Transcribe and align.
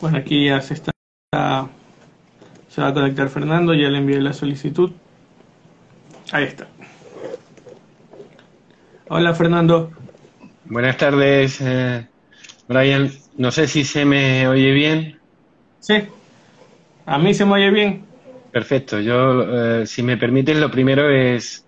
Bueno, 0.00 0.18
aquí 0.18 0.46
ya 0.46 0.60
se 0.60 0.74
está. 0.74 0.92
Se 2.68 2.82
va 2.82 2.88
a 2.88 2.94
conectar 2.94 3.28
Fernando, 3.28 3.72
ya 3.74 3.88
le 3.88 3.98
envié 3.98 4.20
la 4.20 4.32
solicitud. 4.32 4.90
Ahí 6.32 6.44
está. 6.44 6.66
Hola 9.08 9.34
Fernando. 9.34 9.90
Buenas 10.66 10.96
tardes, 10.96 11.60
eh, 11.60 12.06
Brian. 12.68 13.10
No 13.38 13.50
sé 13.50 13.68
si 13.68 13.84
se 13.84 14.04
me 14.04 14.46
oye 14.48 14.72
bien. 14.72 15.18
Sí, 15.78 15.94
a 17.06 17.18
mí 17.18 17.32
se 17.32 17.44
me 17.44 17.52
oye 17.52 17.70
bien. 17.70 18.04
Perfecto. 18.50 19.00
Yo, 19.00 19.42
eh, 19.80 19.86
si 19.86 20.02
me 20.02 20.16
permiten, 20.16 20.60
lo 20.60 20.70
primero 20.70 21.08
es 21.08 21.64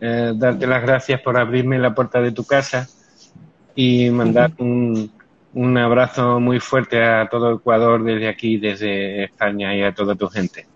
eh, 0.00 0.32
darte 0.34 0.66
las 0.66 0.82
gracias 0.82 1.20
por 1.20 1.36
abrirme 1.36 1.78
la 1.78 1.94
puerta 1.94 2.20
de 2.20 2.32
tu 2.32 2.44
casa 2.44 2.88
y 3.74 4.08
mandar 4.10 4.52
un, 4.58 5.10
un 5.56 5.78
abrazo 5.78 6.38
muy 6.38 6.60
fuerte 6.60 7.02
a 7.02 7.28
todo 7.30 7.54
Ecuador 7.54 8.04
desde 8.04 8.28
aquí, 8.28 8.58
desde 8.58 9.24
España 9.24 9.74
y 9.74 9.82
a 9.82 9.94
toda 9.94 10.14
tu 10.14 10.28
gente. 10.28 10.66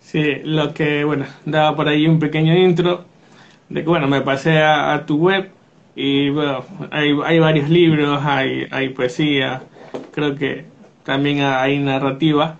Sí, 0.00 0.40
lo 0.42 0.74
que, 0.74 1.04
bueno, 1.04 1.24
daba 1.44 1.76
por 1.76 1.86
ahí 1.86 2.08
un 2.08 2.18
pequeño 2.18 2.52
intro 2.56 3.04
de 3.68 3.82
que, 3.82 3.88
bueno, 3.88 4.08
me 4.08 4.22
pasé 4.22 4.58
a, 4.60 5.04
tu 5.06 5.18
web 5.18 5.50
y, 5.94 6.30
bueno, 6.30 6.64
hay, 6.90 7.16
hay 7.24 7.38
varios 7.38 7.70
libros, 7.70 8.20
hay, 8.24 8.66
hay 8.72 8.88
poesía, 8.88 9.62
creo 10.10 10.34
que 10.34 10.64
también 11.04 11.42
hay 11.44 11.78
narrativa. 11.78 12.58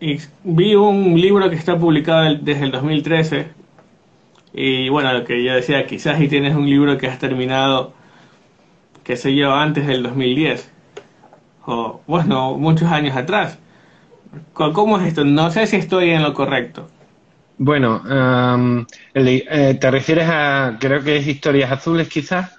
Y 0.00 0.18
vi 0.42 0.74
un 0.74 1.20
libro 1.20 1.48
que 1.48 1.54
está 1.54 1.78
publicado 1.78 2.34
desde 2.40 2.64
el 2.64 2.72
2013 2.72 3.46
y, 4.52 4.88
bueno, 4.88 5.12
lo 5.12 5.24
que 5.24 5.44
yo 5.44 5.54
decía, 5.54 5.86
quizás 5.86 6.18
si 6.18 6.26
tienes 6.26 6.56
un 6.56 6.68
libro 6.68 6.98
que 6.98 7.06
has 7.06 7.20
terminado 7.20 8.01
qué 9.04 9.16
sé 9.16 9.34
yo, 9.34 9.52
antes 9.52 9.86
del 9.86 10.02
2010, 10.02 10.70
o 11.66 12.00
bueno, 12.06 12.56
muchos 12.56 12.90
años 12.90 13.16
atrás. 13.16 13.58
¿Cómo 14.54 14.98
es 14.98 15.08
esto? 15.08 15.24
No 15.24 15.50
sé 15.50 15.66
si 15.66 15.76
estoy 15.76 16.10
en 16.10 16.22
lo 16.22 16.32
correcto. 16.32 16.88
Bueno, 17.58 18.02
eh, 19.14 19.78
¿te 19.80 19.90
refieres 19.90 20.28
a, 20.28 20.76
creo 20.80 21.02
que 21.02 21.18
es 21.18 21.26
Historias 21.26 21.70
Azules 21.70 22.08
quizás? 22.08 22.56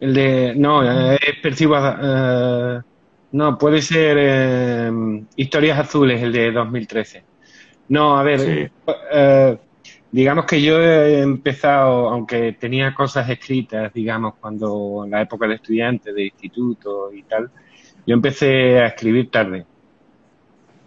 El 0.00 0.14
de, 0.14 0.54
no, 0.56 0.82
es 1.12 1.18
Percibo, 1.42 1.76
uh, 1.76 2.80
no, 3.32 3.58
puede 3.58 3.82
ser 3.82 4.18
em, 4.18 5.26
Historias 5.36 5.78
Azules, 5.78 6.22
el 6.22 6.32
de 6.32 6.52
2013. 6.52 7.24
No, 7.88 8.16
a 8.16 8.22
ver, 8.22 8.70
eh, 9.12 9.58
Digamos 10.14 10.44
que 10.46 10.62
yo 10.62 10.80
he 10.80 11.22
empezado, 11.22 12.08
aunque 12.08 12.52
tenía 12.52 12.94
cosas 12.94 13.28
escritas, 13.28 13.92
digamos, 13.92 14.36
cuando 14.36 15.02
en 15.04 15.10
la 15.10 15.22
época 15.22 15.48
de 15.48 15.56
estudiante, 15.56 16.12
de 16.12 16.26
instituto 16.26 17.12
y 17.12 17.24
tal, 17.24 17.50
yo 18.06 18.14
empecé 18.14 18.78
a 18.78 18.86
escribir 18.86 19.28
tarde. 19.28 19.66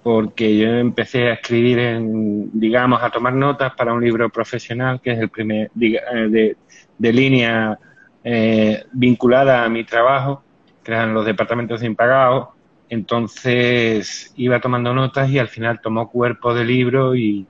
Porque 0.02 0.58
yo 0.58 0.70
empecé 0.70 1.28
a 1.28 1.34
escribir, 1.34 1.78
en, 1.78 2.58
digamos, 2.58 3.04
a 3.04 3.10
tomar 3.10 3.34
notas 3.34 3.74
para 3.76 3.94
un 3.94 4.02
libro 4.02 4.30
profesional, 4.30 5.02
que 5.02 5.12
es 5.12 5.20
el 5.20 5.28
primer, 5.28 5.72
eh, 5.78 6.56
de, 6.98 7.12
línea 7.12 7.78
eh, 8.24 8.86
vinculada 8.94 9.66
a 9.66 9.70
mi 9.70 9.84
trabajo, 9.84 10.42
que 10.82 10.94
eran 10.94 11.14
los 11.14 11.26
departamentos 11.26 11.82
de 11.82 11.88
impagados. 11.88 12.48
Entonces 12.88 14.34
iba 14.38 14.62
tomando 14.62 14.94
notas 14.94 15.30
y 15.30 15.38
al 15.38 15.50
final 15.50 15.82
tomó 15.82 16.10
cuerpo 16.10 16.54
de 16.54 16.64
libro 16.64 17.14
y, 17.14 17.46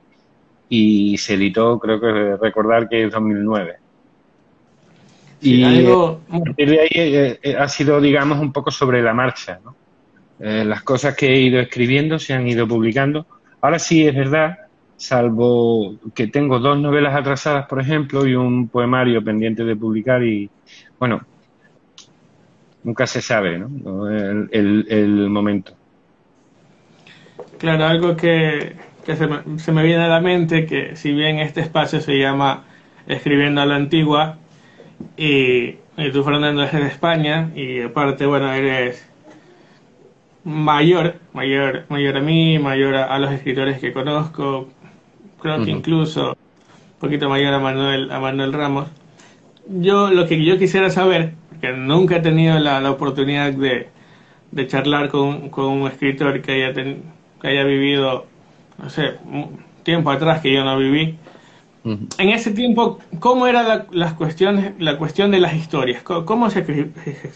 y 0.70 1.18
se 1.18 1.36
editó, 1.36 1.80
creo 1.80 2.00
que 2.00 2.36
recordar 2.38 2.90
que 2.90 3.06
es 3.06 3.12
2009. 3.12 3.78
y 5.42 5.64
a 5.64 6.44
partir 6.44 6.70
de 6.70 6.80
ahí 6.80 6.90
eh, 6.92 7.40
eh, 7.42 7.56
ha 7.58 7.68
sido, 7.68 8.02
digamos, 8.02 8.40
un 8.40 8.52
poco 8.52 8.72
sobre 8.72 9.02
la 9.02 9.14
marcha. 9.14 9.60
¿no? 9.64 9.76
Eh, 10.40 10.66
las 10.66 10.84
cosas 10.84 11.16
que 11.16 11.28
he 11.28 11.40
ido 11.40 11.60
escribiendo 11.60 12.20
se 12.20 12.34
han 12.34 12.48
ido 12.48 12.68
publicando. 12.68 13.26
Ahora 13.62 13.80
sí 13.80 14.06
es 14.06 14.16
verdad, 14.16 14.58
salvo 14.98 15.96
que 16.14 16.28
tengo 16.28 16.60
dos 16.60 16.78
novelas 16.78 17.16
atrasadas, 17.16 17.66
por 17.68 17.80
ejemplo, 17.80 18.28
y 18.28 18.36
un 18.36 18.68
poemario 18.68 19.24
pendiente 19.24 19.64
de 19.64 19.76
publicar 19.76 20.24
y, 20.24 20.50
bueno, 21.00 21.22
nunca 22.84 23.08
se 23.08 23.22
sabe 23.22 23.58
¿no? 23.58 24.10
el, 24.10 24.86
el 24.90 25.30
momento. 25.30 25.74
Claro, 27.58 27.86
algo 27.86 28.16
que, 28.16 28.76
que 29.08 29.16
se 29.16 29.26
me, 29.26 29.58
se 29.58 29.72
me, 29.72 29.84
viene 29.84 30.04
a 30.04 30.10
la 30.10 30.20
mente 30.20 30.66
que 30.66 30.98
si 30.98 31.14
bien 31.14 31.40
este 31.40 31.62
espacio 31.62 32.02
se 32.02 32.20
llama 32.20 32.66
Escribiendo 33.08 33.62
a 33.62 33.66
la 33.66 33.78
Antigua 33.78 34.38
y, 35.16 35.76
tú 36.12 36.24
Fernando 36.26 36.62
eres 36.62 36.74
de 36.74 36.88
España 36.88 37.50
y 37.56 37.80
aparte 37.80 38.26
bueno 38.26 38.52
eres 38.52 39.10
mayor, 40.44 41.16
mayor, 41.32 41.86
mayor 41.88 42.18
a 42.18 42.20
mí, 42.20 42.60
mayor 42.60 42.96
a, 42.96 43.18
los 43.18 43.32
escritores 43.32 43.80
que 43.80 43.94
conozco, 43.94 44.68
creo 45.40 45.64
que 45.64 45.72
incluso 45.72 46.32
un 46.32 47.00
poquito 47.00 47.30
mayor 47.30 47.54
a 47.54 47.60
Manuel, 47.60 48.12
a 48.12 48.20
Manuel 48.20 48.52
Ramos. 48.52 48.90
Yo 49.70 50.10
lo 50.10 50.28
que 50.28 50.44
yo 50.44 50.58
quisiera 50.58 50.90
saber, 50.90 51.34
que 51.62 51.72
nunca 51.72 52.18
he 52.18 52.22
tenido 52.22 52.60
la, 52.60 52.82
la 52.82 52.92
oportunidad 52.92 53.54
de, 53.54 53.88
de 54.52 54.68
charlar 54.68 55.08
con, 55.08 55.50
con, 55.50 55.66
un 55.66 55.88
escritor 55.88 56.42
que 56.42 56.52
haya, 56.52 56.74
que 56.74 57.48
haya 57.48 57.64
vivido 57.64 58.26
no 58.78 58.90
sé, 58.90 59.16
tiempo 59.84 60.12
atrás 60.12 60.42
que 60.42 60.54
yo 60.54 60.64
no 60.64 60.78
viví. 60.78 61.18
En 62.18 62.30
ese 62.30 62.52
tiempo, 62.52 63.00
¿cómo 63.20 63.48
era 63.48 63.64
la, 63.64 63.86
las 63.92 64.14
cuestiones, 64.14 64.74
la 64.78 64.98
cuestión 64.98 65.32
de 65.32 65.40
las 65.40 65.54
historias? 65.54 66.04
¿Cómo, 66.04 66.50
se, 66.50 66.66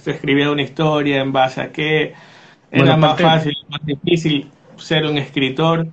escribía 0.05 0.51
una 0.51 0.61
historia? 0.61 1.21
¿En 1.21 1.31
base 1.31 1.61
a 1.61 1.71
qué? 1.71 2.13
¿Era 2.69 2.97
más 2.97 3.19
fácil, 3.19 3.55
más 3.69 3.79
difícil 3.85 4.49
ser 4.75 5.05
un 5.05 5.17
escritor? 5.17 5.87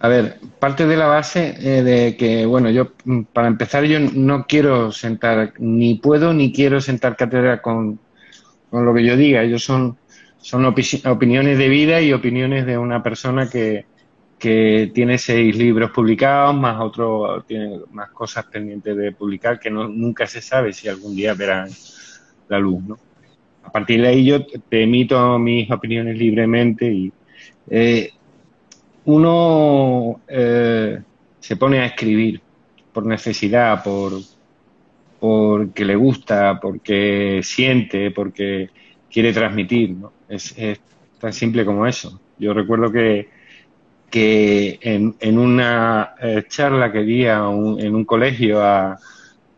A 0.00 0.08
ver, 0.08 0.38
parte 0.58 0.86
de 0.86 0.96
la 0.96 1.06
base 1.06 1.54
eh, 1.60 1.82
de 1.82 2.16
que, 2.16 2.46
bueno, 2.46 2.70
yo, 2.70 2.92
mm, 3.04 3.22
para 3.24 3.48
empezar, 3.48 3.84
yo 3.84 4.00
no 4.00 4.46
quiero 4.46 4.90
sentar, 4.90 5.52
ni 5.58 5.96
puedo 5.96 6.32
ni 6.32 6.50
quiero 6.50 6.80
sentar 6.80 7.14
cátedra 7.14 7.60
con, 7.60 7.98
con 8.70 8.86
lo 8.86 8.94
que 8.94 9.04
yo 9.04 9.18
diga. 9.18 9.42
Ellos 9.42 9.62
son, 9.62 9.98
son 10.38 10.64
opiniones 10.64 11.58
de 11.58 11.68
vida 11.68 12.00
y 12.00 12.14
opiniones 12.14 12.64
de 12.64 12.78
una 12.78 13.02
persona 13.02 13.50
que, 13.50 13.84
que 14.38 14.90
tiene 14.94 15.18
seis 15.18 15.56
libros 15.56 15.90
publicados, 15.90 16.54
más 16.54 16.80
otro, 16.80 17.42
tiene 17.46 17.80
más 17.92 18.10
cosas 18.10 18.44
pendientes 18.46 18.96
de 18.96 19.12
publicar 19.12 19.58
que 19.58 19.70
no, 19.70 19.88
nunca 19.88 20.26
se 20.26 20.40
sabe 20.40 20.72
si 20.72 20.88
algún 20.88 21.14
día 21.16 21.34
verán 21.34 21.68
la 22.48 22.58
luz, 22.58 22.82
¿no? 22.82 22.98
A 23.62 23.72
partir 23.72 24.02
de 24.02 24.08
ahí 24.08 24.26
yo 24.26 24.44
te 24.44 24.82
emito 24.82 25.38
mis 25.38 25.70
opiniones 25.70 26.18
libremente 26.18 26.86
y 26.92 27.12
eh, 27.70 28.10
uno 29.06 30.20
eh, 30.28 31.00
se 31.40 31.56
pone 31.56 31.80
a 31.80 31.86
escribir 31.86 32.40
por 32.92 33.06
necesidad, 33.06 33.82
por 33.82 34.12
porque 35.18 35.86
le 35.86 35.96
gusta, 35.96 36.60
porque 36.60 37.40
siente, 37.42 38.10
porque 38.10 38.68
quiere 39.10 39.32
transmitir, 39.32 39.92
¿no? 39.92 40.12
Es, 40.28 40.54
es 40.58 40.78
tan 41.18 41.32
simple 41.32 41.64
como 41.64 41.86
eso. 41.86 42.20
Yo 42.38 42.52
recuerdo 42.52 42.92
que 42.92 43.28
que 44.10 44.78
en, 44.80 45.16
en 45.20 45.38
una 45.38 46.14
eh, 46.20 46.44
charla 46.48 46.92
que 46.92 47.02
di 47.02 47.24
en 47.26 47.94
un 47.94 48.04
colegio 48.04 48.62
a, 48.62 48.98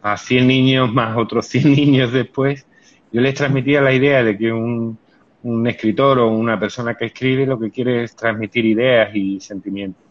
a 0.03 0.17
100 0.17 0.47
niños 0.47 0.93
más 0.93 1.17
otros 1.17 1.47
100 1.47 1.73
niños 1.75 2.13
después, 2.13 2.67
yo 3.13 3.21
les 3.21 3.35
transmitía 3.35 3.81
la 3.81 3.93
idea 3.93 4.23
de 4.23 4.37
que 4.37 4.53
un, 4.53 4.99
un 5.43 5.67
escritor 5.67 6.19
o 6.19 6.29
una 6.29 6.59
persona 6.59 6.95
que 6.95 7.07
escribe 7.07 7.47
lo 7.47 7.59
que 7.59 7.71
quiere 7.71 8.05
es 8.05 8.17
transmitir 8.17 8.65
ideas 8.65 9.15
y 9.15 9.41
sentimientos. 9.41 10.03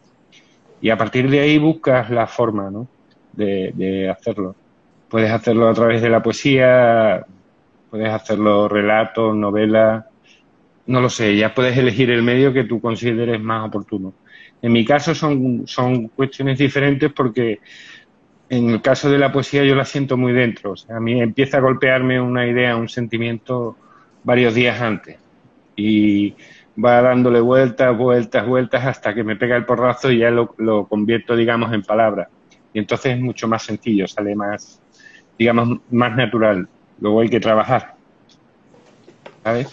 Y 0.81 0.89
a 0.89 0.97
partir 0.97 1.29
de 1.29 1.39
ahí 1.39 1.57
buscas 1.57 2.09
la 2.09 2.27
forma 2.27 2.69
¿no? 2.69 2.87
de, 3.33 3.71
de 3.75 4.09
hacerlo. 4.09 4.55
Puedes 5.09 5.31
hacerlo 5.31 5.67
a 5.67 5.73
través 5.73 6.01
de 6.01 6.09
la 6.09 6.21
poesía, 6.21 7.25
puedes 7.89 8.09
hacerlo 8.09 8.67
relatos, 8.67 9.35
novelas, 9.35 10.05
no 10.87 11.01
lo 11.01 11.09
sé, 11.09 11.35
ya 11.35 11.53
puedes 11.53 11.77
elegir 11.77 12.11
el 12.11 12.21
medio 12.21 12.53
que 12.53 12.63
tú 12.63 12.79
consideres 12.79 13.41
más 13.41 13.67
oportuno. 13.67 14.13
En 14.65 14.71
mi 14.71 14.83
caso 14.83 15.13
son, 15.13 15.67
son 15.67 16.07
cuestiones 16.07 16.57
diferentes 16.57 17.13
porque 17.13 17.59
en 18.49 18.71
el 18.71 18.81
caso 18.81 19.11
de 19.11 19.19
la 19.19 19.31
poesía 19.31 19.63
yo 19.63 19.75
la 19.75 19.85
siento 19.85 20.17
muy 20.17 20.33
dentro. 20.33 20.71
O 20.71 20.75
sea, 20.75 20.97
a 20.97 20.99
mí 20.99 21.21
empieza 21.21 21.57
a 21.57 21.61
golpearme 21.61 22.19
una 22.19 22.47
idea, 22.47 22.75
un 22.75 22.89
sentimiento 22.89 23.77
varios 24.23 24.55
días 24.55 24.81
antes. 24.81 25.19
Y 25.75 26.33
va 26.83 26.99
dándole 26.99 27.41
vueltas, 27.41 27.95
vueltas, 27.95 28.47
vueltas 28.47 28.83
hasta 28.83 29.13
que 29.13 29.23
me 29.23 29.35
pega 29.35 29.55
el 29.55 29.65
porrazo 29.65 30.11
y 30.11 30.17
ya 30.17 30.31
lo, 30.31 30.55
lo 30.57 30.87
convierto, 30.87 31.35
digamos, 31.35 31.71
en 31.71 31.83
palabras. 31.83 32.29
Y 32.73 32.79
entonces 32.79 33.13
es 33.13 33.19
mucho 33.19 33.47
más 33.47 33.61
sencillo, 33.61 34.07
sale 34.07 34.35
más, 34.35 34.81
digamos, 35.37 35.77
más 35.91 36.15
natural. 36.15 36.67
Luego 36.99 37.21
hay 37.21 37.29
que 37.29 37.39
trabajar. 37.39 37.93
¿Sabes? 39.43 39.67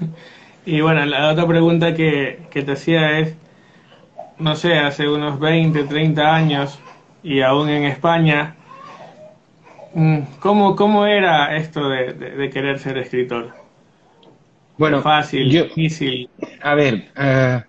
Y 0.66 0.80
bueno, 0.80 1.06
la 1.06 1.30
otra 1.30 1.46
pregunta 1.46 1.94
que, 1.94 2.40
te 2.52 2.72
hacía 2.72 3.20
es, 3.20 3.36
no 4.40 4.56
sé, 4.56 4.74
hace 4.74 5.08
unos 5.08 5.38
20, 5.38 5.84
30 5.84 6.34
años 6.34 6.80
y 7.22 7.40
aún 7.40 7.68
en 7.68 7.84
España, 7.84 8.56
mm, 9.94 10.18
¿cómo, 10.40 10.74
cómo 10.74 11.06
era 11.06 11.56
esto 11.56 11.88
de, 11.88 12.50
querer 12.52 12.80
ser 12.80 12.98
escritor? 12.98 13.54
Bueno, 14.76 15.00
fácil, 15.00 15.48
yo- 15.50 15.64
difícil. 15.64 16.28
A 16.60 16.74
ver, 16.74 17.12
eh, 17.16 17.62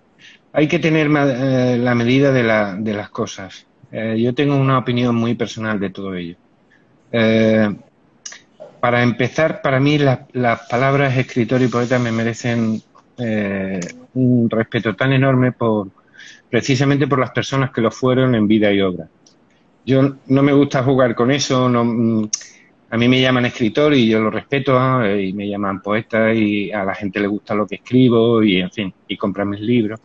hay 0.52 0.66
que 0.66 0.80
tener 0.80 1.06
eh, 1.06 1.78
la 1.78 1.94
medida 1.94 2.32
de, 2.32 2.42
la- 2.42 2.74
de 2.74 2.94
las 2.94 3.10
cosas. 3.10 3.68
Eh, 3.92 4.16
yo 4.20 4.34
tengo 4.34 4.56
una 4.56 4.76
opinión 4.78 5.14
muy 5.14 5.36
personal 5.36 5.78
de 5.78 5.90
todo 5.90 6.14
ello. 6.16 6.34
Para 8.80 9.02
empezar, 9.02 9.60
para 9.60 9.80
mí 9.80 9.98
la- 9.98 10.26
las 10.32 10.68
palabras 10.68 11.16
escritor 11.16 11.60
y 11.62 11.68
poeta 11.68 11.98
me 11.98 12.12
merecen 12.12 12.80
eh, 13.18 13.80
un 14.14 14.48
respeto 14.48 14.94
tan 14.94 15.12
enorme 15.12 15.52
por 15.52 15.88
precisamente 16.48 17.06
por 17.06 17.18
las 17.18 17.30
personas 17.30 17.70
que 17.70 17.80
lo 17.80 17.90
fueron 17.90 18.34
en 18.34 18.48
vida 18.48 18.72
y 18.72 18.80
obra. 18.80 19.08
Yo 19.84 20.16
no 20.26 20.42
me 20.42 20.52
gusta 20.52 20.82
jugar 20.82 21.14
con 21.14 21.30
eso, 21.30 21.68
no, 21.68 21.84
mm, 21.84 22.28
a 22.90 22.96
mí 22.96 23.08
me 23.08 23.20
llaman 23.20 23.46
escritor 23.46 23.94
y 23.94 24.08
yo 24.08 24.20
lo 24.20 24.30
respeto 24.30 25.02
eh, 25.02 25.26
y 25.26 25.32
me 25.32 25.48
llaman 25.48 25.82
poeta 25.82 26.32
y 26.32 26.70
a 26.70 26.84
la 26.84 26.94
gente 26.94 27.20
le 27.20 27.26
gusta 27.26 27.54
lo 27.54 27.66
que 27.66 27.76
escribo 27.76 28.42
y 28.42 28.60
en 28.60 28.70
fin, 28.70 28.94
y 29.06 29.16
compran 29.16 29.50
mis 29.50 29.60
libros. 29.60 30.00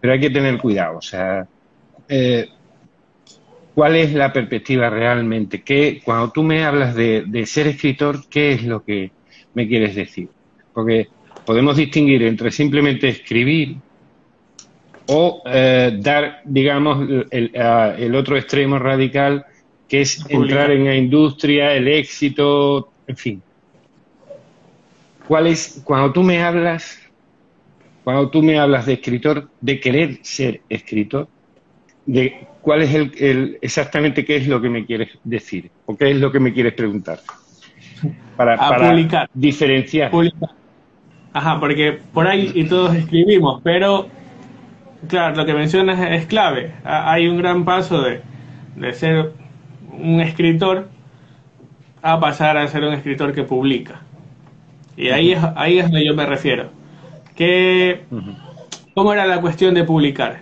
Pero 0.00 0.12
hay 0.12 0.20
que 0.20 0.30
tener 0.30 0.58
cuidado, 0.58 0.98
o 0.98 1.02
sea, 1.02 1.46
eh, 2.08 2.48
¿cuál 3.74 3.96
es 3.96 4.12
la 4.14 4.32
perspectiva 4.32 4.88
realmente? 4.88 5.62
¿Qué, 5.62 6.00
cuando 6.04 6.30
tú 6.30 6.42
me 6.42 6.64
hablas 6.64 6.94
de, 6.94 7.24
de 7.26 7.46
ser 7.46 7.66
escritor, 7.66 8.28
¿qué 8.28 8.52
es 8.52 8.64
lo 8.64 8.84
que 8.84 9.10
me 9.54 9.66
quieres 9.66 9.94
decir? 9.94 10.28
Porque 10.72 11.08
podemos 11.46 11.76
distinguir 11.76 12.22
entre 12.24 12.50
simplemente 12.50 13.08
escribir 13.08 13.76
o 15.08 15.42
eh, 15.46 15.96
dar, 16.00 16.40
digamos, 16.44 17.08
el, 17.30 17.52
el 17.54 18.14
otro 18.14 18.36
extremo 18.36 18.78
radical, 18.78 19.44
que 19.88 20.00
es 20.00 20.24
entrar 20.28 20.70
en 20.72 20.84
la 20.84 20.96
industria, 20.96 21.74
el 21.74 21.86
éxito, 21.88 22.92
en 23.06 23.16
fin. 23.16 23.42
¿Cuál 25.28 25.46
es, 25.46 25.80
cuando 25.84 26.12
tú 26.12 26.22
me 26.22 26.42
hablas, 26.42 26.98
cuando 28.02 28.30
tú 28.30 28.42
me 28.42 28.58
hablas 28.58 28.86
de 28.86 28.94
escritor, 28.94 29.50
de 29.60 29.80
querer 29.80 30.18
ser 30.22 30.62
escritor, 30.68 31.28
de 32.04 32.48
cuál 32.60 32.82
es 32.82 32.94
el, 32.94 33.12
el- 33.18 33.58
exactamente 33.60 34.24
qué 34.24 34.36
es 34.36 34.48
lo 34.48 34.60
que 34.60 34.68
me 34.68 34.84
quieres 34.86 35.10
decir 35.24 35.70
o 35.84 35.96
qué 35.96 36.10
es 36.10 36.16
lo 36.16 36.30
que 36.30 36.40
me 36.40 36.52
quieres 36.52 36.74
preguntar? 36.74 37.20
Para, 38.36 38.56
A 38.56 38.70
para 38.70 38.90
publicar. 38.90 39.28
diferenciar. 39.32 40.10
Publicar. 40.10 40.50
Ajá, 41.36 41.60
porque 41.60 41.98
por 42.14 42.26
ahí 42.26 42.50
y 42.54 42.64
todos 42.64 42.94
escribimos, 42.96 43.60
pero 43.62 44.08
claro, 45.08 45.36
lo 45.36 45.46
que 45.46 45.54
mencionas 45.54 46.00
es 46.10 46.26
clave. 46.26 46.72
Ha- 46.84 47.12
Hay 47.12 47.28
un 47.28 47.38
gran 47.38 47.64
paso 47.64 48.02
de, 48.02 48.22
de 48.76 48.92
ser 48.94 49.32
un 49.92 50.20
escritor 50.22 50.88
a 52.02 52.20
pasar 52.20 52.56
a 52.56 52.68
ser 52.68 52.84
un 52.84 52.94
escritor 52.94 53.32
que 53.34 53.42
publica. 53.42 54.00
Y 54.96 55.10
ahí 55.10 55.32
es, 55.32 55.40
ahí 55.56 55.78
es 55.78 55.86
donde 55.86 56.04
yo 56.06 56.14
me 56.14 56.26
refiero. 56.26 56.70
¿Qué, 57.36 58.04
Ujú. 58.10 58.32
¿Cómo 58.94 59.12
era 59.12 59.26
la 59.26 59.40
cuestión 59.40 59.74
de 59.74 59.84
publicar? 59.84 60.40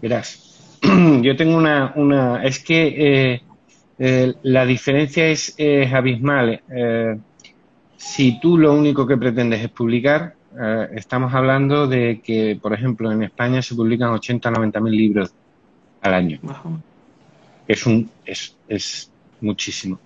Verás, 0.00 0.78
yo 1.22 1.36
tengo 1.36 1.56
una, 1.56 1.92
una 1.96 2.42
es 2.44 2.62
que 2.64 3.32
eh, 3.34 3.40
eh, 3.98 4.34
la 4.42 4.66
diferencia 4.66 5.26
es, 5.28 5.54
es 5.56 5.92
abismal. 5.92 6.62
Eh, 6.74 7.16
si 8.00 8.40
tú 8.40 8.56
lo 8.56 8.72
único 8.72 9.06
que 9.06 9.18
pretendes 9.18 9.60
es 9.60 9.68
publicar, 9.68 10.34
eh, 10.58 10.88
estamos 10.94 11.34
hablando 11.34 11.86
de 11.86 12.22
que, 12.24 12.58
por 12.60 12.72
ejemplo, 12.72 13.12
en 13.12 13.22
España 13.22 13.60
se 13.60 13.74
publican 13.74 14.08
80 14.08 14.48
o 14.48 14.52
90 14.52 14.80
mil 14.80 14.96
libros 14.96 15.34
al 16.00 16.14
año. 16.14 16.40
Es, 17.68 17.84
un, 17.84 18.10
es, 18.24 18.56
es 18.66 19.12
muchísimo. 19.42 20.00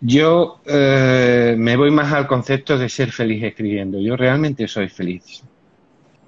Yo 0.00 0.60
eh, 0.66 1.56
me 1.58 1.76
voy 1.76 1.90
más 1.90 2.12
al 2.12 2.28
concepto 2.28 2.78
de 2.78 2.88
ser 2.88 3.10
feliz 3.10 3.42
escribiendo. 3.42 4.00
Yo 4.00 4.16
realmente 4.16 4.68
soy 4.68 4.88
feliz 4.88 5.42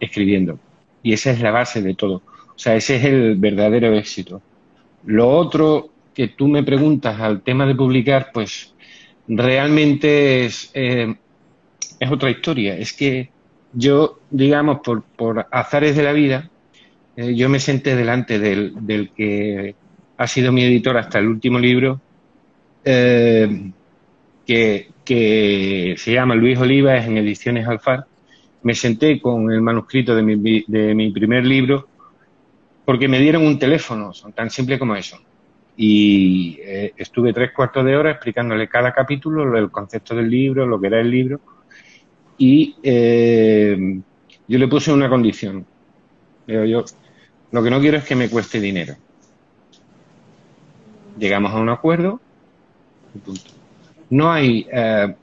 escribiendo. 0.00 0.58
Y 1.05 1.12
esa 1.12 1.31
es 1.31 1.41
la 1.41 1.52
base 1.52 1.81
de 1.81 1.94
todo. 1.94 2.23
O 2.49 2.58
sea, 2.58 2.75
ese 2.75 2.97
es 2.97 3.05
el 3.05 3.37
verdadero 3.37 3.94
éxito. 3.94 4.43
Lo 5.05 5.31
otro 5.31 5.91
que 6.12 6.26
tú 6.26 6.49
me 6.49 6.64
preguntas 6.64 7.20
al 7.20 7.43
tema 7.43 7.67
de 7.67 7.76
publicar, 7.76 8.31
pues 8.35 8.75
realmente 9.37 10.44
es, 10.44 10.71
eh, 10.75 11.15
es 11.99 12.11
otra 12.11 12.31
historia. 12.31 12.77
Es 12.77 12.93
que 12.93 13.31
yo, 13.73 14.21
digamos, 14.31 14.81
por, 14.81 15.03
por 15.03 15.47
azares 15.50 15.97
de 15.97 16.03
la 16.03 16.12
vida, 16.12 16.50
eh, 17.17 17.35
yo 17.35 17.49
me 17.49 17.61
senté 17.61 17.94
delante 17.94 18.38
del, 18.38 18.75
del 18.87 19.11
que 19.11 19.75
ha 20.17 20.27
sido 20.27 20.53
mi 20.53 20.65
editor 20.65 20.97
hasta 20.97 21.19
el 21.19 21.29
último 21.29 21.59
libro, 21.59 22.00
eh, 22.85 23.71
que, 24.47 24.88
que 25.05 25.94
se 25.97 26.12
llama 26.12 26.35
Luis 26.35 26.59
Oliva, 26.59 26.97
es 26.97 27.06
en 27.06 27.19
Ediciones 27.19 27.67
Alfar. 27.67 28.06
Me 28.62 28.75
senté 28.75 29.21
con 29.21 29.50
el 29.50 29.62
manuscrito 29.62 30.15
de 30.15 30.23
mi, 30.23 30.65
de 30.67 30.94
mi 30.94 31.11
primer 31.11 31.47
libro 31.47 31.88
porque 32.85 33.06
me 33.06 33.21
dieron 33.21 33.47
un 33.47 33.56
teléfono, 33.56 34.12
son 34.12 34.33
tan 34.33 34.50
simple 34.50 34.76
como 34.76 34.97
eso. 34.97 35.17
Y 35.82 36.59
eh, 36.61 36.93
estuve 36.94 37.32
tres 37.32 37.53
cuartos 37.53 37.87
de 37.87 37.97
hora 37.97 38.11
explicándole 38.11 38.69
cada 38.69 38.93
capítulo, 38.93 39.56
el 39.56 39.71
concepto 39.71 40.15
del 40.15 40.29
libro, 40.29 40.67
lo 40.67 40.79
que 40.79 40.88
era 40.88 41.00
el 41.00 41.11
libro. 41.11 41.41
Y 42.37 42.77
eh, 42.82 43.99
yo 44.47 44.59
le 44.59 44.69
puse 44.69 44.93
una 44.93 45.09
condición. 45.09 45.65
Yo, 46.47 46.85
lo 47.50 47.62
que 47.62 47.71
no 47.71 47.81
quiero 47.81 47.97
es 47.97 48.05
que 48.05 48.15
me 48.15 48.29
cueste 48.29 48.61
dinero. 48.61 48.94
Llegamos 51.19 51.53
a 51.53 51.56
un 51.56 51.71
acuerdo 51.71 52.21
punto. 53.25 53.50
No 54.11 54.31
hay. 54.31 54.67
eh, 54.71 55.15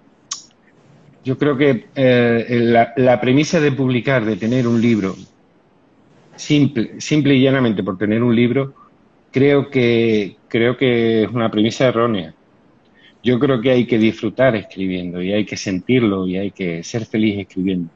yo 1.24 1.38
creo 1.38 1.56
que 1.56 1.86
eh, 1.94 2.45
la, 2.50 2.94
la 2.95 3.21
premisa 3.21 3.60
de 3.60 3.74
publicar, 3.74 4.25
de 4.25 4.38
tener 4.38 4.68
un 4.68 4.81
libro, 4.81 5.15
simple, 6.36 7.00
simple 7.00 7.36
y 7.36 7.44
llanamente 7.44 7.83
por 7.83 7.98
tener 7.98 8.24
un 8.24 8.36
libro, 8.36 8.74
creo 9.38 9.69
que, 9.69 10.36
creo 10.48 10.75
que 10.75 11.22
es 11.22 11.30
una 11.30 11.51
premisa 11.51 11.86
errónea. 11.86 12.34
Yo 13.22 13.38
creo 13.38 13.62
que 13.62 13.69
hay 13.69 13.86
que 13.86 14.00
disfrutar 14.00 14.56
escribiendo 14.56 15.22
y 15.22 15.31
hay 15.31 15.45
que 15.45 15.56
sentirlo 15.56 16.25
y 16.25 16.38
hay 16.38 16.50
que 16.50 16.81
ser 16.81 17.06
feliz 17.06 17.38
escribiendo. 17.38 17.92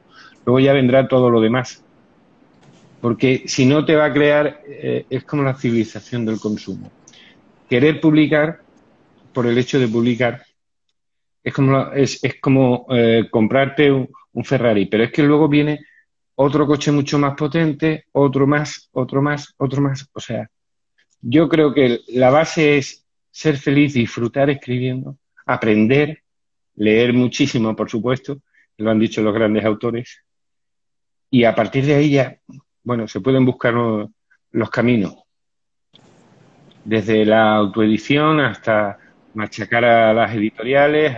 Luego 0.46 0.60
ya 0.60 0.72
vendrá 0.72 1.08
todo 1.08 1.30
lo 1.30 1.40
demás. 1.40 1.82
Porque 3.00 3.42
si 3.46 3.66
no 3.66 3.84
te 3.84 3.96
va 3.96 4.04
a 4.04 4.12
crear, 4.12 4.62
eh, 4.68 5.04
es 5.10 5.24
como 5.24 5.42
la 5.42 5.54
civilización 5.54 6.24
del 6.24 6.38
consumo. 6.38 6.92
Querer 7.68 8.00
publicar 8.00 8.60
por 9.32 9.48
el 9.48 9.58
hecho 9.58 9.80
de 9.80 9.88
publicar 9.88 10.44
es 11.42 11.52
como, 11.52 11.90
es, 11.90 12.22
es 12.22 12.40
como 12.40 12.86
eh, 12.90 13.26
comprarte 13.28 13.90
un 13.90 14.44
Ferrari, 14.44 14.86
pero 14.86 15.02
es 15.02 15.10
que 15.10 15.24
luego 15.24 15.48
viene 15.48 15.80
otro 16.36 16.68
coche 16.68 16.92
mucho 16.92 17.18
más 17.18 17.34
potente, 17.34 18.04
otro 18.12 18.46
más, 18.46 18.88
otro 18.92 19.20
más, 19.20 19.52
otro 19.58 19.82
más. 19.82 20.08
O 20.12 20.20
sea, 20.20 20.48
yo 21.22 21.48
creo 21.48 21.72
que 21.72 22.00
la 22.08 22.30
base 22.30 22.78
es 22.78 23.06
ser 23.30 23.56
feliz, 23.56 23.94
disfrutar 23.94 24.50
escribiendo, 24.50 25.18
aprender, 25.46 26.22
leer 26.74 27.12
muchísimo, 27.12 27.74
por 27.74 27.88
supuesto, 27.88 28.42
lo 28.76 28.90
han 28.90 28.98
dicho 28.98 29.22
los 29.22 29.32
grandes 29.32 29.64
autores, 29.64 30.22
y 31.30 31.44
a 31.44 31.54
partir 31.54 31.86
de 31.86 31.94
ahí 31.94 32.10
ya, 32.10 32.36
bueno, 32.82 33.06
se 33.08 33.20
pueden 33.20 33.46
buscar 33.46 33.72
los, 33.72 34.70
caminos, 34.70 35.14
desde 36.84 37.24
la 37.24 37.54
autoedición 37.54 38.40
hasta 38.40 38.98
machacar 39.34 39.84
a 39.84 40.12
las 40.12 40.34
editoriales. 40.34 41.16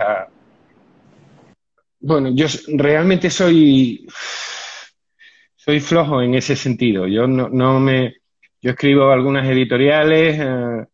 Bueno, 1.99 2.29
yo 2.33 2.45
realmente 2.77 3.29
soy 3.29 4.07
soy 5.65 5.79
flojo 5.79 6.21
en 6.21 6.35
ese 6.35 6.55
sentido. 6.55 7.07
Yo 7.07 7.27
no, 7.27 7.49
no 7.49 7.79
me, 7.79 8.17
yo 8.65 8.71
escribo 8.71 9.11
algunas 9.11 9.47
editoriales, 9.47 10.39
eh, 10.39 10.85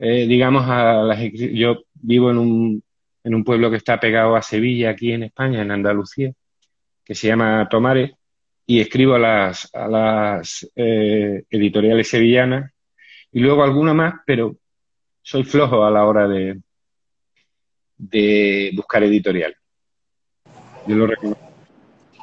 eh, 0.00 0.26
digamos 0.26 0.68
a 0.68 0.94
las, 0.94 1.20
yo 1.32 1.84
vivo 1.94 2.32
en 2.32 2.38
un, 2.38 2.82
en 3.22 3.34
un 3.36 3.44
pueblo 3.44 3.70
que 3.70 3.76
está 3.76 4.00
pegado 4.00 4.34
a 4.34 4.42
Sevilla, 4.42 4.90
aquí 4.90 5.12
en 5.12 5.22
España, 5.22 5.62
en 5.62 5.70
Andalucía, 5.70 6.32
que 7.04 7.14
se 7.14 7.28
llama 7.28 7.68
Tomares, 7.70 8.10
y 8.66 8.80
escribo 8.80 9.14
a 9.14 9.20
las, 9.20 9.72
a 9.72 9.86
las 9.86 10.68
eh, 10.74 11.44
editoriales 11.48 12.08
sevillanas, 12.08 12.72
y 13.30 13.38
luego 13.38 13.62
alguna 13.62 13.94
más, 13.94 14.14
pero 14.26 14.56
soy 15.22 15.44
flojo 15.44 15.84
a 15.84 15.90
la 15.92 16.04
hora 16.06 16.26
de, 16.26 16.60
de 17.96 18.72
buscar 18.74 19.04
editorial. 19.04 19.54
Yo 20.84 20.96
lo 20.96 21.06
reconozco. 21.06 21.48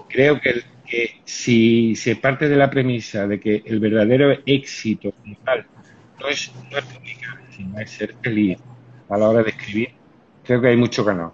Creo 0.10 0.42
que, 0.42 0.64
que 0.88 1.22
si 1.26 1.96
se 1.96 2.16
parte 2.16 2.48
de 2.50 2.56
la 2.56 2.70
premisa 2.70 3.28
de 3.28 3.40
que 3.40 3.64
el 3.66 3.80
verdadero 3.80 4.32
éxito 4.46 5.14
tal 5.44 5.66
no 6.20 6.28
es, 6.28 6.52
no 6.72 6.78
es 6.78 6.86
publicar, 6.86 7.42
sino 7.56 7.80
es 7.80 7.92
ser 7.92 8.16
feliz 8.22 8.58
a 9.10 9.18
la 9.18 9.30
hora 9.30 9.44
de 9.44 9.50
escribir, 9.50 9.90
creo 10.44 10.62
que 10.62 10.68
hay 10.70 10.78
mucho 10.78 11.04
ganado. 11.04 11.34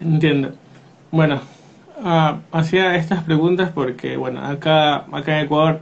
Entiendo. 0.00 0.54
Bueno, 1.10 1.40
ah, 2.02 2.40
hacía 2.52 2.96
estas 2.96 3.22
preguntas 3.24 3.70
porque, 3.74 4.16
bueno, 4.16 4.44
acá, 4.44 5.06
acá 5.12 5.38
en 5.38 5.46
Ecuador 5.46 5.80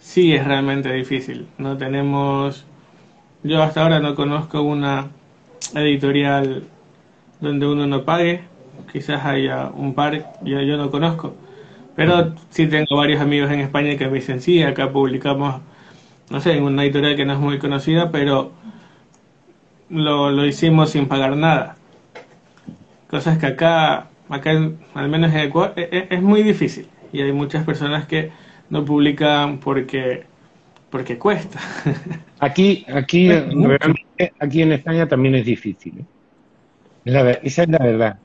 sí 0.00 0.34
es 0.34 0.44
realmente 0.44 0.92
difícil. 0.92 1.48
No 1.58 1.76
tenemos, 1.76 2.64
yo 3.42 3.62
hasta 3.62 3.82
ahora 3.82 4.00
no 4.00 4.14
conozco 4.14 4.62
una 4.62 5.08
editorial 5.74 6.64
donde 7.40 7.66
uno 7.66 7.86
no 7.86 8.04
pague. 8.04 8.42
Quizás 8.92 9.24
haya 9.24 9.68
un 9.68 9.94
par, 9.94 10.34
yo, 10.42 10.60
yo 10.62 10.76
no 10.76 10.90
conozco. 10.90 11.34
Pero 11.98 12.32
sí 12.50 12.68
tengo 12.68 12.96
varios 12.96 13.20
amigos 13.20 13.50
en 13.50 13.60
España 13.60 13.96
que 13.96 14.06
me 14.06 14.14
dicen, 14.14 14.40
sí, 14.40 14.62
acá 14.62 14.92
publicamos, 14.92 15.60
no 16.30 16.40
sé, 16.40 16.56
en 16.56 16.62
una 16.62 16.84
editorial 16.84 17.16
que 17.16 17.24
no 17.24 17.32
es 17.32 17.40
muy 17.40 17.58
conocida, 17.58 18.12
pero 18.12 18.52
lo, 19.90 20.30
lo 20.30 20.46
hicimos 20.46 20.90
sin 20.90 21.06
pagar 21.06 21.36
nada. 21.36 21.76
Cosas 23.08 23.38
que 23.38 23.46
acá, 23.46 24.08
acá 24.28 24.70
al 24.94 25.08
menos 25.08 25.32
en 25.32 25.40
Ecuador, 25.40 25.72
e, 25.76 25.88
e, 25.90 26.14
es, 26.14 26.22
muy 26.22 26.42
difícil. 26.42 26.86
Y 27.12 27.22
hay 27.22 27.32
muchas 27.32 27.64
personas 27.64 28.06
que 28.06 28.30
no 28.70 28.84
publican 28.84 29.58
porque, 29.58 30.24
porque 30.90 31.18
cuesta. 31.18 31.58
Aquí, 32.40 32.86
aquí, 32.88 33.28
aquí 34.38 34.62
en 34.62 34.70
España 34.70 35.08
también 35.08 35.34
es 35.34 35.44
difícil. 35.44 36.04
¿eh? 37.04 37.40
esa 37.42 37.62
es 37.64 37.68
la 37.68 37.78
verdad. 37.78 38.18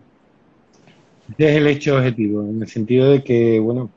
Ese 1.38 1.50
es 1.50 1.58
el 1.58 1.68
hecho 1.68 1.98
objetivo, 1.98 2.42
en 2.44 2.62
el 2.62 2.68
sentido 2.68 3.10
de 3.10 3.24
que, 3.24 3.60
bueno, 3.60 3.90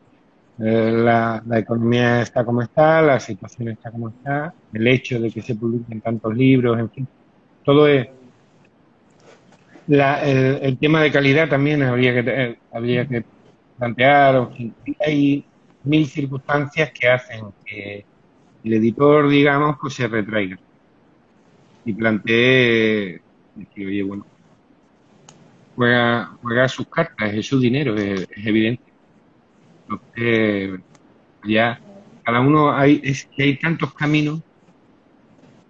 eh, 0.58 0.90
la, 0.90 1.42
la, 1.46 1.58
economía 1.58 2.22
está 2.22 2.46
como 2.46 2.62
está, 2.62 3.02
la 3.02 3.20
situación 3.20 3.68
está 3.68 3.90
como 3.90 4.08
está, 4.08 4.54
el 4.72 4.86
hecho 4.88 5.20
de 5.20 5.30
que 5.30 5.42
se 5.42 5.54
publiquen 5.54 6.00
tantos 6.00 6.34
libros, 6.34 6.78
en 6.78 6.90
fin, 6.90 7.08
todo 7.64 7.86
es... 7.88 8.08
La, 9.88 10.24
el, 10.24 10.78
tema 10.78 11.02
de 11.02 11.12
calidad 11.12 11.48
también 11.48 11.82
habría 11.82 12.12
que, 12.14 12.24
eh, 12.26 12.58
habría 12.72 13.06
que 13.06 13.22
plantear, 13.78 14.48
hay 14.98 15.44
mil 15.84 16.06
circunstancias 16.06 16.90
que 16.90 17.08
hacen 17.08 17.44
que 17.64 18.04
el 18.64 18.72
editor, 18.72 19.28
digamos, 19.28 19.76
pues 19.80 19.94
se 19.94 20.08
retraiga 20.08 20.58
y 21.84 21.92
plantee 21.92 23.20
que, 23.74 23.86
oye, 23.86 24.02
bueno, 24.02 24.26
juega, 25.76 26.36
juega 26.42 26.68
sus 26.68 26.88
cartas, 26.88 27.34
es 27.34 27.46
su 27.46 27.60
dinero, 27.60 27.94
es, 27.96 28.26
evidente. 28.34 28.82
Entonces, 29.88 30.80
ya, 31.44 31.80
cada 32.24 32.40
uno 32.40 32.72
hay, 32.72 33.00
es 33.04 33.26
que 33.26 33.44
hay 33.44 33.56
tantos 33.58 33.94
caminos 33.94 34.40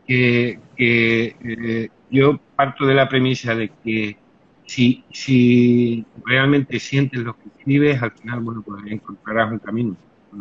que, 0.07 0.59
eh, 0.79 1.89
yo 2.11 2.39
parto 2.55 2.87
de 2.87 2.95
la 2.95 3.09
premisa 3.09 3.55
de 3.55 3.71
que 3.85 4.17
si, 4.65 5.05
si 5.13 6.07
realmente 6.25 6.79
sientes 6.79 7.21
lo 7.21 7.37
que 7.37 7.49
escribes, 7.57 8.01
al 8.01 8.13
final, 8.13 8.41
bueno, 8.41 8.63
pues 8.63 8.83
encontrarás 8.87 9.51
un 9.53 9.59
camino, 9.59 9.97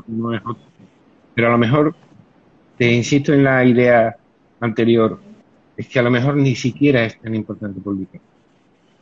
uno 0.07 0.33
es 0.33 0.41
otro. 0.45 0.63
Pero 1.33 1.47
a 1.47 1.51
lo 1.51 1.57
mejor, 1.57 1.95
te 2.77 2.93
insisto 2.93 3.33
en 3.33 3.43
la 3.43 3.65
idea 3.65 4.15
anterior, 4.59 5.19
es 5.75 5.87
que 5.87 5.99
a 5.99 6.03
lo 6.03 6.11
mejor 6.11 6.37
ni 6.37 6.55
siquiera 6.55 7.03
es 7.03 7.19
tan 7.19 7.35
importante 7.35 7.81
publicar 7.81 8.21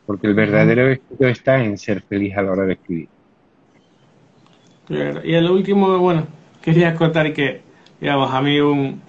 porque 0.05 0.27
el 0.27 0.33
verdadero 0.33 0.89
éxito 0.89 1.27
está 1.27 1.63
en 1.63 1.77
ser 1.77 2.01
feliz 2.01 2.35
a 2.37 2.41
la 2.41 2.51
hora 2.51 2.63
de 2.63 2.73
escribir. 2.73 3.09
Y 4.89 5.33
el 5.33 5.49
último, 5.49 5.97
bueno, 5.97 6.27
quería 6.61 6.93
contar 6.95 7.33
que, 7.33 7.61
digamos, 8.01 8.33
a 8.33 8.41
mí 8.41 8.59
un, 8.59 9.01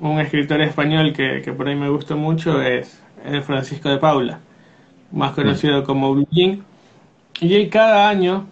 un 0.00 0.18
escritor 0.18 0.60
español 0.62 1.12
que, 1.12 1.42
que 1.42 1.52
por 1.52 1.68
ahí 1.68 1.76
me 1.76 1.88
gusta 1.88 2.16
mucho 2.16 2.60
es, 2.60 3.00
Francisco 3.44 3.90
de 3.90 3.98
Paula, 3.98 4.40
más 5.12 5.32
conocido 5.32 5.82
mm. 5.82 5.84
como 5.84 6.14
Blue 6.14 6.26
Y 6.32 7.54
él 7.54 7.68
cada 7.68 8.08
año, 8.08 8.46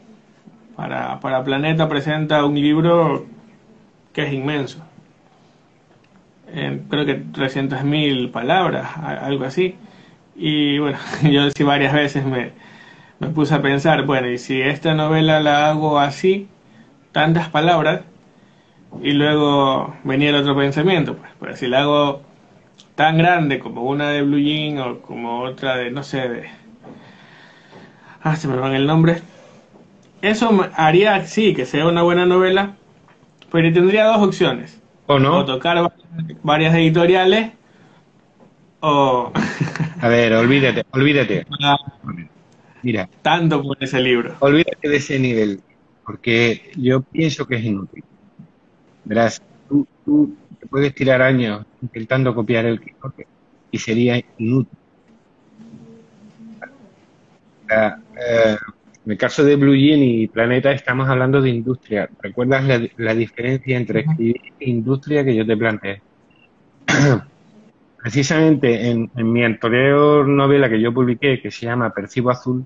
para, 0.77 1.19
para 1.21 1.43
Planeta, 1.43 1.89
presenta 1.89 2.45
un 2.45 2.55
libro 2.55 3.27
que 4.13 4.25
es 4.25 4.33
inmenso. 4.33 4.85
creo 6.47 7.07
que 7.07 7.25
300.000 7.25 8.31
palabras, 8.31 8.97
algo 8.97 9.45
así. 9.45 9.77
Y 10.39 10.79
bueno, 10.79 10.99
yo 11.23 11.51
sí 11.51 11.65
varias 11.65 11.93
veces 11.93 12.25
me, 12.25 12.53
puse 13.35 13.55
a 13.55 13.61
pensar, 13.61 14.07
bueno, 14.07 14.29
y 14.29 14.39
si 14.39 14.63
esta 14.63 14.95
novela 14.95 15.41
la 15.41 15.69
hago 15.69 15.99
así, 15.99 16.49
tantas 17.13 17.49
palabras, 17.49 18.03
y 19.03 19.13
luego 19.13 19.95
venía 20.05 20.31
el 20.31 20.37
otro 20.37 20.57
pensamiento, 20.57 21.17
pues, 21.17 21.31
pues 21.39 21.59
si 21.59 21.67
la 21.67 21.81
hago 21.81 22.23
tan 22.95 23.19
grande 23.19 23.59
como 23.59 23.83
una 23.83 24.11
de 24.11 24.23
Blue 24.23 24.39
Jean 24.39 24.79
o 24.79 25.01
como 25.01 25.41
otra 25.41 25.77
de, 25.77 25.91
no 25.91 26.03
sé, 26.03 26.29
de... 26.29 26.49
Ah, 28.23 28.37
se 28.37 28.49
me 28.49 28.57
van 28.57 28.75
el 28.75 28.87
nombre. 28.87 29.23
Eso 30.23 30.69
haría, 30.75 31.25
sí, 31.27 31.55
que 31.55 31.67
sea 31.67 31.87
una 31.87 32.03
buena 32.03 32.27
novela, 32.27 32.75
pero 33.53 33.73
tendría 33.73 34.07
dos 34.07 34.19
opciones. 34.19 34.81
¿O 35.07 35.19
no? 35.19 35.39
O 35.39 35.45
tocar 35.45 35.93
varias 36.43 36.75
editoriales 36.75 37.53
A 38.81 40.09
ver, 40.09 40.33
olvídate, 40.35 40.85
olvídate. 40.91 41.47
Mira. 42.83 43.09
Tanto 43.23 43.63
por 43.63 43.77
ese 43.81 44.01
libro. 44.01 44.37
Olvídate 44.39 44.89
de 44.89 44.97
ese 44.97 45.19
nivel, 45.19 45.61
porque 46.05 46.71
yo 46.77 47.03
pienso 47.03 47.47
que 47.47 47.57
es 47.57 47.65
inútil. 47.65 48.05
Verás, 49.05 49.43
tú, 49.69 49.87
tú 50.05 50.37
te 50.61 50.67
puedes 50.67 50.95
tirar 50.95 51.23
años 51.23 51.65
intentando 51.83 52.35
copiar 52.35 52.67
el 52.67 52.81
Quijote 52.81 53.27
y 53.71 53.79
sería 53.79 54.23
inútil. 54.39 54.79
Eh, 57.71 58.57
en 59.05 59.13
el 59.13 59.19
caso 59.19 59.45
de 59.45 59.57
Blue 59.57 59.75
Jean 59.75 60.03
y 60.03 60.29
Planeta 60.29 60.71
estamos 60.71 61.09
hablando 61.09 61.43
de 61.43 61.51
industria. 61.51 62.09
¿Recuerdas 62.23 62.65
la, 62.65 62.89
la 62.97 63.15
diferencia 63.15 63.77
entre 63.77 64.01
escribir 64.01 64.37
e 64.61 64.71
industria 64.71 65.25
que 65.25 65.35
yo 65.35 65.45
te 65.45 65.57
planteé? 65.57 66.01
Precisamente 68.01 68.91
en, 68.91 69.11
mi 69.15 69.45
anterior 69.45 70.27
novela 70.27 70.69
que 70.69 70.81
yo 70.81 70.95
publiqué, 70.95 71.43
que 71.43 71.51
se 71.51 71.67
llama 71.67 71.91
Percibo 71.91 72.31
Azul, 72.31 72.65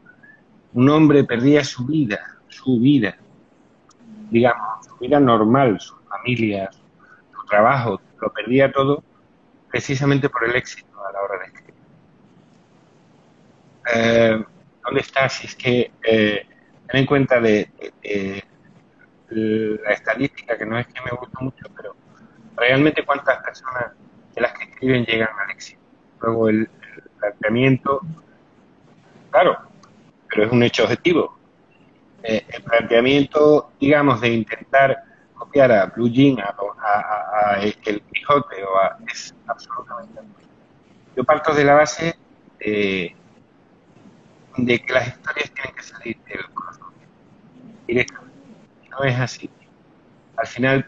un 0.74 0.88
hombre 0.90 1.24
perdía 1.24 1.64
su 1.64 1.86
vida, 1.86 2.20
su 2.48 2.78
vida, 2.78 3.16
digamos, 4.30 4.86
su 4.86 4.96
vida 4.98 5.18
normal, 5.18 5.80
su 5.80 5.94
familia, 6.02 6.70
su 6.70 7.46
trabajo, 7.46 8.00
lo 8.20 8.32
perdía 8.32 8.70
todo 8.70 9.02
precisamente 9.70 10.28
por 10.28 10.44
el 10.44 10.54
éxito 10.54 11.02
a 11.02 11.12
la 11.12 11.22
hora 11.22 11.38
de 11.38 11.44
escribir. 11.46 11.74
Eh, 13.94 14.44
¿Dónde 14.84 15.00
estás? 15.00 15.32
Si 15.32 15.46
es 15.46 15.56
que 15.56 15.92
eh, 16.02 16.46
ten 16.88 17.00
en 17.00 17.06
cuenta 17.06 17.40
de, 17.40 17.70
la 19.30 19.92
estadística, 19.92 20.58
que 20.58 20.66
no 20.66 20.78
es 20.78 20.86
que 20.88 21.00
me 21.00 21.16
gusta 21.16 21.38
mucho, 21.40 21.64
pero 21.74 21.96
realmente 22.54 23.02
cuántas 23.02 23.42
personas 23.42 23.92
de 24.34 24.40
las 24.40 24.52
que 24.52 24.64
escriben 24.64 25.04
llegan 25.04 25.28
al 25.38 25.50
éxito. 25.50 25.80
Luego 26.20 26.48
el, 26.48 26.68
planteamiento, 27.18 28.00
claro, 29.30 29.56
pero 30.28 30.46
es 30.46 30.52
un 30.52 30.62
hecho 30.64 30.82
objetivo. 30.82 31.38
Eh, 32.24 32.44
el 32.48 32.62
planteamiento, 32.64 33.70
digamos, 33.78 34.20
de 34.20 34.28
intentar 34.28 35.04
copiar 35.34 35.70
a 35.70 35.86
Blue 35.86 36.08
Jean, 36.08 36.38
a, 36.40 37.60
El 37.60 37.74
Quijote, 38.12 38.64
o 38.64 38.76
a, 38.76 38.98
es 39.12 39.34
absolutamente 39.46 40.20
Yo 41.16 41.22
parto 41.22 41.54
de 41.54 41.64
la 41.64 41.74
base 41.74 42.16
de, 42.58 43.14
de 44.56 44.78
que 44.80 44.92
las 44.92 45.08
historias 45.08 45.50
tienen 45.52 45.74
que 45.74 45.82
salir 45.82 46.16
del 46.24 46.50
corazón, 46.50 46.92
directamente. 47.86 48.38
No 48.90 49.04
es 49.04 49.18
así. 49.18 49.50
Al 50.36 50.46
final 50.46 50.86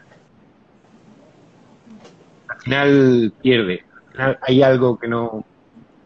final 2.65 3.31
pierde. 3.43 3.83
hay 4.41 4.63
algo 4.63 4.97
que 4.97 5.07
no 5.07 5.45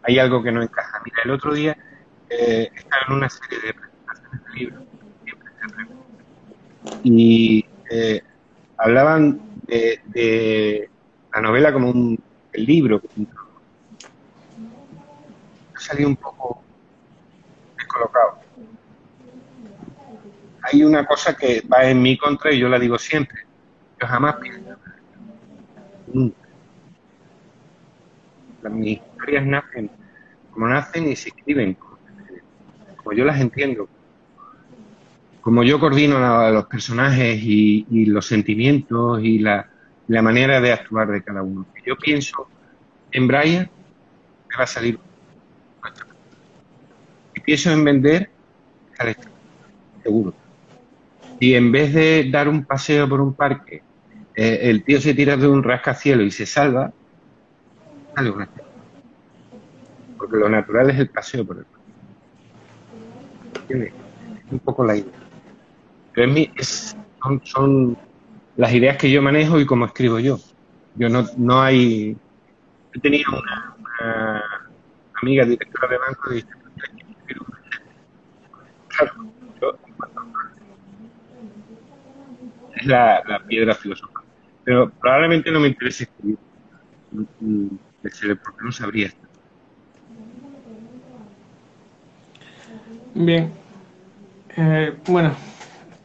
hay 0.04 0.20
algo 0.20 0.44
que 0.44 0.52
no 0.52 0.62
encaja. 0.62 1.02
Mira, 1.06 1.18
el 1.24 1.32
otro 1.32 1.54
día 1.54 1.78
eh, 2.30 2.70
estaba 2.76 3.04
en 3.08 3.14
una 3.14 3.30
serie 3.30 3.60
de 3.60 3.74
presentaciones 3.74 4.44
de 4.46 4.60
libros, 4.60 4.84
y 7.04 7.66
eh, 7.92 8.22
hablaban 8.78 9.42
de, 9.68 10.90
la 11.34 11.42
novela 11.42 11.72
como 11.72 11.92
un 11.92 12.20
el 12.52 12.66
libro. 12.66 13.02
Salí 15.78 16.04
un 16.04 16.16
poco 16.18 16.62
descolocado. 17.78 18.40
Hay 20.64 20.84
una 20.84 21.06
cosa 21.06 21.36
que 21.36 21.62
va 21.62 21.86
en 21.86 22.02
mi 22.02 22.18
contra 22.18 22.52
y 22.52 22.60
yo 22.60 22.68
la 22.68 22.80
digo 22.80 22.98
siempre. 22.98 23.46
Yo 24.02 24.08
jamás 24.08 24.36
pienso 24.38 24.76
nunca 26.12 26.39
mis 28.70 28.98
historias 28.98 29.46
nacen 29.46 29.90
como 30.52 30.68
nacen 30.68 31.08
y 31.08 31.16
se 31.16 31.30
escriben, 31.30 31.76
como, 31.76 33.14
yo 33.14 33.26
las 33.26 33.40
entiendo, 33.40 33.88
como 35.42 35.64
yo 35.64 35.80
coordino 35.80 36.18
a 36.18 36.52
los 36.52 36.66
personajes 36.66 37.40
y, 37.42 38.06
los 38.08 38.26
sentimientos 38.26 39.22
y 39.24 39.40
la, 39.40 39.70
manera 40.08 40.60
de 40.60 40.74
actuar 40.74 41.08
de 41.12 41.24
cada 41.24 41.44
uno. 41.44 41.66
yo 41.86 41.96
pienso 41.96 42.48
en 43.12 43.28
Brian, 43.28 43.70
me 44.50 44.58
va 44.58 44.64
a 44.64 44.68
salir. 44.68 45.00
Si 47.34 47.40
pienso 47.42 47.72
en 47.72 47.84
vender, 47.84 48.30
seguro. 50.04 50.34
Y 51.40 51.54
en 51.54 51.72
vez 51.72 51.94
de 51.94 52.30
dar 52.30 52.50
un 52.50 52.66
paseo 52.66 53.08
por 53.08 53.22
un 53.22 53.34
parque, 53.34 53.82
eh, 54.36 54.60
el 54.64 54.84
tío 54.84 55.00
se 55.00 55.14
tira 55.14 55.38
de 55.38 55.48
un 55.48 55.64
rascacielos 55.64 56.26
y 56.28 56.32
se 56.32 56.46
salva, 56.46 56.92
porque 60.18 60.38
lo 60.38 60.50
natural 60.50 60.90
es 60.90 61.00
el 61.00 61.10
paseo 61.10 61.46
por 61.46 61.58
el. 61.58 61.66
¿entiendes? 63.62 63.94
Es 64.46 64.52
un 64.52 64.60
poco 64.60 64.84
la 64.84 64.98
idea. 64.98 65.14
Pero 66.14 66.32
es 66.58 66.96
son, 67.24 67.42
son, 67.46 67.98
las 68.58 68.74
ideas 68.74 68.98
que 68.98 69.10
yo 69.10 69.22
manejo 69.22 69.60
y 69.60 69.66
cómo 69.66 69.86
escribo 69.86 70.20
yo. 70.20 70.38
Yo 70.96 71.08
no, 71.08 71.26
no 71.38 71.62
hay... 71.62 72.18
Yo 72.94 73.02
tenía 73.02 73.26
una, 73.30 74.44
amiga 75.22 75.46
directora 75.46 75.88
de 75.88 75.98
banco 75.98 76.32
y 76.32 76.36
dice, 76.36 76.48
claro, 78.88 79.14
yo, 79.62 79.78
es 82.76 82.86
la, 82.86 83.24
la 83.28 83.40
piedra 83.46 83.76
filosófica. 83.76 84.24
Pero 84.66 84.90
probablemente 84.90 85.52
no 85.52 85.60
me 85.60 85.70
interese 85.70 86.04
escribir. 86.04 86.38
Porque 88.02 88.64
no 88.64 88.72
sabría 88.72 89.08
esto. 89.08 89.28
Bien. 93.14 93.52
Eh, 94.56 94.96
bueno, 95.08 95.36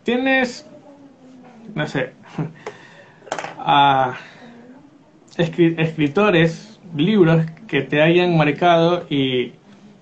tienes, 0.03 0.67
no 1.75 1.87
sé, 1.87 2.13
a 3.59 4.17
escritores, 5.37 6.79
libros 6.97 7.45
que 7.67 7.83
te 7.83 8.01
hayan 8.03 8.37
marcado 8.37 9.07
y, 9.11 9.53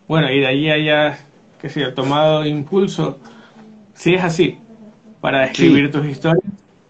bueno, 0.09 0.31
y 0.31 0.41
de 0.41 0.47
allí 0.47 0.71
hayas, 0.71 1.25
que 1.61 1.69
sé 1.69 1.91
tomado 1.93 2.45
impulso, 2.45 3.19
si 3.95 4.15
es 4.15 4.25
así, 4.25 4.59
para 5.21 5.45
escribir 5.45 5.91
tus 5.91 6.07
historias. 6.07 6.45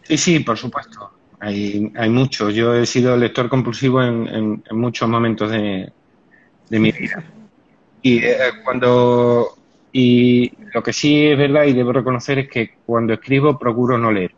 Sí, 0.05 0.17
sí, 0.17 0.41
por 0.41 0.57
supuesto. 0.57 1.12
Hay, 1.43 1.93
hay 1.97 2.09
mucho. 2.09 2.51
Yo 2.51 2.75
he 2.75 2.87
sido 2.87 3.17
lector 3.17 3.49
compulsivo 3.49 4.03
en, 4.03 4.63
muchos 4.71 5.09
momentos 5.09 5.51
de, 5.51 5.91
mi 6.71 6.93
vida. 6.93 7.23
Y 8.01 8.19
eh, 8.19 8.37
cuando 8.65 9.57
y 9.93 10.51
lo 10.73 10.83
que 10.83 10.93
sí 10.93 11.27
es 11.27 11.37
verdad 11.37 11.65
y 11.65 11.75
debo 11.75 11.93
reconocer 11.93 12.39
es 12.39 12.49
que 12.49 12.77
cuando 12.87 13.13
escribo 13.13 13.59
procuro 13.59 13.99
no 13.99 14.11
leer. 14.11 14.33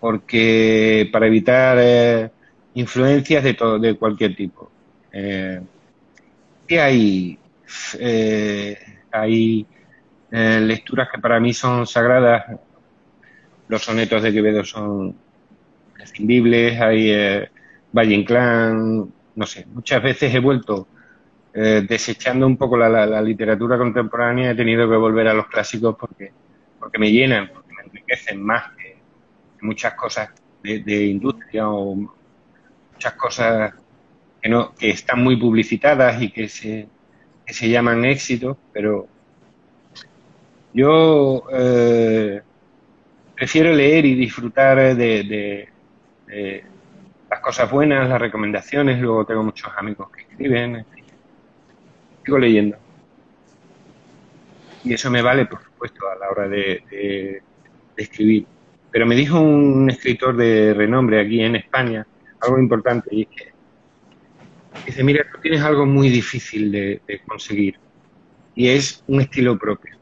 Porque 0.00 1.08
para 1.12 1.26
evitar 1.26 1.76
eh, 1.80 2.30
influencias 2.74 3.42
de 3.44 3.54
todo, 3.54 3.78
de 3.78 3.96
cualquier 3.96 4.34
tipo. 4.34 4.70
Eh, 5.12 5.60
hay, 6.70 7.38
eh, 7.98 8.78
hay 9.10 9.66
eh, 10.30 10.60
lecturas 10.60 11.08
que 11.12 11.20
para 11.20 11.40
mí 11.40 11.52
son 11.52 11.86
sagradas. 11.86 12.44
Los 13.68 13.82
sonetos 13.82 14.22
de 14.22 14.32
Quevedo 14.32 14.64
son 14.64 15.14
prescindibles, 15.98 16.80
hay 16.80 17.10
eh, 17.10 17.50
Valle 17.92 18.14
Inclán, 18.14 19.12
no 19.34 19.46
sé, 19.46 19.66
muchas 19.74 20.02
veces 20.02 20.34
he 20.34 20.38
vuelto 20.38 20.86
eh, 21.52 21.84
desechando 21.86 22.46
un 22.46 22.56
poco 22.56 22.76
la, 22.76 23.20
literatura 23.20 23.76
contemporánea, 23.76 24.52
he 24.52 24.54
tenido 24.54 24.88
que 24.88 24.96
volver 24.96 25.28
a 25.28 25.34
los 25.34 25.48
clásicos 25.48 25.96
porque, 25.98 26.30
porque 26.78 26.98
me 26.98 27.10
llenan, 27.10 27.50
porque 27.52 27.74
me 27.74 27.82
enriquecen 27.82 28.42
más 28.42 28.70
que, 28.76 28.96
muchas 29.60 29.94
cosas 29.94 30.30
de, 30.62 31.06
industria 31.06 31.68
o 31.68 31.96
muchas 32.92 33.14
cosas 33.14 33.74
que, 34.40 34.48
no, 34.48 34.72
que 34.74 34.90
están 34.90 35.22
muy 35.22 35.36
publicitadas 35.36 36.22
y 36.22 36.30
que 36.30 36.48
se, 36.48 36.86
que 37.44 37.52
se 37.52 37.68
llaman 37.68 38.04
éxitos, 38.04 38.56
pero 38.72 39.08
yo 40.72 41.42
eh, 41.52 42.40
prefiero 43.34 43.72
leer 43.72 44.04
y 44.06 44.14
disfrutar 44.14 44.94
de, 44.94 45.68
las 46.28 47.40
cosas 47.40 47.70
buenas, 47.70 48.08
las 48.08 48.20
recomendaciones, 48.20 49.00
luego 49.00 49.24
tengo 49.24 49.42
muchos 49.42 49.70
amigos 49.76 50.10
que 50.10 50.22
escriben, 50.22 50.84
sigo 52.24 52.38
leyendo. 52.38 52.76
Y 54.84 54.94
eso 54.94 55.10
me 55.10 55.22
vale, 55.22 55.46
por 55.46 55.62
supuesto, 55.62 56.08
a 56.08 56.16
la 56.16 56.30
hora 56.30 56.48
de, 56.48 57.42
escribir. 57.96 58.46
Pero 58.90 59.06
me 59.06 59.14
dijo 59.14 59.40
un 59.40 59.90
escritor 59.90 60.36
de 60.36 60.72
renombre 60.72 61.20
aquí 61.20 61.42
en 61.42 61.56
España 61.56 62.06
algo 62.40 62.58
importante 62.58 63.08
y 63.10 63.22
es 63.22 63.28
que 63.28 63.52
dice, 64.86 65.02
mira, 65.02 65.26
tú 65.30 65.40
tienes 65.40 65.60
algo 65.62 65.84
muy 65.84 66.08
difícil 66.08 66.70
de, 66.70 67.00
conseguir 67.26 67.76
y 68.54 68.68
es 68.68 69.02
un 69.08 69.20
estilo 69.20 69.58
propio. 69.58 69.96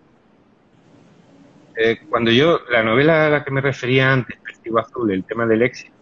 Eh, 1.75 1.99
cuando 2.09 2.31
yo, 2.31 2.61
la 2.71 2.83
novela 2.83 3.27
a 3.27 3.31
la 3.31 3.45
que 3.45 3.51
me 3.51 3.61
refería 3.61 4.13
antes, 4.13 4.39
Testigo 4.43 4.79
Azul, 4.79 5.11
el 5.11 5.25
tema 5.25 5.47
del 5.47 5.63
éxito, 5.63 5.96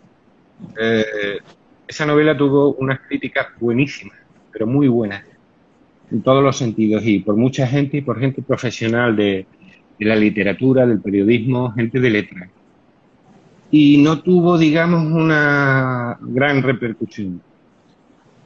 eh, 0.81 1.39
esa 1.87 2.07
novela 2.07 2.37
tuvo 2.37 2.75
unas 2.75 3.01
críticas 3.01 3.49
buenísimas, 3.61 4.19
pero 4.53 4.67
muy 4.67 4.89
buenas 4.89 5.25
en 6.11 6.23
todos 6.23 6.43
los 6.43 6.57
sentidos 6.57 7.03
y 7.05 7.21
por 7.21 7.37
mucha 7.37 7.67
gente 7.67 7.99
y 7.99 8.01
por 8.01 8.19
gente 8.21 8.43
profesional 8.43 9.17
de, 9.17 9.47
la 9.99 10.17
literatura, 10.17 10.87
del 10.87 11.01
periodismo, 11.01 11.73
gente 11.73 11.99
de 11.99 12.11
letras. 12.11 12.51
Y 13.71 13.99
no 13.99 14.21
tuvo, 14.21 14.59
digamos, 14.59 15.05
una 15.11 16.19
gran 16.21 16.63
repercusión. 16.63 17.41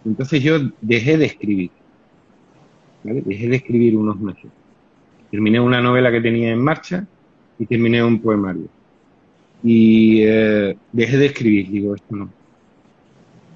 Entonces 0.05 0.43
yo 0.43 0.59
dejé 0.81 1.19
de 1.19 1.27
escribir. 1.27 1.71
Dejé 3.03 3.49
de 3.49 3.57
escribir 3.57 3.97
unos 3.97 4.19
meses. 4.21 4.51
Terminé 5.31 5.61
una 5.61 5.81
novela 5.81 6.11
que 6.11 6.21
tenía 6.21 6.51
en 6.51 6.63
marcha 6.63 7.07
y 7.59 7.67
terminé 7.67 8.03
un 8.03 8.21
poemario. 8.21 8.69
Y 9.63 10.23
eh, 10.23 10.77
dejé 10.93 11.17
de 11.17 11.27
escribir, 11.27 11.71
digo, 11.71 11.95
esto 11.95 12.17
no. 12.17 12.31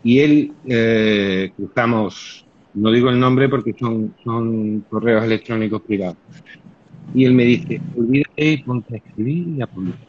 Y 0.05 0.19
él, 0.19 0.53
eh, 0.67 1.53
cruzamos 1.57 2.47
no 2.75 2.91
digo 2.91 3.11
el 3.11 3.21
nombre 3.21 3.49
porque 3.49 3.75
son, 3.79 4.15
son 4.25 4.81
correos 4.89 5.25
electrónicos 5.25 5.83
privados. 5.83 6.17
Y 7.15 7.27
él 7.27 7.35
me 7.35 7.45
dice, 7.45 7.81
olvídate 7.97 8.53
y 8.53 8.63
ponte 8.63 8.95
a 8.95 8.97
escribir 8.97 9.49
y 9.49 9.63
a 9.63 9.67
publicar. 9.67 10.09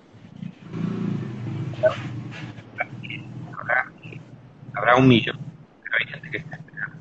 Habrá, 4.75 4.95
un 4.95 5.07
millón, 5.07 5.37
pero 5.83 5.95
hay 5.99 6.13
gente 6.13 6.29
que 6.31 6.37
está 6.37 6.55
esperando. 6.55 6.97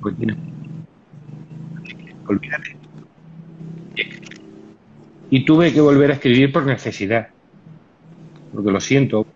Pues 0.00 0.16
tiene 0.16 0.36
olvídate. 2.26 2.76
Tuve 5.40 5.72
que 5.72 5.80
volver 5.80 6.10
a 6.10 6.14
escribir 6.14 6.52
por 6.52 6.64
necesidad, 6.66 7.28
porque 8.54 8.70
lo 8.70 8.80
siento, 8.80 9.26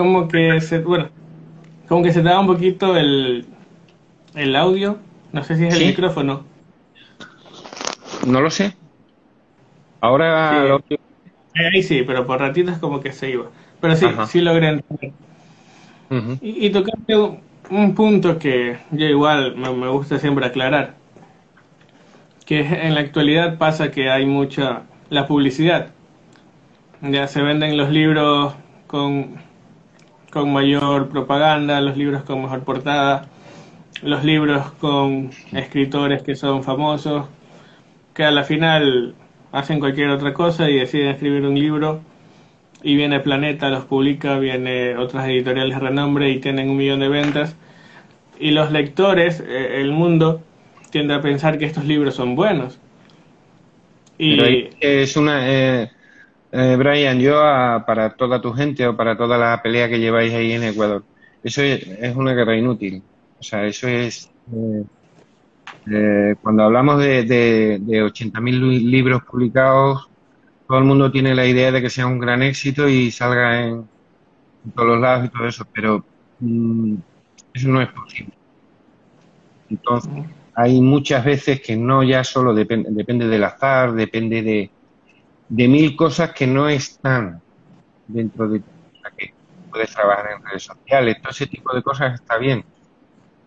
como 0.00 0.28
que 0.28 0.60
se, 0.62 0.78
bueno, 0.78 1.10
como 1.86 2.02
que 2.02 2.10
se 2.10 2.22
da 2.22 2.40
un 2.40 2.46
poquito 2.46 2.96
el, 2.96 3.44
el 4.34 4.56
audio. 4.56 4.96
No 5.30 5.44
sé 5.44 5.56
si 5.56 5.66
es 5.66 5.74
el 5.74 5.88
micrófono. 5.88 6.44
No 8.26 8.40
lo 8.40 8.50
sé. 8.50 8.74
Ahora 10.00 10.78
sí. 10.88 10.98
Ahí 11.54 11.82
sí, 11.82 12.02
pero 12.06 12.26
por 12.26 12.40
ratitos 12.40 12.78
como 12.78 13.00
que 13.00 13.12
se 13.12 13.28
iba. 13.28 13.50
Pero 13.80 13.94
sí, 13.94 14.06
sí 14.28 14.40
logré 14.40 14.68
entender. 14.68 15.12
Y, 16.40 16.66
y 16.66 16.70
tocaste 16.70 17.16
un, 17.70 17.94
punto 17.94 18.38
que 18.38 18.78
yo 18.90 19.06
igual 19.06 19.54
me, 19.56 19.70
me, 19.70 19.88
gusta 19.88 20.18
siempre 20.18 20.46
aclarar. 20.46 20.94
Que 22.50 22.62
en 22.62 22.96
la 22.96 23.00
actualidad 23.02 23.58
pasa 23.58 23.92
que 23.92 24.10
hay 24.10 24.26
mucha... 24.26 24.82
La 25.08 25.28
publicidad. 25.28 25.90
Ya 27.00 27.28
se 27.28 27.42
venden 27.42 27.76
los 27.76 27.90
libros 27.90 28.54
con 28.88 29.38
con 30.30 30.52
mayor 30.52 31.08
propaganda, 31.08 31.80
los 31.80 31.96
libros 31.96 32.24
con 32.24 32.42
mejor 32.42 32.64
portada, 32.64 33.26
los 34.02 34.24
libros 34.24 34.72
con 34.80 35.30
escritores 35.52 36.24
que 36.24 36.34
son 36.34 36.64
famosos, 36.64 37.26
que 38.14 38.24
a 38.24 38.32
la 38.32 38.42
final 38.42 39.14
hacen 39.52 39.78
cualquier 39.78 40.10
otra 40.10 40.34
cosa 40.34 40.68
y 40.68 40.76
deciden 40.76 41.10
escribir 41.10 41.44
un 41.44 41.56
libro 41.56 42.00
y 42.82 42.96
viene 42.96 43.20
Planeta, 43.20 43.68
los 43.70 43.84
publica, 43.84 44.38
viene 44.38 44.96
otras 44.96 45.28
editoriales 45.28 45.78
de 45.78 45.86
renombre 45.88 46.30
y 46.30 46.40
tienen 46.40 46.70
un 46.70 46.76
millón 46.76 47.00
de 47.00 47.08
ventas 47.08 47.56
y 48.40 48.50
los 48.52 48.72
lectores, 48.72 49.40
eh, 49.40 49.80
el 49.80 49.92
mundo, 49.92 50.42
tiende 50.90 51.14
a 51.14 51.20
pensar 51.20 51.58
que 51.58 51.64
estos 51.66 51.84
libros 51.84 52.14
son 52.14 52.34
buenos. 52.34 52.78
Y 54.18 54.68
es 54.80 55.16
una... 55.16 55.48
Eh, 55.48 55.90
eh, 56.52 56.76
Brian, 56.76 57.18
yo 57.20 57.32
para 57.86 58.10
toda 58.10 58.40
tu 58.40 58.52
gente 58.52 58.86
o 58.86 58.96
para 58.96 59.16
toda 59.16 59.38
la 59.38 59.62
pelea 59.62 59.88
que 59.88 60.00
lleváis 60.00 60.34
ahí 60.34 60.52
en 60.52 60.64
Ecuador, 60.64 61.04
eso 61.44 61.62
es, 61.62 62.16
una 62.16 62.34
guerra 62.34 62.56
inútil. 62.56 63.02
O 63.38 63.42
sea, 63.42 63.64
eso 63.66 63.88
es... 63.88 64.30
Eh, 64.52 64.84
eh, 65.90 66.34
cuando 66.42 66.64
hablamos 66.64 66.98
de, 66.98 67.22
de, 67.22 67.78
de 67.80 68.04
80.000 68.04 68.90
libros 68.90 69.22
publicados, 69.22 70.08
todo 70.70 70.78
el 70.78 70.84
mundo 70.84 71.10
tiene 71.10 71.34
la 71.34 71.46
idea 71.46 71.72
de 71.72 71.82
que 71.82 71.90
sea 71.90 72.06
un 72.06 72.18
gran 72.18 72.42
éxito 72.42 72.88
y 72.88 73.10
salga 73.10 73.60
en, 73.60 73.88
todos 74.72 74.88
los 74.88 75.00
lados 75.00 75.26
y 75.26 75.28
todo 75.28 75.48
eso, 75.48 75.66
pero 75.72 76.04
mm, 76.38 76.94
eso 77.54 77.68
no 77.68 77.80
es 77.80 77.88
posible. 77.88 78.32
Entonces, 79.68 80.12
hay 80.54 80.80
muchas 80.80 81.24
veces 81.24 81.60
que 81.60 81.76
no 81.76 82.02
ya 82.02 82.24
solo 82.24 82.54
depende, 82.54 82.90
depende 82.92 83.26
del 83.28 83.44
azar, 83.44 83.92
depende 83.92 84.42
de, 84.42 84.70
de 85.48 85.68
mil 85.68 85.96
cosas 85.96 86.32
que 86.32 86.46
no 86.46 86.68
están 86.68 87.40
dentro 88.06 88.48
de 88.48 88.58
o 88.58 89.00
sea, 89.00 89.10
que 89.16 89.32
puedes 89.70 89.90
trabajar 89.92 90.30
en 90.36 90.44
redes 90.44 90.64
sociales, 90.64 91.16
todo 91.20 91.30
ese 91.30 91.46
tipo 91.46 91.74
de 91.74 91.82
cosas 91.82 92.14
está 92.14 92.38
bien, 92.38 92.64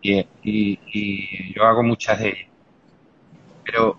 y, 0.01 1.53
yo 1.53 1.63
hago 1.63 1.83
muchas 1.83 2.19
de 2.19 2.29
ellas. 2.29 2.49
Pero, 3.63 3.97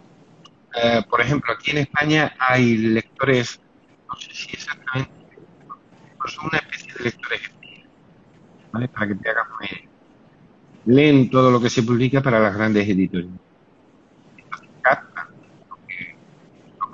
eh, 0.83 1.03
por 1.09 1.21
ejemplo, 1.21 1.53
aquí 1.53 1.71
en 1.71 1.79
España 1.79 2.35
hay 2.39 2.77
lectores, 2.77 3.61
no 4.09 4.17
sé 4.17 4.35
si 4.35 4.53
exactamente, 4.53 5.13
una 6.43 6.59
especie 6.59 6.93
de 6.95 7.05
lectores 7.05 7.41
¿vale? 8.73 8.89
Para 8.89 9.09
que 9.09 9.15
te 9.15 9.31
hagas 9.31 9.47
una. 9.49 9.94
Leen 10.87 11.31
todo 11.31 11.51
lo 11.51 11.61
que 11.61 11.71
se 11.71 11.83
publica 11.83 12.23
para 12.23 12.41
las 12.41 12.55
grandes 12.55 12.89
editoriales. 12.89 13.41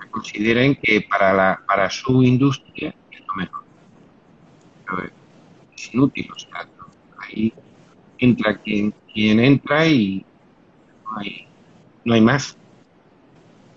Que 0.00 0.10
consideren 0.10 0.76
que 0.76 1.06
para, 1.08 1.32
la, 1.32 1.62
para 1.66 1.90
su 1.90 2.22
industria 2.22 2.94
es 3.10 3.20
lo 3.26 3.34
mejor. 3.34 3.64
Pero 4.86 5.10
es 5.74 5.94
inútil, 5.94 6.28
o 6.34 6.38
sea, 6.38 6.68
ahí 7.18 7.52
entra 8.18 8.56
quien, 8.58 8.94
quien 9.12 9.40
entra 9.40 9.86
y 9.86 10.24
no 11.04 11.18
hay, 11.18 11.48
no 12.04 12.14
hay 12.14 12.20
más. 12.20 12.56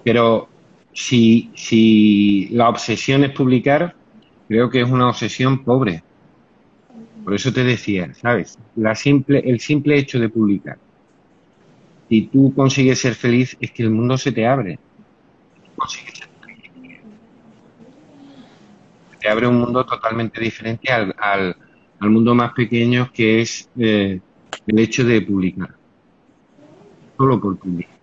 Pero 0.04 0.49
si, 0.93 1.52
si 1.56 2.49
la 2.52 2.69
obsesión 2.69 3.23
es 3.23 3.32
publicar, 3.32 3.95
creo 4.47 4.69
que 4.69 4.82
es 4.82 4.89
una 4.89 5.10
obsesión 5.10 5.63
pobre. 5.63 6.04
Por 7.23 7.33
eso 7.33 7.53
te 7.53 7.63
decía, 7.63 8.13
¿sabes? 8.15 8.59
La 8.75 8.95
simple, 8.95 9.41
el 9.45 9.59
simple 9.59 9.97
hecho 9.97 10.19
de 10.19 10.29
publicar. 10.29 10.77
Si 12.09 12.23
tú 12.23 12.53
consigues 12.53 12.99
ser 12.99 13.15
feliz, 13.15 13.55
es 13.59 13.71
que 13.71 13.83
el 13.83 13.91
mundo 13.91 14.17
se 14.17 14.31
te 14.31 14.45
abre. 14.45 14.77
Consigues. 15.75 16.21
Te 19.19 19.29
abre 19.29 19.47
un 19.47 19.59
mundo 19.59 19.86
totalmente 19.86 20.41
diferente 20.41 20.91
al, 20.91 21.15
al, 21.17 21.55
al 21.99 22.09
mundo 22.09 22.36
más 22.36 22.51
pequeño 22.51 23.09
que 23.13 23.41
es 23.41 23.69
eh, 23.77 24.19
el 24.67 24.79
hecho 24.79 25.05
de 25.05 25.21
publicar. 25.21 25.73
Solo 27.17 27.39
por 27.39 27.57
publicar. 27.57 27.93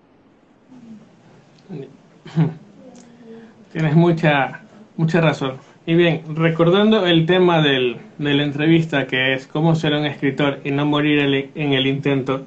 Tienes 3.73 3.95
mucha, 3.95 4.63
mucha 4.97 5.21
razón. 5.21 5.59
Y 5.87 5.95
bien, 5.95 6.23
recordando 6.35 7.07
el 7.07 7.27
tema 7.27 7.63
del, 7.63 7.97
de 8.19 8.35
la 8.35 8.43
entrevista, 8.43 9.07
que 9.07 9.35
es 9.35 9.47
cómo 9.47 9.75
ser 9.75 9.95
un 9.95 10.05
escritor 10.05 10.61
y 10.63 10.71
no 10.71 10.85
morir 10.85 11.51
en 11.55 11.73
el 11.73 11.87
intento, 11.87 12.45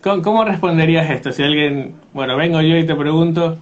¿cómo, 0.00 0.44
responderías 0.44 1.10
esto? 1.10 1.30
Si 1.32 1.42
alguien, 1.42 1.94
bueno, 2.12 2.36
vengo 2.36 2.60
yo 2.62 2.76
y 2.76 2.86
te 2.86 2.94
pregunto, 2.94 3.58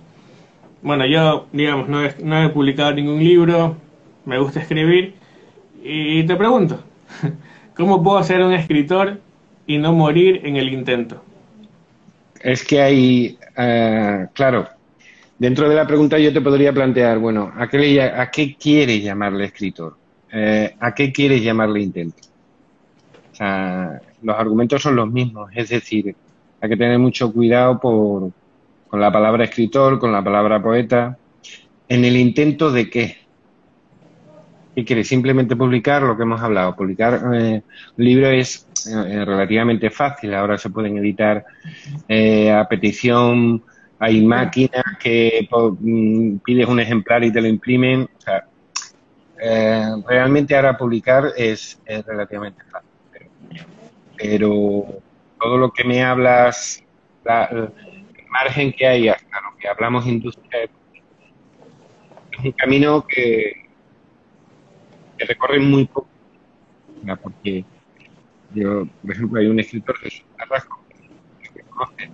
bueno, 0.82 1.04
yo, 1.06 1.46
digamos, 1.52 1.88
no 1.88 2.04
he, 2.04 2.14
no 2.22 2.42
he 2.42 2.48
publicado 2.50 2.92
ningún 2.92 3.18
libro, 3.18 3.76
me 4.24 4.38
gusta 4.38 4.60
escribir, 4.60 5.14
y 5.82 6.22
te 6.24 6.36
pregunto, 6.36 6.82
¿cómo 7.76 8.02
puedo 8.02 8.22
ser 8.22 8.42
un 8.42 8.52
escritor 8.52 9.20
y 9.66 9.78
no 9.78 9.92
morir 9.92 10.42
en 10.44 10.56
el 10.56 10.72
intento? 10.72 11.22
Es 12.40 12.64
que 12.64 12.80
hay, 12.80 13.38
uh, 13.58 14.26
claro, 14.32 14.68
dentro 15.38 15.68
de 15.68 15.76
la 15.76 15.86
pregunta 15.86 16.18
yo 16.18 16.32
te 16.32 16.40
podría 16.40 16.72
plantear, 16.72 17.18
bueno, 17.18 17.52
¿a 17.56 17.68
qué, 17.68 17.78
le, 17.78 18.02
a 18.02 18.30
qué 18.30 18.56
quiere 18.56 19.00
llamarle 19.00 19.46
escritor? 19.46 19.96
Eh, 20.32 20.74
¿A 20.78 20.94
qué 20.94 21.12
quiere 21.12 21.40
llamarle 21.40 21.80
intento? 21.80 22.22
O 23.32 23.34
sea, 23.34 24.00
los 24.22 24.36
argumentos 24.36 24.82
son 24.82 24.96
los 24.96 25.10
mismos, 25.10 25.50
es 25.54 25.68
decir, 25.68 26.14
hay 26.60 26.68
que 26.68 26.76
tener 26.76 26.98
mucho 26.98 27.32
cuidado 27.32 27.78
por, 27.78 28.32
con 28.88 29.00
la 29.00 29.12
palabra 29.12 29.44
escritor, 29.44 29.98
con 29.98 30.12
la 30.12 30.24
palabra 30.24 30.62
poeta. 30.62 31.16
¿En 31.88 32.04
el 32.04 32.16
intento 32.16 32.70
de 32.72 32.90
qué? 32.90 33.16
¿Qué 34.74 34.84
quiere? 34.84 35.04
Simplemente 35.04 35.56
publicar 35.56 36.02
lo 36.02 36.16
que 36.16 36.22
hemos 36.22 36.40
hablado. 36.40 36.74
Publicar 36.74 37.20
eh, 37.34 37.62
un 37.96 38.04
libro 38.04 38.28
es 38.28 38.66
eh, 38.88 39.24
relativamente 39.24 39.90
fácil. 39.90 40.34
Ahora 40.34 40.58
se 40.58 40.70
pueden 40.70 40.98
editar 40.98 41.44
eh, 42.08 42.50
a 42.50 42.66
petición. 42.68 43.62
Hay 44.00 44.24
máquinas 44.24 44.84
que 45.00 45.48
mm, 45.50 46.38
pides 46.38 46.68
un 46.68 46.80
ejemplar 46.80 47.24
y 47.24 47.32
te 47.32 47.40
lo 47.40 47.48
imprimen. 47.48 48.02
O 48.02 48.20
sea, 48.20 48.46
eh, 49.40 49.90
realmente 50.06 50.54
ahora 50.54 50.76
publicar 50.76 51.32
es, 51.36 51.80
es 51.84 52.04
relativamente 52.06 52.62
fácil. 52.70 52.90
Pero, 53.50 53.66
pero, 54.16 55.02
todo 55.40 55.58
lo 55.58 55.72
que 55.72 55.84
me 55.84 56.02
hablas, 56.02 56.82
la, 57.24 57.44
el 57.44 57.72
margen 58.28 58.72
que 58.72 58.86
hay 58.86 59.08
hasta 59.08 59.40
lo 59.40 59.56
que 59.58 59.68
hablamos 59.68 60.06
industria, 60.06 60.64
es 60.64 62.44
un 62.44 62.52
camino 62.52 63.06
que 63.06 63.68
que 65.18 65.24
recorren 65.26 65.68
muy 65.68 65.84
poco. 65.86 66.08
Porque 67.22 67.64
yo, 68.54 68.86
por 69.02 69.12
ejemplo, 69.12 69.40
hay 69.40 69.46
un 69.46 69.60
escritor, 69.60 69.96
Jesús 69.98 70.24
Carrasco, 70.36 70.80
que 71.54 71.60
conoce, 71.62 72.10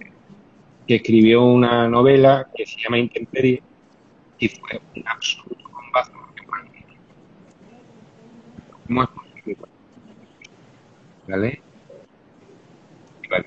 que 0.87 0.97
escribió 0.97 1.43
una 1.45 1.89
novela 1.89 2.49
que 2.55 2.67
se 2.67 2.81
llama 2.81 2.99
Intemperie 2.99 3.63
y 4.39 4.49
fue 4.49 4.81
un 4.97 5.09
absoluto 5.09 5.71
bombazo. 5.71 6.13
¿Cómo 8.87 9.03
es 9.03 9.09
posible? 9.09 9.57
¿Vale? 11.27 11.63
vale. 13.31 13.47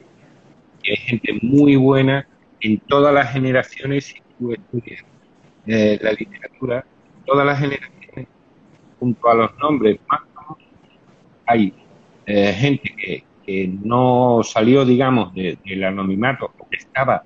Y 0.84 0.92
hay 0.92 0.98
gente 0.98 1.40
muy 1.42 1.76
buena 1.76 2.28
en 2.62 2.80
todas 2.80 3.14
las 3.14 3.32
generaciones, 3.32 4.06
si 4.06 4.22
tú 4.40 4.54
estudias 4.54 5.04
eh, 5.68 6.00
la 6.02 6.12
literatura, 6.14 6.86
todas 7.26 7.46
las 7.46 7.60
generaciones 7.60 8.28
junto 9.00 9.30
a 9.30 9.36
los 9.36 9.58
nombres 9.58 10.00
más 10.10 10.22
hay 11.48 11.74
eh, 12.26 12.54
gente 12.54 12.94
que, 12.96 13.24
que, 13.46 13.68
no 13.68 14.42
salió, 14.44 14.86
digamos, 14.86 15.34
del 15.34 15.84
anonimato 15.84 16.46
o 16.46 16.52
que 16.52 16.57
estaba 16.72 17.24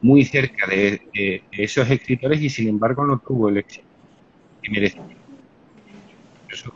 muy 0.00 0.24
cerca 0.24 0.66
de, 0.66 1.42
esos 1.52 1.88
escritores 1.88 2.40
y 2.42 2.50
sin 2.50 2.68
embargo 2.68 3.06
no 3.06 3.18
tuvo 3.18 3.48
el 3.48 3.58
éxito 3.58 3.86
que 4.60 4.70
merecía. 4.70 5.02
Eso 6.50 6.72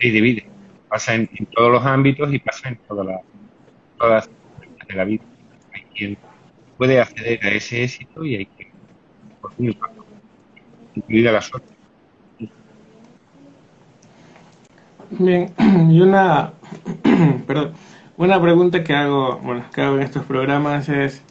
se 0.00 0.08
divide. 0.08 0.46
Pasa 0.88 1.14
en, 1.14 1.28
todos 1.50 1.72
los 1.72 1.84
ámbitos 1.84 2.32
y 2.32 2.38
pasa 2.38 2.68
en 2.68 2.76
todas 2.86 3.06
las 3.06 3.20
todas 3.98 4.30
de 4.88 4.94
la 4.94 5.04
vida. 5.04 5.22
Hay 5.72 5.82
quien 5.94 6.18
puede 6.76 7.00
acceder 7.00 7.44
a 7.44 7.50
ese 7.50 7.84
éxito 7.84 8.24
y 8.24 8.36
hay 8.36 8.46
quien, 8.46 8.68
por 9.40 9.54
fin, 9.54 9.76
incluida 10.94 11.32
la 11.32 11.40
suerte. 11.40 11.72
Bien, 15.10 15.52
y 15.90 16.00
una, 16.00 16.52
perdón, 17.46 17.72
una 18.16 18.40
pregunta 18.40 18.84
que 18.84 18.94
hago, 18.94 19.38
bueno, 19.38 19.64
que 19.74 19.80
hago 19.80 19.96
en 19.96 20.02
estos 20.02 20.24
programas 20.24 20.88
es, 20.88 21.22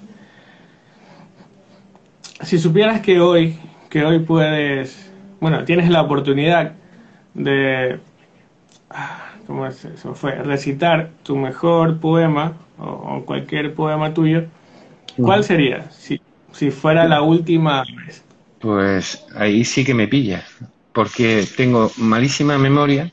si 2.41 2.57
supieras 2.57 3.01
que 3.01 3.19
hoy, 3.19 3.57
que 3.89 4.03
hoy 4.03 4.19
puedes, 4.19 5.11
bueno, 5.39 5.63
tienes 5.63 5.89
la 5.89 6.01
oportunidad 6.01 6.73
de, 7.33 7.99
¿cómo 9.47 9.67
es 9.67 9.85
eso? 9.85 10.15
Fue 10.15 10.35
recitar 10.35 11.11
tu 11.23 11.35
mejor 11.35 11.99
poema 11.99 12.53
o, 12.77 13.23
cualquier 13.25 13.73
poema 13.73 14.13
tuyo, 14.13 14.45
¿cuál 15.17 15.43
sería? 15.43 15.89
Si, 15.91 16.19
si 16.51 16.71
fuera 16.71 17.05
la 17.05 17.21
última 17.21 17.83
vez. 18.05 18.23
Pues 18.59 19.25
ahí 19.35 19.63
sí 19.65 19.83
que 19.83 19.93
me 19.93 20.07
pilla, 20.07 20.43
porque 20.93 21.45
tengo 21.55 21.91
malísima 21.97 22.57
memoria 22.57 23.11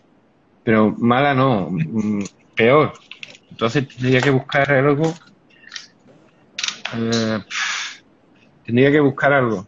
pero 0.69 0.95
mala 0.99 1.33
no, 1.33 1.71
mm, 1.71 2.25
peor. 2.55 2.93
Entonces 3.51 3.89
tendría 3.89 4.21
que 4.21 4.31
buscar 4.31 4.71
algo. 4.71 5.15
Eh, 6.97 7.39
tendría 8.65 8.91
que 8.91 9.01
buscar 9.01 9.33
algo. 9.33 9.67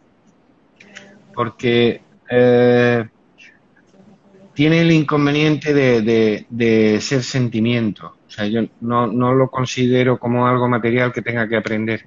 Porque 1.33 2.01
eh, 2.29 3.07
tiene 4.53 4.81
el 4.81 4.91
inconveniente 4.91 5.73
de, 5.73 6.45
de, 6.49 7.01
ser 7.01 7.23
sentimiento. 7.23 8.15
O 8.27 8.29
sea, 8.29 8.45
yo 8.47 8.61
no, 8.81 9.07
no 9.07 9.33
lo 9.33 9.49
considero 9.49 10.17
como 10.17 10.47
algo 10.47 10.67
material 10.67 11.11
que 11.11 11.21
tenga 11.21 11.47
que 11.47 11.57
aprender. 11.57 12.05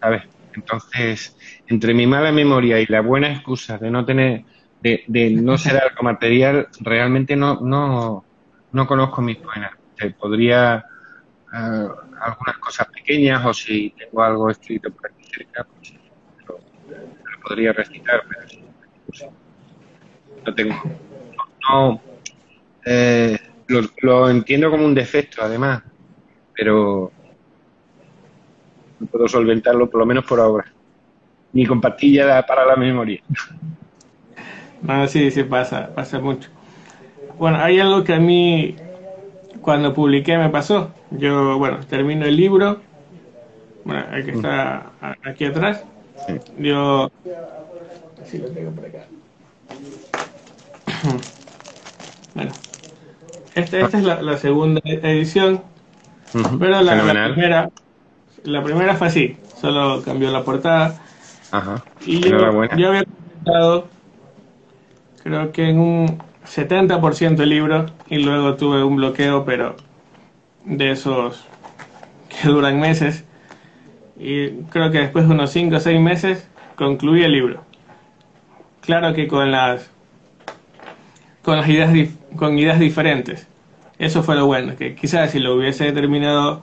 ¿Sabes? 0.00 0.22
Entonces, 0.54 1.36
entre 1.66 1.92
mi 1.94 2.06
mala 2.06 2.32
memoria 2.32 2.80
y 2.80 2.86
la 2.86 3.00
buena 3.00 3.32
excusa 3.32 3.76
de 3.76 3.90
no 3.90 4.04
tener 4.04 4.44
de, 5.06 5.30
no 5.30 5.58
ser 5.58 5.76
algo 5.76 6.02
material, 6.02 6.68
realmente 6.80 7.36
no, 7.36 7.60
no, 7.60 8.24
no 8.72 8.86
conozco 8.86 9.22
mis 9.22 9.38
poemas. 9.98 10.18
podría 10.18 10.84
eh, 11.52 11.88
algunas 12.20 12.58
cosas 12.60 12.88
pequeñas 12.88 13.44
o 13.44 13.54
si 13.54 13.90
tengo 13.90 14.22
algo 14.22 14.50
escrito 14.50 14.90
por 14.90 15.10
aquí 15.10 15.24
cerca, 15.24 15.64
pues 15.64 15.94
lo, 16.48 16.58
podría 17.42 17.72
recitar, 17.72 18.22
pero 18.28 19.32
no 20.44 20.54
tengo. 20.54 20.74
No, 21.68 22.00
eh, 22.84 23.38
lo, 23.68 24.30
entiendo 24.30 24.70
como 24.70 24.84
un 24.84 24.94
defecto, 24.94 25.42
además, 25.42 25.82
pero 26.54 27.10
no 29.00 29.06
puedo 29.06 29.28
solventarlo, 29.28 29.90
por 29.90 30.00
lo 30.00 30.06
menos 30.06 30.24
por 30.24 30.40
ahora. 30.40 30.66
Ni 31.52 31.66
con 31.66 31.80
pastilla 31.80 32.44
para 32.46 32.66
la 32.66 32.76
memoria. 32.76 33.22
No, 34.82 35.06
sí, 35.06 35.30
sí 35.30 35.42
pasa, 35.44 35.94
pasa 35.94 36.18
mucho. 36.18 36.50
Bueno, 37.38 37.58
hay 37.58 37.80
algo 37.80 38.04
que 38.04 38.14
a 38.14 38.20
mí, 38.20 38.76
cuando 39.66 39.92
publiqué 39.92 40.38
me 40.38 40.48
pasó. 40.48 40.92
Yo, 41.10 41.58
bueno, 41.58 41.80
termino 41.90 42.24
el 42.24 42.36
libro, 42.36 42.78
bueno, 43.84 44.04
el 44.14 44.24
que 44.24 44.30
está 44.30 44.92
aquí 45.24 45.44
atrás. 45.44 45.82
Yo, 46.56 47.10
así 48.22 48.38
lo 48.38 48.48
tengo 48.50 48.70
por 48.70 48.86
acá. 48.86 49.04
Bueno, 52.34 52.52
esta, 53.54 53.80
esta 53.80 53.96
es 53.96 54.04
la, 54.04 54.36
segunda 54.36 54.78
edición, 54.84 55.62
pero 56.58 56.82
la, 56.82 57.00
primera, 57.32 57.70
la 58.44 58.62
primera 58.62 58.94
fue 58.94 59.06
así, 59.06 59.38
solo 59.58 60.02
cambió 60.02 60.30
la 60.30 60.44
portada. 60.44 61.00
Ajá. 61.50 61.82
Y 62.04 62.20
yo, 62.20 62.36
yo 62.76 62.88
había 62.88 63.04
comentado, 63.04 63.88
creo 65.22 65.50
que 65.50 65.70
en 65.70 65.78
un 65.78 66.18
70% 66.46 67.40
el 67.40 67.48
libro 67.48 67.86
y 68.08 68.18
luego 68.18 68.54
tuve 68.54 68.82
un 68.84 68.96
bloqueo, 68.96 69.44
pero 69.44 69.76
de 70.64 70.92
esos 70.92 71.44
que 72.28 72.48
duran 72.48 72.78
meses. 72.80 73.24
Y 74.18 74.62
creo 74.70 74.90
que 74.90 74.98
después 74.98 75.28
de 75.28 75.34
unos 75.34 75.50
5 75.50 75.76
o 75.76 75.80
6 75.80 76.00
meses 76.00 76.48
concluí 76.76 77.22
el 77.22 77.32
libro. 77.32 77.64
Claro 78.80 79.12
que 79.14 79.26
con 79.26 79.50
las 79.50 79.90
con 81.42 81.58
las 81.58 81.68
ideas 81.68 81.92
con 82.36 82.58
ideas 82.58 82.78
diferentes. 82.80 83.46
Eso 83.98 84.22
fue 84.22 84.36
lo 84.36 84.46
bueno, 84.46 84.76
que 84.76 84.94
quizás 84.94 85.30
si 85.30 85.38
lo 85.38 85.54
hubiese 85.54 85.90
terminado 85.92 86.62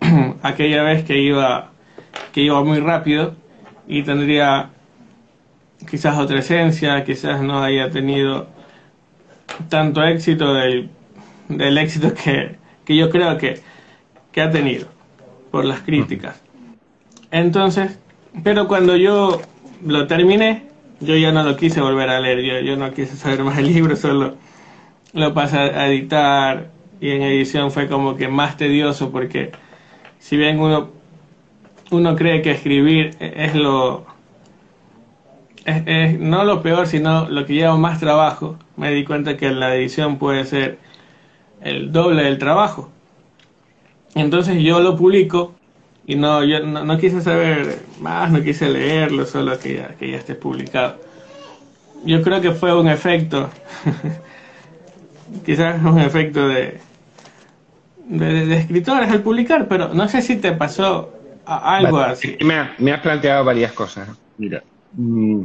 aquella 0.42 0.82
vez 0.82 1.04
que 1.04 1.18
iba 1.18 1.70
que 2.32 2.42
iba 2.42 2.62
muy 2.62 2.80
rápido 2.80 3.34
y 3.86 4.02
tendría 4.02 4.70
quizás 5.90 6.18
otra 6.18 6.38
esencia, 6.38 7.04
quizás 7.04 7.42
no 7.42 7.62
haya 7.62 7.90
tenido 7.90 8.48
tanto 9.68 10.02
éxito 10.02 10.54
del, 10.54 10.90
del 11.48 11.78
éxito 11.78 12.14
que, 12.14 12.56
que, 12.84 12.96
yo 12.96 13.10
creo 13.10 13.36
que, 13.38 13.60
que 14.32 14.40
ha 14.42 14.50
tenido 14.50 14.86
por 15.50 15.64
las 15.64 15.80
críticas. 15.80 16.40
Entonces, 17.30 17.98
pero 18.42 18.68
cuando 18.68 18.96
yo 18.96 19.40
lo 19.84 20.06
terminé, 20.06 20.64
yo 21.00 21.16
ya 21.16 21.32
no 21.32 21.42
lo 21.42 21.56
quise 21.56 21.80
volver 21.80 22.08
a 22.10 22.20
leer, 22.20 22.40
yo, 22.40 22.60
yo 22.60 22.76
no 22.76 22.92
quise 22.92 23.16
saber 23.16 23.42
más 23.44 23.58
el 23.58 23.66
libro, 23.72 23.96
solo 23.96 24.36
lo 25.12 25.34
pasé 25.34 25.58
a 25.58 25.88
editar 25.88 26.70
y 27.00 27.10
en 27.10 27.22
edición 27.22 27.70
fue 27.70 27.88
como 27.88 28.16
que 28.16 28.28
más 28.28 28.56
tedioso 28.56 29.10
porque 29.10 29.52
si 30.18 30.36
bien 30.36 30.58
uno, 30.60 30.90
uno 31.90 32.16
cree 32.16 32.42
que 32.42 32.50
escribir 32.50 33.16
es 33.20 33.54
lo, 33.54 34.06
no 36.18 36.44
lo 36.44 36.62
peor, 36.62 36.86
sino 36.86 37.28
lo 37.28 37.44
que 37.46 37.54
lleva 37.54 37.76
más 37.76 38.00
trabajo. 38.00 38.56
Me 38.76 38.90
di 38.90 39.04
cuenta 39.04 39.36
que 39.36 39.50
la 39.50 39.74
edición 39.74 40.18
puede 40.18 40.44
ser 40.44 40.78
el 41.62 41.92
doble 41.92 42.24
del 42.24 42.38
trabajo. 42.38 42.90
Entonces 44.14 44.62
yo 44.62 44.80
lo 44.80 44.96
publico 44.96 45.54
y 46.06 46.16
no, 46.16 46.42
yo 46.44 46.60
no, 46.60 46.98
quise 46.98 47.20
saber 47.20 47.80
más, 48.00 48.30
no 48.30 48.42
quise 48.42 48.68
leerlo, 48.68 49.26
solo 49.26 49.58
que 49.58 49.76
ya, 49.76 49.88
que 49.98 50.10
ya 50.10 50.16
esté 50.16 50.34
publicado. 50.34 50.96
Yo 52.04 52.22
creo 52.22 52.40
que 52.40 52.52
fue 52.52 52.74
un 52.78 52.88
efecto, 52.88 53.50
quizás 55.44 55.82
un 55.82 55.98
efecto 55.98 56.48
de, 56.48 56.80
de, 58.06 58.56
escritores 58.56 59.10
al 59.10 59.22
publicar, 59.22 59.66
pero 59.68 59.92
no 59.92 60.08
sé 60.08 60.22
si 60.22 60.36
te 60.36 60.52
pasó 60.52 61.12
algo 61.44 61.98
así. 61.98 62.38
Me, 62.40 62.70
me 62.78 62.92
has 62.92 63.00
planteado 63.00 63.44
varias 63.44 63.72
cosas. 63.72 64.08
Mira, 64.38 64.62
Mm, 64.96 65.44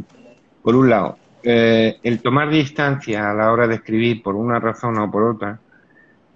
por 0.63 0.75
un 0.75 0.89
lado, 0.89 1.17
eh, 1.43 1.99
el 2.03 2.21
tomar 2.21 2.49
distancia 2.49 3.29
a 3.29 3.33
la 3.33 3.51
hora 3.51 3.67
de 3.67 3.75
escribir 3.75 4.23
por 4.23 4.35
una 4.35 4.59
razón 4.59 4.97
o 4.97 5.11
por 5.11 5.23
otra, 5.23 5.59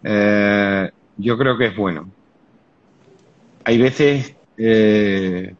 eh, 0.04 0.92
yo 1.16 1.38
creo 1.38 1.58
que 1.58 1.68
es 1.68 1.76
bueno. 1.76 2.10
Hay 3.64 3.78
veces, 3.78 4.36
eh, 4.58 5.56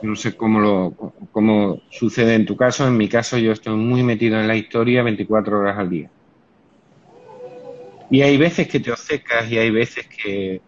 no 0.00 0.16
sé 0.16 0.36
cómo, 0.36 0.58
lo, 0.58 0.94
cómo 1.32 1.82
sucede 1.90 2.34
en 2.34 2.46
tu 2.46 2.56
caso, 2.56 2.88
en 2.88 2.96
mi 2.96 3.08
caso 3.08 3.36
yo 3.36 3.52
estoy 3.52 3.76
muy 3.76 4.02
metido 4.02 4.40
en 4.40 4.48
la 4.48 4.56
historia 4.56 5.02
24 5.02 5.58
horas 5.58 5.78
al 5.78 5.90
día. 5.90 6.10
Y 8.10 8.22
hay 8.22 8.38
veces 8.38 8.68
que 8.68 8.80
te 8.80 8.90
obcecas 8.90 9.50
y 9.50 9.58
hay 9.58 9.70
veces 9.70 10.06
que, 10.06 10.62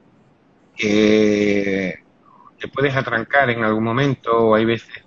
que 0.76 1.98
te 2.60 2.68
puedes 2.68 2.94
atrancar 2.94 3.48
en 3.48 3.64
algún 3.64 3.82
momento 3.82 4.30
o 4.48 4.54
hay 4.54 4.66
veces 4.66 5.02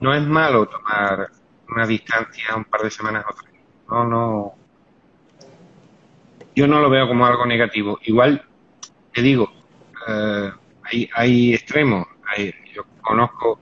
no 0.00 0.14
es 0.14 0.22
malo 0.22 0.66
tomar 0.66 1.28
una 1.68 1.86
distancia 1.86 2.54
un 2.54 2.64
par 2.64 2.82
de 2.82 2.90
semanas 2.90 3.24
o 3.28 3.34
tres. 3.34 3.54
No, 3.88 4.04
no. 4.04 4.54
Yo 6.54 6.66
no 6.66 6.80
lo 6.80 6.90
veo 6.90 7.06
como 7.08 7.26
algo 7.26 7.46
negativo. 7.46 7.98
Igual, 8.04 8.42
te 9.12 9.22
digo, 9.22 9.50
eh, 10.08 10.50
hay, 10.84 11.08
hay 11.14 11.54
extremos. 11.54 12.06
yo 12.74 12.84
conozco, 13.00 13.58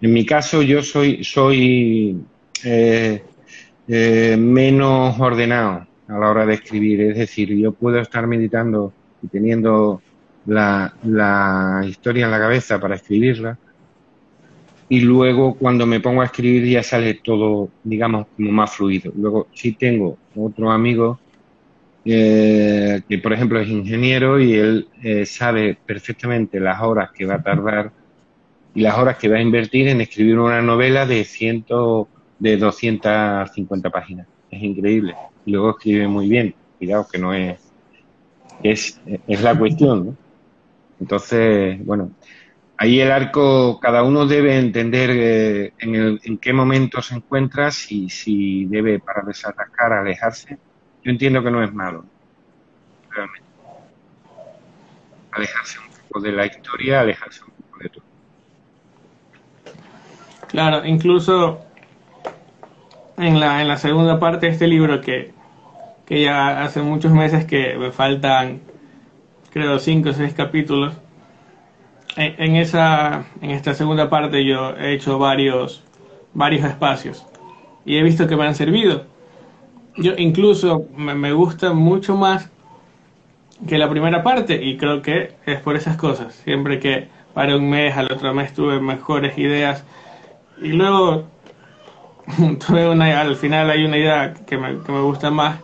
en 0.00 0.12
mi 0.12 0.24
caso, 0.24 0.62
yo 0.62 0.82
soy, 0.82 1.24
soy 1.24 2.24
eh, 2.64 3.24
eh, 3.88 4.36
menos 4.38 5.18
ordenado 5.18 5.86
a 6.08 6.18
la 6.18 6.30
hora 6.30 6.46
de 6.46 6.54
escribir. 6.54 7.00
Es 7.00 7.16
decir, 7.16 7.56
yo 7.56 7.72
puedo 7.72 7.98
estar 7.98 8.26
meditando 8.26 8.92
y 9.22 9.28
teniendo 9.28 10.02
la 10.46 11.82
historia 11.84 12.26
en 12.26 12.30
la 12.30 12.38
cabeza 12.38 12.78
para 12.78 12.94
escribirla, 12.94 13.58
y 14.88 15.00
luego 15.00 15.54
cuando 15.54 15.86
me 15.86 16.00
pongo 16.00 16.22
a 16.22 16.26
escribir 16.26 16.68
ya 16.68 16.82
sale 16.82 17.14
todo, 17.14 17.70
digamos, 17.82 18.26
como 18.36 18.52
más 18.52 18.74
fluido. 18.74 19.12
Luego 19.16 19.48
sí 19.52 19.72
tengo 19.72 20.16
otro 20.36 20.70
amigo 20.70 21.18
eh, 22.04 23.02
que, 23.08 23.18
por 23.18 23.32
ejemplo, 23.32 23.60
es 23.60 23.68
ingeniero 23.68 24.38
y 24.40 24.54
él 24.54 24.88
eh, 25.02 25.26
sabe 25.26 25.76
perfectamente 25.84 26.60
las 26.60 26.80
horas 26.80 27.10
que 27.10 27.26
va 27.26 27.34
a 27.34 27.42
tardar 27.42 27.90
y 28.74 28.82
las 28.82 28.96
horas 28.96 29.16
que 29.16 29.28
va 29.28 29.38
a 29.38 29.40
invertir 29.40 29.88
en 29.88 30.00
escribir 30.00 30.38
una 30.38 30.62
novela 30.62 31.04
de 31.04 31.24
ciento, 31.24 32.08
de 32.38 32.56
250 32.56 33.90
páginas. 33.90 34.28
Es 34.50 34.62
increíble. 34.62 35.16
Y 35.44 35.50
luego 35.50 35.70
escribe 35.70 36.06
muy 36.06 36.28
bien. 36.28 36.54
Cuidado 36.78 37.08
que 37.10 37.18
no 37.18 37.34
es, 37.34 37.58
es, 38.62 39.00
es 39.26 39.42
la 39.42 39.58
cuestión, 39.58 40.06
¿no? 40.06 40.16
Entonces, 41.00 41.84
bueno, 41.84 42.12
ahí 42.78 43.00
el 43.00 43.10
arco, 43.10 43.80
cada 43.80 44.02
uno 44.02 44.26
debe 44.26 44.58
entender 44.58 45.10
eh, 45.10 45.72
en, 45.78 45.94
el, 45.94 46.20
en, 46.24 46.38
qué 46.38 46.52
momento 46.52 47.00
se 47.02 47.14
encuentra, 47.14 47.70
si, 47.70 48.10
si 48.10 48.66
debe 48.66 48.98
para 48.98 49.22
desatacar, 49.22 49.92
alejarse. 49.92 50.58
Yo 51.02 51.10
entiendo 51.10 51.42
que 51.42 51.50
no 51.50 51.62
es 51.62 51.72
malo, 51.72 52.04
realmente. 53.10 53.46
Alejarse 55.32 55.78
un 55.78 55.86
poco 56.08 56.20
de 56.20 56.32
la 56.32 56.46
historia, 56.46 57.00
alejarse 57.00 57.42
un 57.44 57.50
poco 57.50 57.78
de 57.82 57.88
todo. 57.88 58.04
Claro, 60.48 60.86
incluso 60.86 61.60
en 63.16 63.40
la, 63.40 63.62
en 63.62 63.68
la 63.68 63.76
segunda 63.76 64.18
parte 64.18 64.46
de 64.46 64.52
este 64.52 64.66
libro 64.66 65.00
que, 65.00 65.32
que 66.06 66.22
ya 66.22 66.62
hace 66.62 66.82
muchos 66.82 67.12
meses 67.12 67.44
que 67.44 67.76
me 67.76 67.90
faltan, 67.90 68.60
creo, 69.50 69.78
cinco 69.78 70.10
o 70.10 70.12
seis 70.12 70.34
capítulos 70.34 70.94
en, 72.16 72.56
esa, 72.56 73.24
en 73.42 73.50
esta 73.50 73.74
segunda 73.74 74.08
parte 74.08 74.44
yo 74.44 74.76
he 74.76 74.94
hecho 74.94 75.18
varios, 75.18 75.82
varios 76.32 76.64
espacios 76.64 77.26
y 77.84 77.96
he 77.96 78.02
visto 78.02 78.26
que 78.26 78.36
me 78.36 78.46
han 78.46 78.54
servido. 78.54 79.04
Yo 79.96 80.12
incluso 80.16 80.86
me, 80.96 81.32
gusta 81.32 81.72
mucho 81.72 82.16
más 82.16 82.50
que 83.66 83.78
la 83.78 83.88
primera 83.88 84.22
parte 84.22 84.62
y 84.62 84.76
creo 84.76 85.02
que 85.02 85.34
es 85.46 85.60
por 85.60 85.76
esas 85.76 85.96
cosas. 85.96 86.34
Siempre 86.34 86.80
que 86.80 87.08
para 87.34 87.56
un 87.56 87.68
mes, 87.68 87.96
al 87.96 88.10
otro 88.10 88.32
mes 88.34 88.52
tuve 88.54 88.80
mejores 88.80 89.36
ideas 89.38 89.84
y 90.60 90.68
luego 90.68 91.24
tuve 92.66 92.88
una, 92.88 93.20
al 93.20 93.36
final 93.36 93.70
hay 93.70 93.84
una 93.84 93.98
idea 93.98 94.34
que 94.46 94.56
me, 94.56 94.82
que 94.82 94.92
me 94.92 95.00
gusta 95.00 95.30
más, 95.30 95.60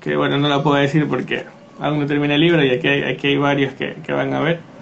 que 0.00 0.16
bueno, 0.16 0.38
no 0.38 0.48
la 0.48 0.62
puedo 0.62 0.76
decir 0.76 1.06
porque 1.08 1.44
aún 1.80 2.00
no 2.00 2.06
termina 2.06 2.34
el 2.34 2.40
libro 2.40 2.64
y 2.64 2.70
aquí 2.70 2.88
hay, 2.88 3.02
aquí 3.04 3.36
varios 3.36 3.74
que 3.74 4.12
van 4.12 4.32
a 4.34 4.40
ver 4.40 4.75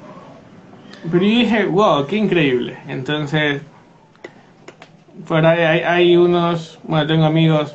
pero 1.10 1.22
yo 1.22 1.28
dije, 1.28 1.64
wow, 1.66 2.06
qué 2.06 2.16
increíble. 2.16 2.78
Entonces, 2.88 3.62
por 5.28 5.44
ahí 5.44 5.82
hay, 5.82 6.16
unos, 6.16 6.78
bueno, 6.84 7.06
tengo 7.06 7.24
amigos 7.24 7.74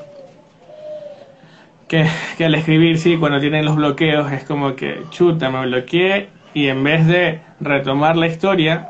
que, 1.88 2.08
que, 2.38 2.46
al 2.46 2.56
escribir, 2.56 2.98
sí, 3.00 3.18
cuando 3.18 3.40
tienen 3.40 3.66
los 3.66 3.76
bloqueos, 3.76 4.32
es 4.32 4.44
como 4.44 4.76
que, 4.76 5.04
chuta, 5.12 5.50
me 5.50 5.66
bloqueé 5.66 6.30
y 6.54 6.68
en 6.68 6.84
vez 6.84 7.08
de 7.08 7.42
retomar 7.60 8.16
la 8.16 8.28
historia, 8.28 8.90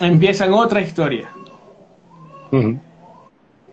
empiezan 0.00 0.52
otra 0.52 0.80
historia. 0.80 1.28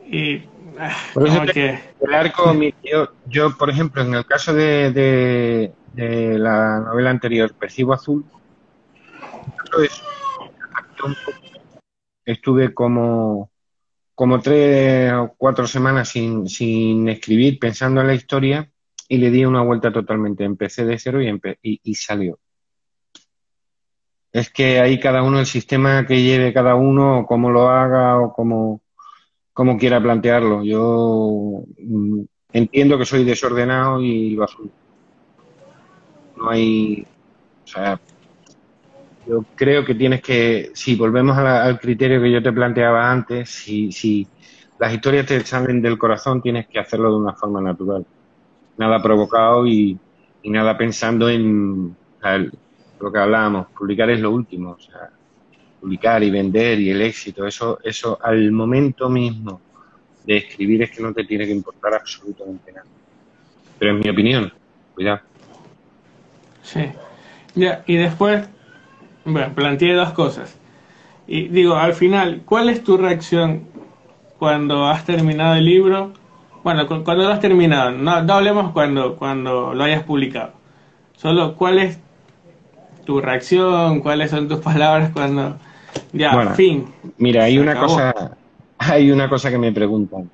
Y 0.10 0.44
ah, 0.80 1.46
que... 1.54 1.80
El 2.02 2.14
arco, 2.14 2.54
yo, 2.84 3.10
yo, 3.28 3.58
por 3.58 3.70
ejemplo, 3.70 4.02
en 4.02 4.16
el 4.16 4.26
caso 4.26 4.54
de, 4.54 4.92
de, 4.92 5.72
de 5.94 6.40
la 6.40 6.80
novela 6.80 7.12
anterior, 7.12 7.54
Percibo 7.54 7.94
Azul, 7.94 8.26
estuve 12.26 12.74
como, 12.74 13.52
como 14.16 14.40
tres 14.42 15.12
o 15.14 15.34
cuatro 15.38 15.68
semanas 15.68 16.10
sin, 16.10 16.48
sin 16.48 17.10
escribir, 17.10 17.60
pensando 17.60 18.02
en 18.02 18.08
la 18.08 18.14
historia, 18.14 18.72
y 19.08 19.18
le 19.18 19.30
di 19.30 19.46
una 19.46 19.62
vuelta 19.62 19.92
totalmente. 19.92 20.44
Empecé 20.44 20.86
de 20.86 20.98
cero 20.98 21.22
y, 21.22 21.80
y, 21.84 21.96
salió. 21.96 22.40
Es 24.32 24.50
que 24.50 24.80
ahí 24.80 25.00
cada 25.00 25.24
uno, 25.24 25.40
el 25.40 25.46
sistema 25.46 26.06
que 26.06 26.22
lleve 26.22 26.54
cada 26.54 26.76
uno, 26.76 27.26
cómo 27.28 27.50
lo 27.50 27.70
haga 27.70 28.20
o 28.20 28.34
cómo, 28.34 28.82
cómo 29.52 29.78
quiera 29.78 30.02
plantearlo. 30.02 30.64
Yo 30.64 31.64
mm, 31.78 32.22
entiendo 32.54 32.98
que 32.98 33.06
soy 33.06 33.26
desordenado 33.26 34.02
y 34.02 34.32
lo. 34.36 34.46
No 36.38 36.50
hay. 36.50 37.06
O 37.66 37.68
sea, 37.68 38.00
yo 39.28 39.46
creo 39.56 39.86
que 39.86 39.96
tienes 39.96 40.22
que. 40.22 40.72
Si 40.74 40.96
volvemos 40.96 41.38
al 41.38 41.80
criterio 41.80 42.22
que 42.22 42.32
yo 42.32 42.42
te 42.42 42.52
planteaba 42.52 43.12
antes, 43.12 43.50
si, 43.50 43.92
si 43.92 44.28
las 44.80 44.94
historias 44.94 45.26
te 45.26 45.46
salen 45.46 45.82
del 45.82 45.98
corazón, 45.98 46.42
tienes 46.42 46.68
que 46.68 46.80
hacerlo 46.80 47.12
de 47.12 47.18
una 47.18 47.34
forma 47.34 47.62
natural 47.62 48.06
nada 48.82 49.02
provocado 49.02 49.68
y, 49.68 49.98
nada 50.44 50.76
pensando 50.76 51.30
en 51.30 51.96
lo 53.00 53.12
que 53.12 53.20
hablábamos, 53.20 53.68
publicar 53.78 54.10
es 54.10 54.20
lo 54.20 54.32
último, 54.32 54.72
o 54.72 54.80
sea, 54.80 55.10
publicar 55.80 56.24
y 56.24 56.32
vender 56.32 56.80
y 56.80 56.90
el 56.90 57.02
éxito, 57.02 57.46
eso, 57.46 57.80
eso 57.84 58.18
al 58.22 58.52
momento 58.52 59.08
mismo 59.10 59.62
de 60.26 60.38
escribir 60.38 60.84
es 60.84 60.92
que 60.92 61.02
no 61.02 61.14
te 61.14 61.24
tiene 61.26 61.46
que 61.46 61.52
importar 61.52 61.94
absolutamente 61.94 62.72
nada. 62.72 62.88
Pero 63.78 63.98
es 63.98 64.04
mi 64.04 64.10
opinión, 64.10 64.52
cuidado. 64.94 65.22
Sí. 66.64 66.92
Ya, 67.56 67.84
y 67.88 67.98
después, 67.98 68.48
bueno, 69.26 69.54
planteé 69.54 69.94
dos 69.94 70.12
cosas. 70.12 70.58
Y 71.28 71.48
digo, 71.48 71.76
al 71.76 71.94
final, 71.94 72.42
¿cuál 72.46 72.70
es 72.70 72.84
tu 72.84 72.98
reacción 72.98 73.64
cuando 74.38 74.88
has 74.88 75.06
terminado 75.06 75.56
el 75.56 75.66
libro 75.66 76.14
bueno, 76.64 76.88
cuando 76.88 77.24
lo 77.24 77.30
has 77.30 77.40
terminado, 77.40 77.92
no, 77.92 78.12
hablemos 78.12 78.72
cuando, 78.72 79.16
cuando 79.16 79.74
lo 79.74 79.84
hayas 79.84 80.04
publicado. 80.04 80.52
Solo 81.16 81.56
cuál 81.56 81.80
es 81.80 82.00
tu 83.06 83.20
reacción, 83.20 84.00
cuáles 84.02 84.32
son 84.32 84.48
tus 84.48 84.60
palabras 84.62 85.12
cuando 85.12 85.58
ya, 86.14 86.34
bueno, 86.34 86.52
fin. 86.52 86.86
Mira, 87.18 87.46
hay 87.46 87.58
una 87.58 87.80
cosa, 87.80 88.14
hay 88.78 89.12
una 89.12 89.28
cosa 89.28 89.50
que 89.50 89.58
me 89.58 89.72
preguntan. 89.72 90.30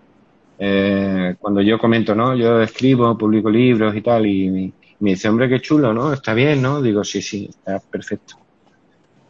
Eh, 0.60 1.36
cuando 1.39 1.62
yo 1.62 1.78
comento, 1.78 2.15
¿no? 2.15 2.36
Yo 2.36 2.62
escribo, 2.62 3.17
publico 3.17 3.50
libros 3.50 3.95
y 3.95 4.02
tal, 4.02 4.26
y 4.26 4.73
me, 5.00 5.12
dice, 5.12 5.30
hombre, 5.30 5.47
qué 5.47 5.62
chulo, 5.62 5.93
¿no? 5.93 6.12
Está 6.12 6.34
bien, 6.34 6.62
¿no? 6.62 6.82
Digo, 6.82 7.04
sí, 7.04 7.21
sí, 7.21 7.47
está 7.50 7.80
perfecto. 7.80 8.36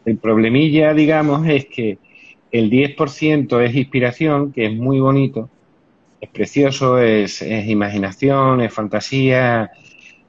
El 0.07 0.19
problemilla, 0.19 0.93
digamos, 0.93 1.45
es 1.49 1.65
que 1.65 1.97
el 2.49 2.69
10% 2.71 3.59
es 3.61 3.75
inspiración, 3.75 4.53
que 4.53 4.67
es 4.67 4.73
muy 4.73 5.01
bonito, 5.01 5.49
es 6.21 6.29
precioso, 6.29 6.97
es, 6.97 7.41
imaginación, 7.41 8.61
es 8.61 8.73
fantasía, 8.73 9.69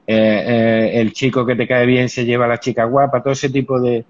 eh, 0.05 0.43
eh, 0.47 0.91
el 0.95 1.13
chico 1.13 1.45
que 1.45 1.55
te 1.55 1.65
cae 1.65 1.85
bien 1.85 2.09
se 2.09 2.25
lleva 2.25 2.43
a 2.43 2.49
la 2.49 2.59
chica 2.59 2.83
guapa, 2.83 3.23
todo 3.23 3.31
ese 3.31 3.49
tipo 3.49 3.79
de... 3.79 4.03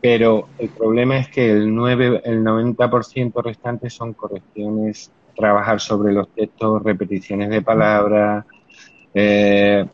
Pero 0.00 0.48
el 0.58 0.70
problema 0.70 1.18
es 1.18 1.28
que 1.28 1.50
el, 1.50 1.74
9, 1.74 2.22
el 2.24 2.42
90% 2.42 3.44
restante 3.44 3.90
son 3.90 4.14
correcciones, 4.14 5.12
trabajar 5.36 5.78
sobre 5.78 6.14
los 6.14 6.30
textos, 6.30 6.82
repeticiones 6.82 7.50
de 7.50 7.60
palabras, 7.60 8.46
eh, 9.12 9.84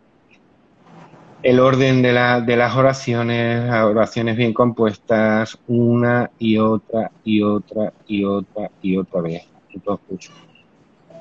el 1.43 1.59
orden 1.59 2.03
de, 2.03 2.13
la, 2.13 2.41
de 2.41 2.57
las 2.57 2.77
oraciones, 2.77 3.71
oraciones 3.71 4.37
bien 4.37 4.53
compuestas, 4.53 5.59
una 5.67 6.31
y 6.39 6.57
otra 6.59 7.11
y 7.25 7.43
otra 7.43 7.93
y 8.07 8.25
otra 8.25 8.71
y 8.81 8.97
otra 8.97 9.21
vez. 9.21 9.43
Entonces, 9.73 10.31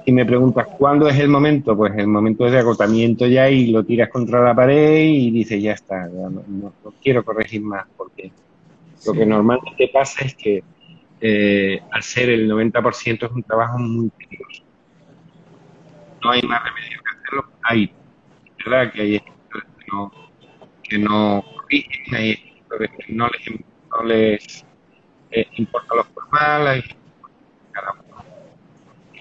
y 0.05 0.11
me 0.11 0.25
preguntas 0.25 0.67
cuándo 0.77 1.07
es 1.07 1.19
el 1.19 1.27
momento, 1.27 1.75
pues 1.75 1.93
el 1.95 2.07
momento 2.07 2.45
es 2.45 2.51
de 2.51 2.59
agotamiento 2.59 3.25
ya 3.27 3.49
y 3.49 3.67
lo 3.67 3.83
tiras 3.83 4.09
contra 4.09 4.43
la 4.43 4.55
pared 4.55 5.03
y 5.03 5.31
dices 5.31 5.61
ya 5.61 5.73
está, 5.73 6.07
no, 6.07 6.73
quiero 7.01 7.23
corregir 7.23 7.61
más 7.61 7.85
porque 7.97 8.31
lo 9.05 9.13
que 9.13 9.25
normalmente 9.25 9.89
pasa 9.91 10.25
es 10.25 10.35
que 10.35 10.63
eh, 11.19 11.79
al 11.91 12.03
ser 12.03 12.29
el 12.29 12.49
90% 12.49 13.25
es 13.25 13.31
un 13.31 13.43
trabajo 13.43 13.77
muy 13.77 14.09
peligroso. 14.09 14.63
No 16.23 16.31
hay 16.31 16.41
más 16.43 16.63
remedio 16.63 16.99
que 16.99 17.17
hacerlo. 17.17 17.45
Hay, 17.63 17.91
¿verdad? 18.63 18.91
Que 18.91 19.01
hay 19.01 19.21
no, 19.91 20.11
que 20.83 20.97
no 20.97 21.43
corrigen, 21.55 22.15
hay 22.15 22.35
que 22.35 23.13
no 23.13 23.27
les, 23.27 23.59
no 23.89 24.03
les 24.03 24.65
eh, 25.31 25.47
importa 25.57 25.95
lo 25.95 26.03
formal, 26.05 26.67
hay. 26.67 26.83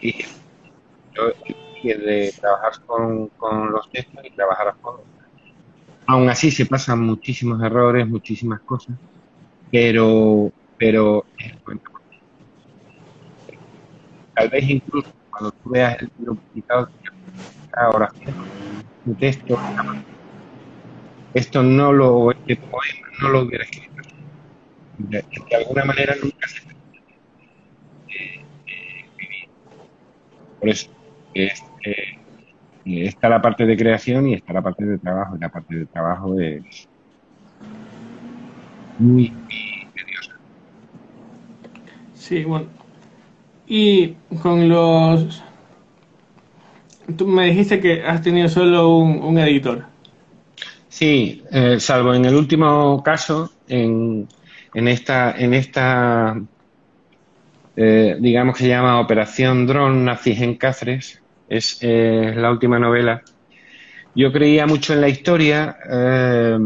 Y 0.03 1.89
de 1.95 2.35
trabajar 2.39 2.73
con, 2.87 3.31
los 3.71 3.91
textos 3.91 4.25
y 4.25 4.31
trabajar 4.31 4.69
a 4.69 4.75
fondo. 4.75 5.05
Aún 6.07 6.29
así 6.29 6.51
se 6.51 6.67
pasan 6.67 7.01
muchísimos 7.01 7.63
errores, 7.63 8.07
muchísimas 8.09 8.61
cosas, 8.61 8.97
pero, 9.71 10.53
pero 10.77 11.25
tal 14.35 14.49
vez 14.49 14.69
incluso 14.69 15.11
cuando 15.31 15.53
tú 15.53 15.71
veas 15.71 16.01
el 16.03 16.11
libro 16.19 16.35
publicado, 16.35 16.89
ahora 17.77 18.13
un 19.07 19.15
texto, 19.15 19.59
esto 21.35 21.63
no 21.63 21.93
lo, 21.93 22.31
este 22.33 22.57
poema 22.57 23.09
no 23.21 23.29
lo 23.29 23.41
hubiera 23.43 23.65
escrito. 23.65 23.91
De, 24.99 25.25
alguna 25.57 25.85
manera 25.85 26.15
nunca 26.23 26.47
se 26.49 26.59
eh, 28.09 28.45
Por 30.59 30.69
eso 30.69 30.91
es, 31.35 31.63
eh, 31.85 32.19
está 32.85 33.29
la 33.29 33.41
parte 33.41 33.65
de 33.65 33.77
creación 33.77 34.29
y 34.29 34.35
está 34.35 34.53
la 34.53 34.63
parte 34.63 34.85
de 34.85 34.99
trabajo. 34.99 35.37
Y 35.37 35.41
la 35.41 35.49
parte 35.49 35.75
de 35.75 35.87
trabajo 35.87 36.39
es 36.41 36.89
muy, 38.99 39.33
tediosa. 39.95 40.33
Sí, 42.15 42.45
bueno. 42.45 42.67
Y 43.67 44.15
con 44.43 44.69
los... 44.69 45.43
Tú 47.17 47.27
me 47.27 47.47
dijiste 47.47 47.81
que 47.81 48.03
has 48.03 48.23
tenido 48.23 48.49
solo 48.49 48.99
un, 48.99 49.39
editor. 49.39 49.85
Sí, 51.01 51.43
eh, 51.51 51.81
salvo 51.81 52.13
en 52.13 52.27
el 52.27 52.35
último 52.35 53.03
caso, 53.03 53.51
en, 53.69 54.29
en 54.75 54.87
esta, 54.87 55.33
en 55.33 55.55
esta 55.55 56.39
eh, 57.75 58.19
digamos 58.21 58.55
que 58.55 58.65
se 58.65 58.69
llama 58.69 59.01
Operación 59.01 59.67
Dron, 59.67 60.05
nazis 60.05 60.43
en 60.43 60.57
Cáceres, 60.57 61.23
es 61.49 61.79
la 61.83 62.51
última 62.51 62.79
novela. 62.79 63.23
Yo 64.15 64.31
creía 64.31 64.67
mucho 64.67 64.93
en 64.93 65.01
la 65.01 65.09
historia 65.09 65.79
eh, 65.91 66.59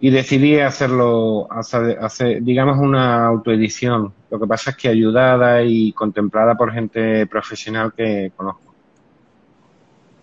y 0.00 0.10
decidí 0.10 0.58
hacerlo, 0.58 1.46
hacer, 1.52 2.42
digamos, 2.42 2.78
una 2.78 3.26
autoedición. 3.28 4.12
Lo 4.28 4.40
que 4.40 4.46
pasa 4.48 4.70
es 4.70 4.76
que 4.76 4.88
ayudada 4.88 5.62
y 5.62 5.92
contemplada 5.92 6.56
por 6.56 6.72
gente 6.72 7.28
profesional 7.28 7.92
que 7.96 8.32
conozco. 8.34 8.74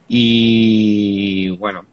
Y 0.10 1.52
bueno, 1.52 1.86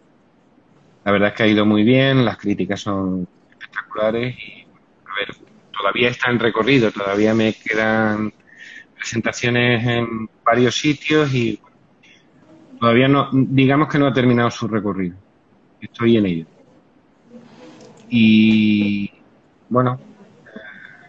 la 1.07 1.13
verdad 1.13 1.29
es 1.31 1.35
que 1.35 1.43
ha 1.45 1.47
ido 1.47 1.65
muy 1.65 1.85
bien, 1.85 2.27
las 2.27 2.37
críticas 2.37 2.81
son 2.81 3.27
espectaculares 3.51 4.37
y, 4.39 4.67
a 5.07 5.15
ver, 5.19 5.37
todavía 5.73 6.11
está 6.11 6.31
en 6.31 6.39
recorrido, 6.39 6.91
todavía 6.91 7.33
me 7.33 7.55
quedan 7.55 8.35
presentaciones 8.95 9.87
en 9.87 10.29
varios 10.45 10.75
sitios 10.75 11.33
y 11.33 11.59
Todavía 12.79 13.09
no, 13.09 13.29
digamos 13.33 13.89
que 13.89 13.99
no 13.99 14.07
ha 14.07 14.13
terminado 14.13 14.51
su 14.51 14.69
recorrido. 14.69 15.17
Estoy 15.81 16.17
en 16.17 16.27
ello. 16.27 16.47
Y 18.09 19.11
bueno, 19.69 19.99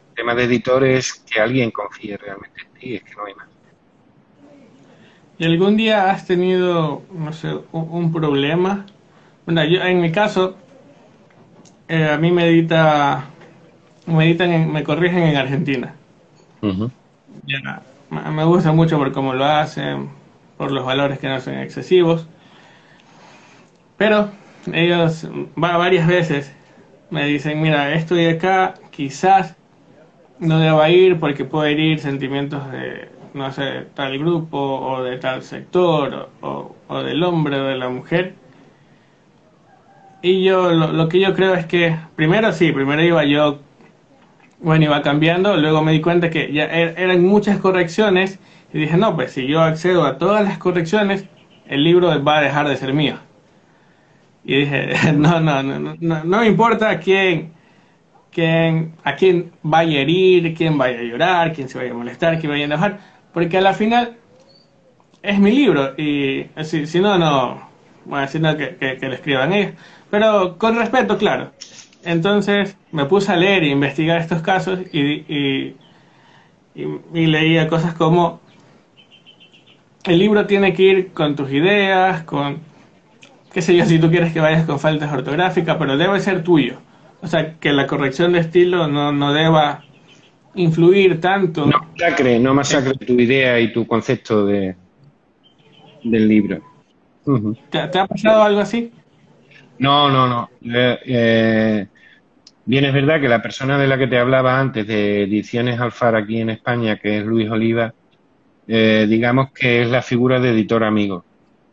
el 0.10 0.16
tema 0.16 0.34
de 0.34 0.46
editor 0.46 0.84
es 0.86 1.14
que 1.14 1.40
alguien 1.40 1.72
confíe 1.72 2.18
realmente 2.18 2.62
en 2.62 2.80
ti, 2.80 2.96
es 2.96 3.04
que 3.04 3.16
no 3.16 3.26
hay 3.26 3.34
más. 3.36 3.48
¿Y 5.38 5.46
algún 5.46 5.78
día 5.78 6.10
has 6.10 6.26
tenido, 6.26 7.04
no 7.12 7.32
sé, 7.34 7.56
un, 7.72 8.12
problema? 8.12 8.86
Bueno, 9.48 9.64
yo 9.64 9.82
en 9.82 10.02
mi 10.02 10.12
caso, 10.12 10.58
eh, 11.88 12.10
a 12.10 12.18
mí 12.18 12.32
me 12.32 12.50
edita, 12.50 13.24
me 14.06 14.26
editan, 14.26 14.72
me 14.74 14.84
corrigen 14.84 15.24
en 15.24 15.38
Argentina. 15.38 15.96
me 18.10 18.44
gusta 18.44 18.74
mucho 18.74 18.98
por 18.98 19.14
cómo 19.14 19.34
lo 19.34 19.46
hacen, 19.46 20.10
por 20.58 20.72
los 20.72 20.86
valores 20.86 21.18
que 21.20 21.30
no 21.30 21.40
son 21.40 21.56
excesivos. 21.60 22.28
Pero 23.96 24.30
ellos 24.74 25.26
va 25.58 25.78
varias 25.78 26.08
veces 26.08 26.54
me 27.10 27.26
dicen, 27.26 27.62
mira, 27.62 27.94
estoy 27.94 28.26
acá, 28.26 28.74
quizás 28.92 29.56
no 30.40 30.60
deba 30.60 30.90
ir 30.90 31.22
porque 31.22 31.46
puede 31.46 31.72
herir 31.72 32.00
sentimientos 32.00 32.70
de, 32.70 33.08
no 33.34 33.50
sé, 33.54 33.88
tal 33.94 34.20
grupo 34.20 34.58
o 34.58 35.04
de 35.04 35.18
tal 35.18 35.42
sector 35.42 36.30
o, 36.42 36.76
del 37.02 37.24
hombre 37.24 37.62
o 37.62 37.64
de 37.64 37.78
la 37.78 37.88
mujer. 37.88 38.36
Y 40.28 40.44
yo 40.44 40.72
lo, 40.72 41.08
que 41.08 41.22
yo 41.22 41.34
creo 41.34 41.54
es 41.54 41.66
que 41.68 41.98
primero 42.18 42.52
sí, 42.52 42.74
primero 42.74 43.02
iba 43.02 43.24
yo, 43.24 43.60
bueno, 44.60 44.84
iba 44.84 45.02
cambiando, 45.02 45.56
luego 45.56 45.82
me 45.82 45.94
di 45.94 46.02
cuenta 46.02 46.30
que 46.30 46.52
ya 46.52 46.66
er, 46.66 46.96
eran 46.98 47.24
muchas 47.24 47.60
correcciones 47.60 48.38
y 48.74 48.80
dije, 48.80 48.98
no, 48.98 49.16
pues 49.16 49.32
si 49.32 49.48
yo 49.48 49.62
accedo 49.62 50.04
a 50.04 50.18
todas 50.18 50.44
las 50.44 50.58
correcciones, 50.58 51.24
el 51.68 51.82
libro 51.82 52.22
va 52.26 52.40
a 52.40 52.42
dejar 52.42 52.68
de 52.68 52.76
ser 52.76 52.94
mío. 52.94 53.20
Y 54.44 54.58
dije, 54.58 55.14
no, 55.14 55.40
no, 55.40 55.64
no, 55.64 55.80
no, 55.80 56.24
no 56.26 56.40
me 56.42 56.48
importa 56.48 57.00
quién, 57.00 57.54
quién, 58.30 58.96
a 59.06 59.16
quién 59.16 59.54
vaya 59.64 60.00
a 60.00 60.02
herir, 60.02 60.54
quién 60.56 60.78
vaya 60.78 61.00
a 61.00 61.04
llorar, 61.04 61.54
quién 61.54 61.70
se 61.70 61.78
vaya 61.78 61.92
a 61.92 61.96
molestar, 61.96 62.38
quién 62.38 62.52
vaya 62.52 62.64
a 62.64 62.66
enojar, 62.66 63.00
porque 63.32 63.60
a 63.60 63.62
la 63.62 63.74
final 63.74 64.18
es 65.22 65.40
mi 65.40 65.54
libro 65.54 65.94
y 65.98 66.48
si, 66.66 66.86
si 66.86 67.00
no, 67.00 67.18
no, 67.18 67.66
bueno, 68.04 68.28
si 68.28 68.40
no, 68.40 68.58
que, 68.58 68.76
que, 68.76 68.98
que 68.98 69.08
lo 69.08 69.14
escriban 69.14 69.54
ellos, 69.54 69.74
pero 70.10 70.58
con 70.58 70.76
respeto, 70.78 71.18
claro. 71.18 71.52
Entonces 72.04 72.78
me 72.92 73.06
puse 73.06 73.32
a 73.32 73.36
leer 73.36 73.64
e 73.64 73.70
investigar 73.70 74.22
estos 74.22 74.42
casos 74.42 74.80
y, 74.94 75.00
y, 75.02 75.76
y, 76.76 77.26
leía 77.26 77.68
cosas 77.68 77.94
como 77.94 78.40
el 80.06 80.20
libro 80.20 80.46
tiene 80.46 80.74
que 80.74 80.84
ir 80.84 81.08
con 81.12 81.36
tus 81.36 81.52
ideas, 81.52 82.24
con 82.24 82.60
qué 83.52 83.62
sé 83.62 83.76
yo, 83.76 83.86
si 83.86 84.00
tú 84.00 84.10
quieres 84.10 84.32
que 84.32 84.40
vayas 84.40 84.66
con 84.66 84.80
faltas 84.80 85.12
ortográficas, 85.12 85.76
pero 85.78 85.98
debe 85.98 86.20
ser 86.20 86.44
tuyo. 86.44 86.78
O 87.22 87.28
sea, 87.28 87.56
que 87.56 87.74
la 87.74 87.88
corrección 87.88 88.34
de 88.34 88.40
estilo 88.40 88.88
no, 88.88 89.12
no 89.12 89.34
deba 89.34 89.84
influir 90.56 91.20
tanto. 91.20 91.66
No 91.66 91.80
masacre, 91.92 92.40
no 92.40 92.54
masacre 92.54 92.94
tu 92.94 93.14
idea 93.14 93.60
y 93.60 93.74
tu 93.74 93.86
concepto 93.88 94.46
de, 94.46 94.76
del 96.04 96.28
libro. 96.28 96.62
¿Te, 97.70 97.80
ha 97.80 98.08
pasado 98.08 98.44
algo 98.44 98.62
así? 98.62 98.92
No, 99.80 100.10
no, 100.10 100.28
no. 100.28 100.50
Eh, 100.64 101.00
eh, 101.06 101.88
bien, 102.66 102.86
es 102.86 102.94
verdad 102.94 103.22
que 103.22 103.30
la 103.30 103.42
persona 103.42 103.78
de 103.78 103.88
la 103.88 103.98
que 103.98 104.08
te 104.08 104.18
hablaba 104.18 104.60
antes 104.60 104.88
de 104.88 105.24
Ediciones 105.24 105.80
Alfar 105.80 106.16
aquí 106.16 106.42
en 106.42 106.50
España, 106.50 106.98
que 106.98 107.20
es 107.20 107.26
Luis 107.26 107.50
Oliva, 107.50 107.94
eh, 108.68 109.06
digamos 109.08 109.52
que 109.52 109.84
es 109.84 109.90
la 109.90 110.02
figura 110.02 110.40
de 110.40 110.50
editor 110.50 110.84
amigo. 110.84 111.24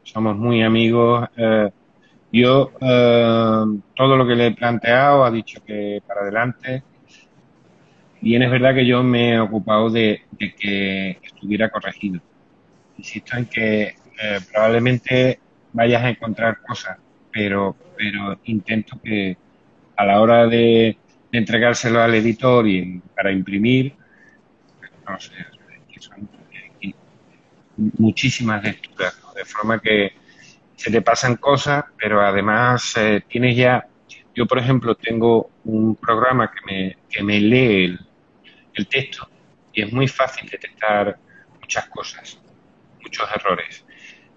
Somos 0.02 0.36
muy 0.36 0.62
amigos. 0.62 1.28
yo 2.30 2.72
todo 2.78 4.16
lo 4.16 4.26
que 4.26 4.34
le 4.34 4.48
he 4.48 4.50
planteado 4.54 5.24
ha 5.24 5.30
dicho 5.30 5.62
que 5.64 6.02
para 6.06 6.20
adelante. 6.22 6.82
Bien, 8.20 8.42
es 8.42 8.50
verdad 8.50 8.74
que 8.74 8.86
yo 8.86 9.02
me 9.02 9.34
he 9.34 9.40
ocupado 9.40 9.90
de 9.90 10.22
que 10.38 11.18
estuviera 11.22 11.70
corregido. 11.70 12.20
Insisto 12.98 13.36
en 13.36 13.46
que 13.46 13.94
probablemente 14.52 15.40
vayas 15.72 16.02
a 16.02 16.10
encontrar 16.10 16.60
cosas, 16.60 16.98
pero, 17.34 17.74
pero 17.96 18.38
intento 18.44 19.00
que 19.02 19.36
a 19.96 20.06
la 20.06 20.20
hora 20.20 20.46
de, 20.46 20.96
entregárselo 21.32 22.00
al 22.00 22.14
editor 22.14 22.66
y 22.68 23.02
para 23.14 23.32
imprimir, 23.32 23.92
no 25.08 25.18
sé, 25.18 25.32
que 25.92 26.00
son 26.00 26.28
muchísimas 27.98 28.62
lecturas, 28.62 29.20
de 29.34 29.44
forma 29.44 29.80
que 29.80 30.12
se 30.76 30.92
te 30.92 31.02
pasan 31.02 31.34
cosas, 31.36 31.84
pero 31.98 32.20
además 32.20 32.94
eh, 32.96 33.24
tienes 33.26 33.56
ya, 33.56 33.84
yo 34.32 34.46
por 34.46 34.58
ejemplo 34.58 34.94
tengo 34.94 35.50
un 35.64 35.96
programa 35.96 36.52
que 36.52 36.60
me, 36.64 36.96
que 37.10 37.24
me 37.24 37.40
lee 37.40 37.84
el, 37.86 38.00
el 38.74 38.86
texto 38.86 39.28
y 39.72 39.82
es 39.82 39.92
muy 39.92 40.06
fácil 40.06 40.48
detectar 40.48 41.18
muchas 41.60 41.88
cosas, 41.88 42.38
muchos 43.02 43.28
errores. 43.34 43.83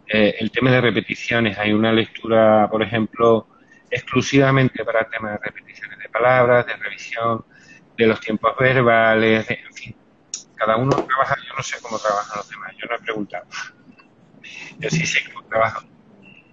Eh, 0.10 0.36
el 0.40 0.52
tema 0.52 0.72
de 0.72 0.80
repeticiones, 0.80 1.58
hay 1.58 1.74
una 1.74 1.92
lectura, 1.92 2.70
por 2.70 2.82
ejemplo, 2.82 3.48
exclusivamente 3.90 4.86
para 4.86 5.02
el 5.02 5.08
tema 5.10 5.32
de 5.32 5.38
repeticiones 5.38 6.00
de 6.00 6.10
palabras, 6.10 6.66
de 6.66 6.76
revisión 6.78 7.44
de 7.98 8.08
los 8.08 8.20
tiempos 8.22 8.56
verbales, 8.58 9.50
en 9.50 9.74
fin, 9.74 9.96
cada 10.56 10.78
uno 10.78 10.92
trabaja, 10.92 11.36
yo 11.46 11.54
no 11.58 11.64
sé 11.64 11.78
cómo 11.82 12.00
trabajan 12.00 12.38
los 12.38 12.50
demás, 12.50 12.74
yo 12.78 12.88
no 12.88 12.96
he 12.96 13.00
preguntado, 13.00 13.46
yo 14.80 14.90
sí 14.90 15.06
sé 15.06 15.20
cómo 15.32 15.46
trabajan. 15.48 15.88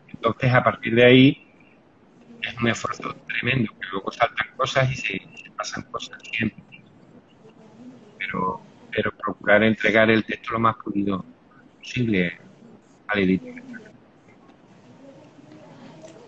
Entonces, 0.08 0.52
a 0.52 0.64
partir 0.64 0.94
de 0.94 1.04
ahí, 1.04 1.54
es 2.42 2.56
un 2.56 2.68
esfuerzo 2.68 3.14
tremendo, 3.26 3.72
que 3.80 3.88
luego 3.92 4.10
saltan 4.10 4.48
cosas 4.56 4.90
y 4.90 4.96
se, 4.96 5.22
pasan 5.56 5.84
cosas 5.84 6.18
siempre. 6.32 6.64
Pero, 8.18 8.60
pero 8.90 9.12
procurar 9.16 9.62
entregar 9.62 10.10
el 10.10 10.24
texto 10.24 10.54
lo 10.54 10.58
más 10.58 10.76
pulido 10.76 11.24
posible 11.78 12.43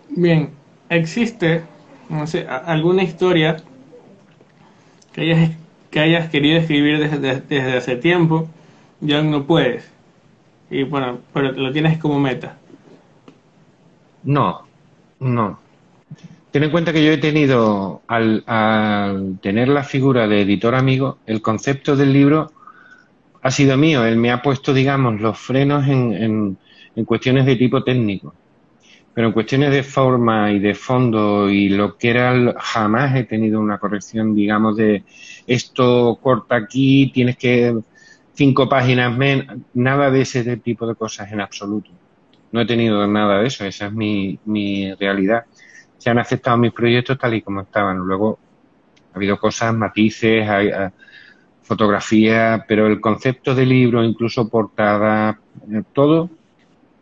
Bien, 0.09 0.49
¿existe 0.89 1.63
no 2.09 2.25
sé, 2.27 2.47
alguna 2.47 3.03
historia 3.03 3.57
que 5.13 5.21
hayas, 5.21 5.51
que 5.91 5.99
hayas 5.99 6.29
querido 6.29 6.57
escribir 6.59 6.99
desde, 6.99 7.41
desde 7.41 7.77
hace 7.77 7.95
tiempo 7.97 8.47
y 9.01 9.13
aún 9.13 9.31
no 9.31 9.45
puedes? 9.45 9.89
Y 10.69 10.83
bueno, 10.83 11.19
pero 11.33 11.51
lo 11.51 11.71
tienes 11.71 11.97
como 11.97 12.19
meta. 12.19 12.57
No, 14.23 14.63
no. 15.19 15.59
Ten 16.51 16.63
en 16.63 16.71
cuenta 16.71 16.91
que 16.91 17.05
yo 17.05 17.11
he 17.11 17.17
tenido, 17.17 18.01
al, 18.07 18.43
al, 18.47 19.39
tener 19.41 19.67
la 19.67 19.83
figura 19.83 20.27
de 20.27 20.41
editor 20.41 20.75
amigo, 20.75 21.17
el 21.25 21.41
concepto 21.41 21.95
del 21.95 22.13
libro 22.13 22.51
ha 23.41 23.51
sido 23.51 23.77
mío. 23.77 24.05
Él 24.05 24.17
me 24.17 24.31
ha 24.31 24.41
puesto, 24.41 24.73
digamos, 24.73 25.21
los 25.21 25.37
frenos 25.37 25.87
en, 25.87 26.13
en 26.13 26.57
cuestiones 27.05 27.45
de 27.45 27.55
tipo 27.55 27.83
técnico. 27.83 28.33
Pero 29.13 29.27
en 29.27 29.33
cuestiones 29.33 29.71
de 29.71 29.83
forma 29.83 30.51
y 30.51 30.59
de 30.59 30.75
fondo 30.75 31.49
y 31.49 31.69
lo 31.69 31.97
que 31.97 32.09
era, 32.09 32.53
jamás 32.59 33.15
he 33.15 33.23
tenido 33.23 33.59
una 33.59 33.79
corrección, 33.79 34.35
digamos, 34.35 34.77
de 34.77 35.03
esto 35.47 36.19
corta 36.21 36.55
aquí, 36.55 37.11
tienes 37.13 37.37
que 37.37 37.75
cinco 38.33 38.69
páginas 38.69 39.17
menos, 39.17 39.57
nada 39.73 40.11
de 40.11 40.21
ese 40.21 40.57
tipo 40.57 40.85
de 40.85 40.93
cosas 40.93 41.31
en 41.31 41.41
absoluto. 41.41 41.89
No 42.51 42.61
he 42.61 42.65
tenido 42.65 43.05
nada 43.07 43.39
de 43.39 43.47
eso, 43.47 43.65
esa 43.65 43.87
es 43.87 43.93
mi, 43.93 44.39
mi 44.45 44.93
realidad. 44.93 45.45
Se 45.97 46.11
han 46.11 46.19
aceptado 46.19 46.57
mis 46.57 46.71
proyectos 46.71 47.17
tal 47.17 47.33
y 47.33 47.41
como 47.41 47.61
estaban. 47.61 47.97
Luego 47.97 48.37
ha 49.11 49.17
habido 49.17 49.39
cosas, 49.39 49.73
matices, 49.73 50.47
hay, 50.47 50.67
eh, 50.67 50.91
fotografía, 51.67 52.63
pero 52.65 52.87
el 52.87 53.01
concepto 53.01 53.53
de 53.53 53.65
libro, 53.65 54.03
incluso 54.03 54.47
portada, 54.47 55.37
eh, 55.69 55.83
todo 55.91 56.29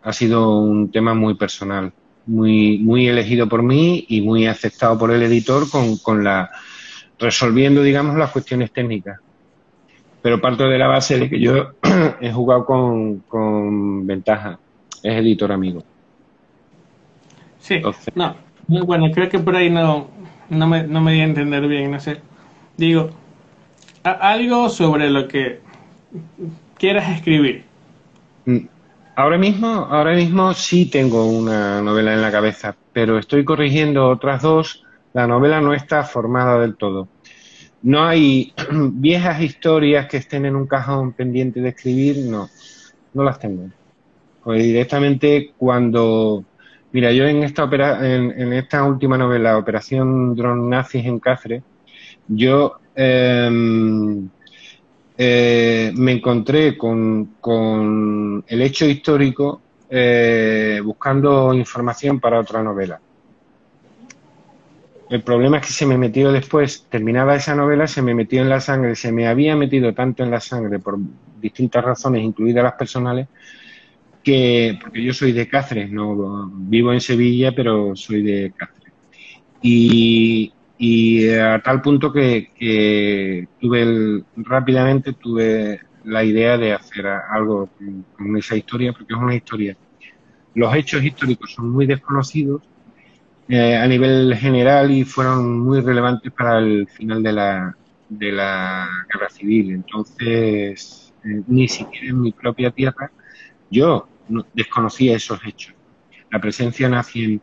ha 0.06 0.14
sido 0.14 0.60
un 0.60 0.92
tema 0.92 1.16
muy 1.16 1.34
personal, 1.34 1.92
muy, 2.28 2.78
muy 2.78 3.08
elegido 3.08 3.50
por 3.50 3.64
mí 3.64 4.06
y 4.08 4.22
muy 4.22 4.46
aceptado 4.46 4.98
por 5.00 5.12
el 5.12 5.24
editor 5.24 5.68
con, 5.70 5.98
con 5.98 6.24
la 6.24 6.52
resolviendo, 7.18 7.82
digamos, 7.82 8.16
las 8.16 8.30
cuestiones 8.30 8.72
técnicas. 8.72 9.20
Pero 10.22 10.40
parto 10.40 10.70
de 10.70 10.78
la 10.78 10.88
base 10.88 11.18
de 11.18 11.28
que 11.28 11.40
yo 11.40 11.72
he 12.22 12.32
jugado 12.32 12.66
con, 12.66 13.20
con 13.22 14.06
ventaja. 14.06 14.60
Es 15.02 15.18
editor 15.18 15.52
amigo. 15.52 15.84
Sí, 17.60 17.82
no, 18.14 18.36
bueno, 18.68 19.10
creo 19.12 19.28
que 19.28 19.40
por 19.40 19.56
ahí 19.56 19.72
no, 19.72 20.08
no, 20.50 20.68
me, 20.68 20.84
no 20.84 21.02
me 21.02 21.14
di 21.14 21.22
a 21.22 21.24
entender 21.24 21.68
bien, 21.68 21.90
no 21.90 22.00
sé. 22.00 22.22
Digo, 22.78 23.10
algo 24.04 24.70
sobre 24.70 25.10
lo 25.10 25.28
que 25.28 25.62
quieras 26.78 27.10
escribir. 27.10 27.64
Mm, 28.46 28.68
Ahora 29.18 29.38
mismo, 29.38 29.68
ahora 29.68 30.14
mismo 30.14 30.54
sí 30.54 30.88
tengo 30.88 31.26
una 31.26 31.82
novela 31.82 32.14
en 32.14 32.22
la 32.22 32.34
cabeza, 32.34 32.76
pero 32.92 33.18
estoy 33.18 33.46
corrigiendo 33.46 34.10
otras 34.10 34.42
dos. 34.42 34.84
La 35.14 35.26
novela 35.26 35.62
no 35.62 35.74
está 35.74 36.04
formada 36.04 36.60
del 36.60 36.76
todo. 36.76 37.08
No 37.82 38.06
hay 38.06 38.54
viejas 38.72 39.42
historias 39.42 40.08
que 40.08 40.18
estén 40.18 40.46
en 40.46 40.58
un 40.58 40.68
cajón 40.68 41.14
pendiente 41.14 41.62
de 41.62 41.70
escribir, 41.70 42.26
no, 42.30 42.50
no 43.14 43.24
las 43.24 43.40
tengo. 43.40 43.70
Pues 44.44 44.62
directamente 44.62 45.54
cuando, 45.58 46.44
mira, 46.92 47.14
yo 47.14 47.24
en 47.24 47.44
esta 47.44 47.64
opera, 47.64 48.06
en, 48.06 48.52
esta 48.52 48.84
última 48.84 49.18
novela, 49.18 49.58
Operación 49.58 50.36
Drone 50.36 50.68
Nazis 50.68 51.06
en 51.06 51.20
Cáceres, 51.20 51.64
yo 52.28 52.80
eh, 52.94 54.28
eh, 55.18 55.92
me 55.96 56.12
encontré 56.14 56.78
con, 56.78 57.36
con, 57.40 58.44
el 58.48 58.62
hecho 58.62 58.86
histórico 58.86 59.62
eh, 59.90 60.82
buscando 60.84 61.54
información 61.54 62.20
para 62.20 62.40
otra 62.40 62.62
novela. 62.62 63.00
El 65.10 65.22
problema 65.22 65.58
es 65.58 65.68
que 65.68 65.74
se 65.74 65.86
me 65.86 65.98
metió 65.98 66.32
después, 66.32 66.88
terminaba 66.90 67.36
esa 67.36 67.56
novela, 67.56 67.88
se 67.88 68.02
me 68.02 68.16
metió 68.16 68.42
en 68.42 68.50
la 68.50 68.60
sangre, 68.60 68.96
se 68.96 69.12
me 69.12 69.28
había 69.28 69.56
metido 69.56 69.94
tanto 69.94 70.24
en 70.24 70.32
la 70.32 70.40
sangre 70.40 70.80
por 70.80 70.98
distintas 71.40 71.86
razones, 71.86 72.24
incluidas 72.24 72.64
las 72.64 72.74
personales, 72.74 73.28
que, 74.24 74.78
porque 74.82 75.04
yo 75.04 75.14
soy 75.14 75.32
de 75.32 75.48
Cáceres, 75.48 75.92
no 75.92 76.50
vivo 76.56 76.92
en 76.92 77.00
Sevilla, 77.00 77.54
pero 77.56 77.96
soy 77.96 78.24
de 78.24 78.52
Cáceres. 78.58 78.94
Y, 79.62 80.52
y 80.78 81.30
a 81.30 81.60
tal 81.60 81.82
punto 81.82 82.12
que, 82.12 83.48
tuve 83.60 84.24
rápidamente 84.38 85.14
tuve 85.14 85.80
la 86.04 86.24
idea 86.24 86.58
de 86.58 86.74
hacer 86.74 87.08
algo 87.08 87.70
con, 88.18 88.38
esa 88.38 88.56
historia 88.56 88.94
porque 88.94 89.14
es 89.14 89.20
una 89.20 89.36
historia. 89.36 89.78
Los 90.54 90.74
hechos 90.76 91.04
históricos 91.04 91.54
son 91.54 91.72
muy 91.72 91.86
desconocidos 91.86 92.62
eh, 93.48 93.76
a 93.76 93.88
nivel 93.88 94.36
general 94.36 94.92
y 94.92 95.04
fueron 95.04 95.60
muy 95.60 95.82
relevantes 95.82 96.32
para 96.32 96.60
el 96.60 96.88
final 96.88 97.22
de 97.24 97.32
la, 97.32 97.78
de 98.10 98.32
la 98.32 98.88
guerra 99.12 99.30
civil. 99.30 99.72
Entonces 99.72 101.14
eh, 101.24 101.42
ni 101.48 101.68
siquiera 101.68 102.10
en 102.10 102.22
mi 102.22 102.32
propia 102.32 102.72
tierra 102.72 103.12
yo 103.70 104.08
desconocía 104.54 105.16
esos 105.16 105.40
hechos. 105.46 105.74
La 106.32 106.40
presencia 106.40 106.90
nazi 106.90 107.24
en, 107.24 107.42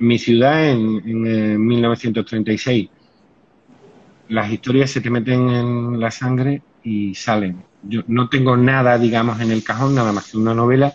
mi 0.00 0.18
ciudad 0.18 0.68
en, 0.68 1.66
1936. 1.66 2.84
Eh, 2.84 2.90
Las 4.28 4.50
historias 4.50 4.90
se 4.90 5.00
te 5.00 5.10
meten 5.10 5.48
en 5.48 6.00
la 6.00 6.10
sangre 6.10 6.62
y 6.82 7.14
salen. 7.14 7.62
Yo 7.82 8.02
no 8.08 8.28
tengo 8.28 8.56
nada, 8.56 8.98
digamos, 8.98 9.40
en 9.40 9.50
el 9.50 9.62
cajón, 9.62 9.94
nada 9.94 10.12
más 10.12 10.30
que 10.30 10.36
una 10.36 10.54
novela 10.54 10.92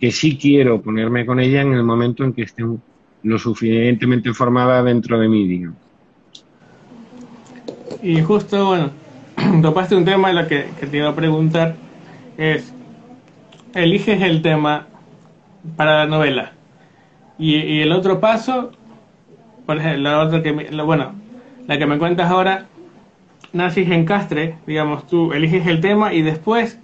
que 0.00 0.10
sí 0.10 0.36
quiero 0.36 0.80
ponerme 0.80 1.24
con 1.24 1.40
ella 1.40 1.62
en 1.62 1.72
el 1.72 1.82
momento 1.82 2.24
en 2.24 2.32
que 2.32 2.42
esté 2.42 2.64
lo 3.22 3.38
suficientemente 3.38 4.32
formada 4.32 4.82
dentro 4.82 5.18
de 5.18 5.28
mí, 5.28 5.46
digamos. 5.46 5.78
Y 8.02 8.20
justo, 8.22 8.66
bueno, 8.66 8.90
topaste 9.62 9.96
un 9.96 10.04
tema, 10.04 10.32
lo 10.32 10.46
que, 10.46 10.66
que 10.78 10.86
te 10.86 10.98
iba 10.98 11.08
a 11.08 11.16
preguntar 11.16 11.76
es, 12.36 12.72
eliges 13.74 14.20
el 14.22 14.42
tema 14.42 14.86
para 15.76 15.98
la 15.98 16.06
novela. 16.06 16.52
Y, 17.38 17.80
el 17.80 17.92
otro 17.92 18.20
paso, 18.20 18.72
por 19.66 19.78
ejemplo, 19.78 20.02
la 20.02 20.20
otra 20.20 20.42
que, 20.42 20.52
bueno, 20.52 21.14
la 21.66 21.78
que 21.78 21.86
me 21.86 21.98
cuentas 21.98 22.30
ahora, 22.30 22.66
naces 23.52 23.90
en 23.90 24.04
Castre, 24.04 24.56
digamos, 24.66 25.06
tú 25.06 25.32
eliges 25.32 25.66
el 25.66 25.80
tema 25.80 26.12
y 26.12 26.22
después, 26.22 26.78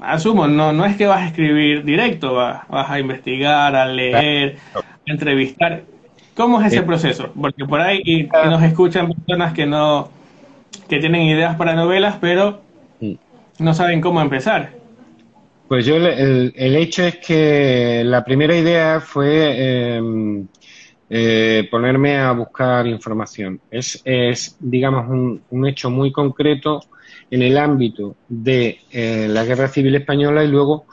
asumo, 0.00 0.46
no, 0.46 0.72
no 0.72 0.84
es 0.84 0.96
que 0.96 1.06
vas 1.06 1.22
a 1.22 1.26
escribir 1.26 1.84
directo, 1.84 2.34
vas, 2.34 2.68
vas 2.68 2.90
a 2.90 3.00
investigar, 3.00 3.74
a 3.74 3.86
leer, 3.86 4.58
a 4.74 4.80
entrevistar. 5.06 5.82
¿Cómo 6.36 6.60
es 6.60 6.72
ese 6.72 6.82
proceso? 6.82 7.30
Porque 7.40 7.64
por 7.64 7.80
ahí 7.80 8.28
nos 8.46 8.62
escuchan 8.62 9.12
personas 9.12 9.52
que 9.52 9.66
no, 9.66 10.08
que 10.88 10.98
tienen 10.98 11.22
ideas 11.22 11.56
para 11.56 11.74
novelas, 11.74 12.16
pero 12.20 12.60
mm. 13.00 13.14
no 13.60 13.74
saben 13.74 14.00
cómo 14.00 14.20
empezar. 14.20 14.83
Pues 15.74 15.86
yo, 15.86 15.96
el, 15.96 16.52
hecho 16.76 17.02
es 17.02 17.16
que 17.16 18.04
la 18.04 18.24
primera 18.24 18.56
idea 18.56 19.00
fue 19.00 19.96
em, 19.96 20.46
eh, 21.10 21.66
ponerme 21.68 22.16
a 22.16 22.30
buscar 22.30 22.86
información. 22.86 23.60
Es, 23.72 24.00
es 24.04 24.56
digamos, 24.60 25.40
un, 25.50 25.66
hecho 25.66 25.90
muy 25.90 26.12
concreto 26.12 26.80
en 27.28 27.42
el 27.42 27.58
ámbito 27.58 28.14
de 28.28 28.82
eh, 28.92 29.26
la 29.28 29.44
Guerra 29.44 29.66
Civil 29.66 29.96
Española 29.96 30.44
y 30.44 30.46
luego 30.46 30.86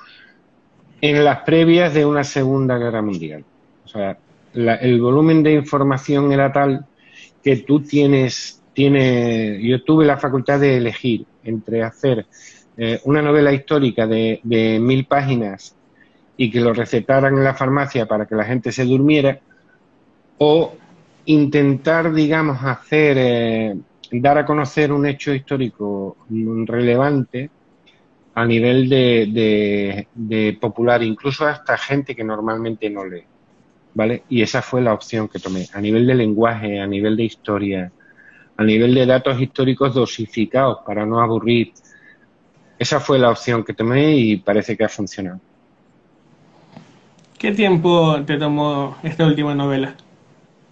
en 1.00 1.24
las 1.24 1.42
previas 1.42 1.94
de 1.94 2.04
una 2.04 2.24
Segunda 2.24 2.80
Guerra 2.80 3.04
Mundial. 3.04 3.46
O 3.86 3.88
sea, 3.88 4.18
el 4.56 5.00
volumen 5.00 5.44
de 5.44 5.54
información 5.54 6.32
era 6.32 6.52
tal 6.52 6.88
que 7.44 7.58
tú 7.58 7.82
tienes, 7.82 8.64
tiene, 8.74 9.62
yo 9.62 9.84
tuve 9.84 10.08
la 10.08 10.18
facultad 10.18 10.60
de 10.60 10.78
elegir 10.78 11.28
entre 11.44 11.84
hacer 11.84 12.26
eh, 12.84 13.00
una 13.04 13.22
novela 13.22 13.54
histórica 13.54 14.08
de, 14.08 14.40
mil 14.82 15.06
páginas 15.06 15.76
y 16.36 16.50
que 16.50 16.60
lo 16.60 16.74
recetaran 16.74 17.38
en 17.38 17.44
la 17.44 17.54
farmacia 17.54 18.08
para 18.08 18.26
que 18.26 18.34
la 18.34 18.44
gente 18.44 18.72
se 18.72 18.86
durmiera, 18.86 19.40
o 20.40 20.74
intentar, 21.26 22.12
digamos, 22.12 22.58
hacer, 22.64 23.18
eh, 23.20 23.76
dar 24.14 24.40
a 24.40 24.46
conocer 24.48 24.92
un 24.92 25.06
hecho 25.06 25.32
histórico 25.32 26.18
relevante 26.66 27.52
a 28.34 28.46
nivel 28.46 28.90
de, 28.90 30.08
de, 30.16 30.58
popular, 30.60 31.04
incluso 31.04 31.46
hasta 31.46 31.78
gente 31.78 32.16
que 32.16 32.24
normalmente 32.24 32.90
no 32.90 33.06
lee. 33.06 33.26
¿Vale? 33.94 34.24
Y 34.28 34.42
esa 34.42 34.64
fue 34.64 34.82
la 34.82 34.96
opción 34.96 35.28
que 35.28 35.38
tomé, 35.38 35.68
a 35.72 35.80
nivel 35.80 36.08
de 36.08 36.16
lenguaje, 36.16 36.80
a 36.80 36.88
nivel 36.88 37.16
de 37.16 37.26
historia, 37.26 37.92
a 38.58 38.64
nivel 38.64 38.96
de 38.96 39.06
datos 39.06 39.40
históricos 39.40 39.94
dosificados 39.94 40.80
para 40.84 41.06
no 41.06 41.22
aburrir, 41.22 41.74
esa 42.82 43.00
fue 43.00 43.20
la 43.20 43.30
opción 43.30 43.64
que 43.64 43.76
tomé 43.76 44.18
y 44.18 44.38
parece 44.38 44.76
que 44.76 44.84
ha 44.84 44.90
funcionado. 44.90 45.40
¿Qué 47.38 47.52
tiempo 47.52 48.20
te 48.26 48.40
tomó 48.40 48.98
esta 49.04 49.28
última 49.28 49.54
novela? 49.54 49.94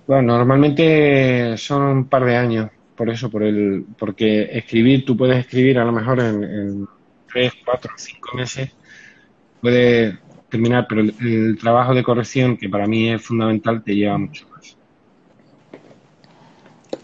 Bueno, 0.07 0.36
normalmente 0.36 1.55
son 1.57 1.84
un 1.84 2.05
par 2.05 2.26
de 2.26 2.36
años, 2.36 2.72
por 2.95 3.12
eso, 3.12 3.30
por 3.30 3.43
el, 3.43 3.86
porque 3.99 4.49
escribir, 4.57 5.05
tú 5.05 5.16
puedes 5.16 5.38
escribir 5.38 5.78
a 5.78 5.86
lo 5.86 5.91
mejor 5.91 6.20
en, 6.20 6.88
tres, 7.32 7.53
cuatro, 7.64 7.91
cinco 7.95 8.36
meses, 8.36 8.72
puede 9.62 10.18
terminar, 10.49 10.88
pero 10.89 11.01
el, 11.01 11.60
trabajo 11.62 11.93
de 11.93 12.01
corrección, 12.01 12.57
que 12.57 12.70
para 12.70 12.88
mí 12.88 13.12
es 13.12 13.22
fundamental, 13.22 13.84
te 13.84 13.95
lleva 13.95 14.18
mucho 14.18 14.47
más. 14.49 14.76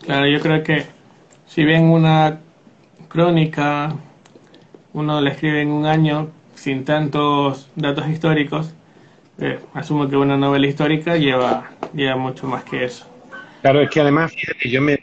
Claro, 0.03 0.26
yo 0.26 0.39
creo 0.39 0.64
que 0.64 0.84
si 1.45 1.64
bien 1.64 1.84
una 1.84 2.39
crónica 3.08 3.95
uno 4.95 5.19
la 5.19 5.29
escribe 5.29 5.61
en 5.61 5.71
un 5.71 5.85
año 5.85 6.31
sin 6.55 6.85
tantos 6.85 7.69
datos 7.75 8.07
históricos, 8.07 8.73
eh, 9.39 9.59
asumo 9.73 10.09
que 10.09 10.15
una 10.15 10.37
novela 10.37 10.67
histórica 10.67 11.17
lleva, 11.17 11.69
lleva 11.93 12.15
mucho 12.15 12.47
más 12.47 12.63
que 12.63 12.85
eso. 12.85 13.05
Claro, 13.61 13.81
es 13.81 13.89
que 13.89 13.99
además, 13.99 14.33
fíjate, 14.33 14.69
yo 14.69 14.81
me, 14.81 14.97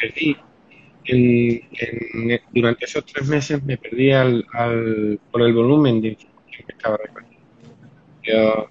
perdí 0.00 0.36
durante 2.52 2.84
esos 2.86 3.06
tres 3.06 3.28
meses, 3.28 3.62
me 3.62 3.76
perdí 3.76 4.10
al, 4.10 4.44
por 5.30 5.42
el 5.42 5.52
volumen 5.52 6.00
de 6.00 6.08
información 6.08 6.64
que 6.66 6.72
estaba 6.72 6.96
recogiendo. 6.96 7.38
Yo 8.24 8.68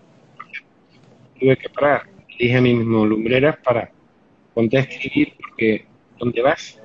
tuve 1.39 1.57
que 1.57 1.69
parar, 1.69 2.03
dije 2.37 2.57
a 2.57 2.61
mí 2.61 2.73
mismo, 2.73 3.05
lumbreras, 3.05 3.57
para 3.63 3.89
ponte 4.53 4.77
a 4.77 4.81
escribir, 4.81 5.35
porque 5.39 5.85
¿dónde 6.19 6.41
vas? 6.41 6.81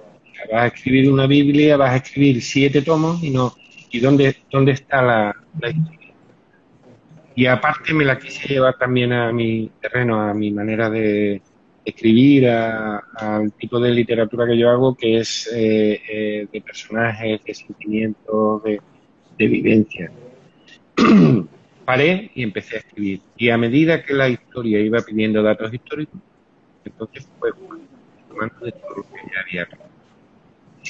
Vas 0.50 0.62
a 0.62 0.66
escribir 0.66 1.10
una 1.10 1.26
Biblia, 1.26 1.76
vas 1.76 1.92
a 1.92 1.96
escribir 1.96 2.42
siete 2.42 2.82
tomos 2.82 3.22
y 3.22 3.30
no, 3.30 3.54
¿y 3.90 4.00
dónde, 4.00 4.36
dónde 4.50 4.72
está 4.72 5.02
la, 5.02 5.36
historia? 5.54 6.14
Y 7.34 7.46
aparte 7.46 7.94
me 7.94 8.04
la 8.04 8.18
quise 8.18 8.48
llevar 8.48 8.76
también 8.78 9.12
a 9.12 9.32
mi 9.32 9.70
terreno, 9.80 10.20
a 10.20 10.34
mi 10.34 10.50
manera 10.50 10.90
de 10.90 11.40
escribir, 11.84 12.48
al 12.48 13.52
tipo 13.58 13.80
de 13.80 13.90
literatura 13.90 14.46
que 14.46 14.58
yo 14.58 14.70
hago, 14.70 14.94
que 14.94 15.18
es 15.18 15.50
eh, 15.54 16.00
eh, 16.08 16.46
de 16.52 16.60
personajes, 16.60 17.42
de 17.44 17.54
sentimientos, 17.54 18.62
de, 18.62 18.80
de 19.38 19.46
vivencia. 19.46 20.12
Paré 21.84 22.30
y 22.34 22.42
empecé 22.42 22.76
a 22.76 22.78
escribir. 22.80 23.20
Y 23.36 23.48
a 23.48 23.58
medida 23.58 24.04
que 24.04 24.14
la 24.14 24.28
historia 24.28 24.80
iba 24.80 25.00
pidiendo 25.00 25.42
datos 25.42 25.72
históricos, 25.72 26.20
entonces 26.84 27.26
fue 27.38 27.50
tomando 28.28 28.64
de 28.64 28.72
todo 28.72 28.96
lo 28.96 29.02
que 29.02 29.20
ya 29.32 29.40
había 29.40 29.91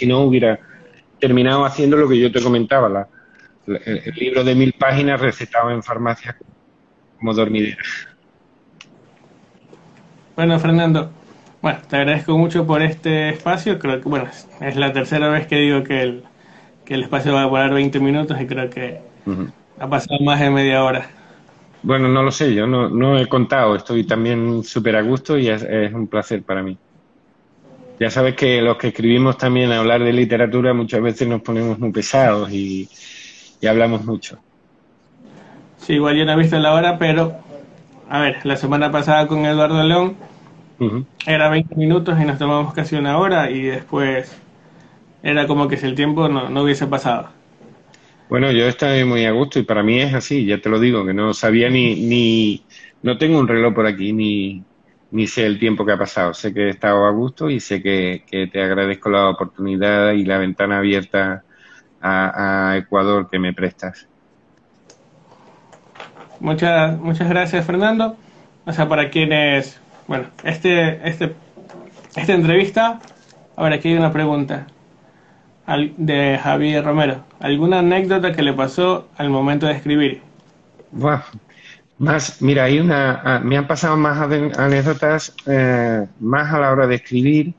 si 0.03 0.09
no 0.09 0.23
hubiera 0.23 0.59
terminado 1.21 1.65
haciendo 1.65 1.97
lo 1.97 2.09
que 2.09 2.19
yo 2.19 2.33
te 2.33 2.43
comentaba, 2.43 3.07
el, 3.69 4.15
libro 4.17 4.43
de 4.43 4.57
mil 4.57 4.73
páginas 4.73 5.21
recetado 5.21 5.71
en 5.71 5.81
farmacia 5.81 6.37
como 7.17 7.33
dormidera. 7.33 7.81
Bueno, 10.35 10.59
Fernando, 10.59 11.13
bueno, 11.61 11.79
te 11.89 11.99
agradezco 11.99 12.37
mucho 12.37 12.67
por 12.67 12.83
este 12.83 13.29
espacio. 13.29 13.79
Creo 13.79 14.01
que, 14.01 14.09
bueno, 14.09 14.29
es 14.61 14.75
la 14.75 14.93
tercera 14.93 15.29
vez 15.29 15.47
que 15.47 15.59
digo 15.59 15.85
que 15.85 16.03
el, 16.03 16.25
que 16.85 16.95
el 16.95 17.05
espacio 17.05 17.33
va 17.33 17.43
a 17.43 17.47
durar 17.47 17.73
20 17.73 18.01
minutos 18.01 18.41
y 18.41 18.47
creo 18.47 18.69
que 18.71 19.03
ha 19.79 19.89
pasado 19.89 20.19
más 20.25 20.41
de 20.41 20.51
media 20.51 20.83
hora. 20.83 21.09
Bueno, 21.85 22.09
no 22.09 22.25
lo 22.25 22.33
sé, 22.33 22.53
yo 22.53 22.67
no, 22.67 22.89
no 22.89 23.17
he 23.21 23.29
contado, 23.29 23.77
estoy 23.77 24.05
también 24.05 24.65
súper 24.65 24.97
a 24.97 25.03
gusto 25.03 25.39
y 25.39 25.47
es 25.47 25.63
un 25.93 26.09
placer 26.09 26.43
para 26.43 26.65
mí. 26.65 26.77
Ya 28.03 28.11
sabes 28.11 28.35
que 28.35 28.61
los 28.61 28.79
que 28.79 28.89
escribimos 28.89 29.39
también 29.39 29.71
a 29.71 29.79
hablar 29.79 30.03
de 30.03 30.13
literatura 30.13 30.75
muchas 30.75 31.01
veces 31.01 31.29
nos 31.29 31.41
ponemos 31.41 31.79
muy 31.79 31.93
pesados 31.93 32.51
y, 32.51 32.89
hablamos 33.65 34.05
mucho. 34.05 34.41
Sí, 35.79 35.93
igual 35.93 36.17
yo 36.17 36.25
no 36.25 36.33
he 36.33 36.37
visto 36.37 36.59
la 36.59 36.75
hora, 36.75 36.99
pero 36.99 37.37
a 38.09 38.19
ver, 38.19 38.45
la 38.45 38.57
semana 38.57 38.91
pasada 38.91 39.29
con 39.29 39.47
Eduardo 39.47 39.85
León 39.85 40.17
era 41.25 41.49
20 41.49 41.77
minutos 41.77 42.19
y 42.21 42.25
nos 42.25 42.39
tomamos 42.39 42.75
casi 42.75 42.97
una 42.97 43.19
hora 43.19 43.49
y 43.53 43.63
después 43.63 44.37
era 45.23 45.47
como 45.47 45.69
que 45.69 45.77
si 45.77 45.87
el 45.87 45.95
tiempo 45.95 46.29
no, 46.29 46.51
no 46.51 46.65
hubiese 46.65 46.89
pasado. 46.89 47.29
Bueno, 48.29 48.51
yo 48.51 48.67
estoy 48.67 49.05
muy 49.05 49.27
a 49.27 49.31
gusto 49.31 49.61
y 49.61 49.63
para 49.63 49.85
mí 49.85 50.01
es 50.01 50.13
así, 50.13 50.45
ya 50.45 50.61
te 50.61 50.69
lo 50.69 50.81
digo, 50.81 51.07
que 51.07 51.15
no 51.15 51.33
sabía 51.35 51.71
ni, 51.71 51.95
ni, 51.95 52.65
no 53.01 53.17
tengo 53.17 53.39
un 53.39 53.47
reloj 53.47 53.73
por 53.73 53.87
aquí, 53.87 54.13
ni, 54.13 54.65
ni 55.13 55.27
sé 55.27 55.47
el 55.47 55.59
tiempo 55.59 55.85
que 55.85 55.93
ha 55.93 55.99
pasado. 55.99 56.35
Sé 56.35 56.53
que 56.53 56.67
he 56.67 56.71
estado 56.71 57.07
a 57.07 57.11
gusto 57.11 57.51
y 57.51 57.61
sé 57.61 57.83
que, 57.83 58.25
te 58.51 58.63
agradezco 58.63 59.11
la 59.11 59.29
oportunidad 59.29 60.13
y 60.13 60.25
la 60.25 60.39
ventana 60.39 60.79
abierta 60.79 61.45
a, 62.01 62.75
Ecuador 62.79 63.29
que 63.31 63.39
me 63.39 63.53
prestas. 63.53 64.09
Muchas, 66.41 66.99
muchas 66.99 67.29
gracias, 67.29 67.65
Fernando. 67.65 68.17
O 68.65 68.73
sea, 68.73 68.89
para 68.89 69.11
quienes, 69.11 69.81
bueno, 70.09 70.27
este, 70.43 71.07
este, 71.09 71.35
esta 72.17 72.33
entrevista, 72.33 72.99
ahora 73.55 73.77
aquí 73.77 73.89
hay 73.89 73.97
una 73.97 74.13
pregunta 74.13 74.67
de 75.97 76.41
Javier 76.43 76.85
Romero. 76.85 77.23
¿Alguna 77.39 77.81
anécdota 77.81 78.33
que 78.33 78.43
le 78.43 78.55
pasó 78.55 79.09
al 79.17 79.29
momento 79.31 79.67
de 79.67 79.73
escribir? 79.73 80.23
Más, 81.99 82.43
mira, 82.43 82.65
hay 82.65 82.81
una, 82.81 83.21
ah, 83.25 83.41
me 83.41 83.57
han 83.57 83.67
pasado 83.67 83.97
más 83.97 84.19
anécdotas 84.21 85.35
eh, 85.47 86.07
más 86.21 86.53
a 86.53 86.59
la 86.59 86.73
hora 86.73 86.87
de 86.87 86.97
escribir, 86.97 87.55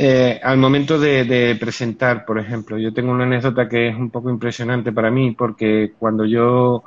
eh, 0.00 0.38
al 0.44 0.58
momento 0.58 0.98
de, 0.98 1.56
presentar, 1.58 2.24
por 2.24 2.38
ejemplo. 2.38 2.78
Yo 2.78 2.92
tengo 2.94 3.10
una 3.10 3.24
anécdota 3.24 3.68
que 3.68 3.88
es 3.88 3.96
un 3.96 4.10
poco 4.10 4.30
impresionante 4.30 4.92
para 4.92 5.10
mí 5.10 5.32
porque 5.32 5.92
cuando 5.98 6.24
yo 6.24 6.84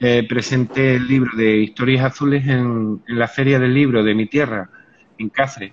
eh, 0.00 0.26
presenté 0.26 0.96
el 0.96 1.06
libro 1.06 1.36
de 1.36 1.58
Historias 1.58 2.04
Azules 2.04 2.46
en, 2.46 3.02
la 3.08 3.28
Feria 3.28 3.58
del 3.58 3.74
Libro 3.74 4.02
de 4.02 4.14
mi 4.14 4.26
tierra, 4.26 4.70
en 5.18 5.28
Cáceres, 5.28 5.72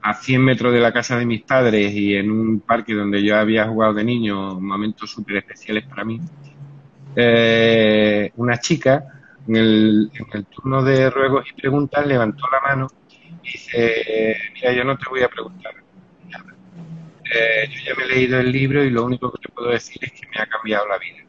a 0.00 0.14
100 0.14 0.44
metros 0.44 0.72
de 0.72 0.80
la 0.80 0.92
casa 0.92 1.18
de 1.18 1.26
mis 1.26 1.42
padres 1.42 1.92
y 1.92 2.14
en 2.14 2.30
un 2.30 2.60
parque 2.60 2.94
donde 2.94 3.22
yo 3.22 3.36
había 3.36 3.66
jugado 3.66 3.94
de 3.94 4.04
niño, 4.04 4.60
momentos 4.60 5.10
súper 5.10 5.38
especiales 5.38 5.84
para 5.86 6.04
mí. 6.04 6.20
Eh, 7.14 8.32
una 8.36 8.58
chica 8.58 9.04
en 9.46 9.56
el, 9.56 10.10
turno 10.50 10.82
de 10.82 11.10
ruegos 11.10 11.46
y 11.50 11.60
preguntas 11.60 12.06
levantó 12.06 12.44
la 12.50 12.60
mano 12.60 12.88
y 13.42 13.52
dice, 13.52 14.36
mira, 14.54 14.72
yo 14.72 14.84
no 14.84 14.96
te 14.96 15.08
voy 15.08 15.22
a 15.22 15.28
preguntar. 15.28 15.74
Eh, 17.34 17.68
yo 17.70 17.80
ya 17.86 17.94
me 17.96 18.04
he 18.04 18.08
leído 18.08 18.40
el 18.40 18.52
libro 18.52 18.84
y 18.84 18.90
lo 18.90 19.04
único 19.04 19.32
que 19.32 19.42
te 19.42 19.48
puedo 19.48 19.70
decir 19.70 19.98
es 20.02 20.12
que 20.12 20.26
me 20.34 20.42
ha 20.42 20.46
cambiado 20.46 20.86
la 20.86 20.98
vida 20.98 21.22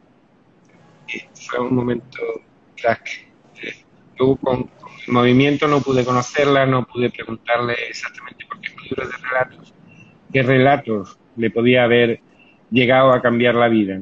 fue 1.34 1.60
un 1.60 1.74
momento 1.74 2.18
crack. 2.76 3.28
Luego 4.18 4.36
con, 4.36 4.70
el 5.06 5.12
movimiento 5.12 5.68
no 5.68 5.80
pude 5.80 6.04
conocerla, 6.04 6.66
no 6.66 6.86
pude 6.86 7.10
preguntarle 7.10 7.74
exactamente 7.88 8.44
por 8.46 8.60
qué 8.60 8.72
un 8.76 8.82
libro 8.84 9.06
de 9.06 9.14
relatos, 9.16 9.74
qué 10.32 10.42
relatos 10.42 11.18
le 11.36 11.50
podía 11.50 11.84
haber 11.84 12.20
llegado 12.70 13.12
a 13.12 13.20
cambiar 13.20 13.54
la 13.54 13.68
vida. 13.68 14.00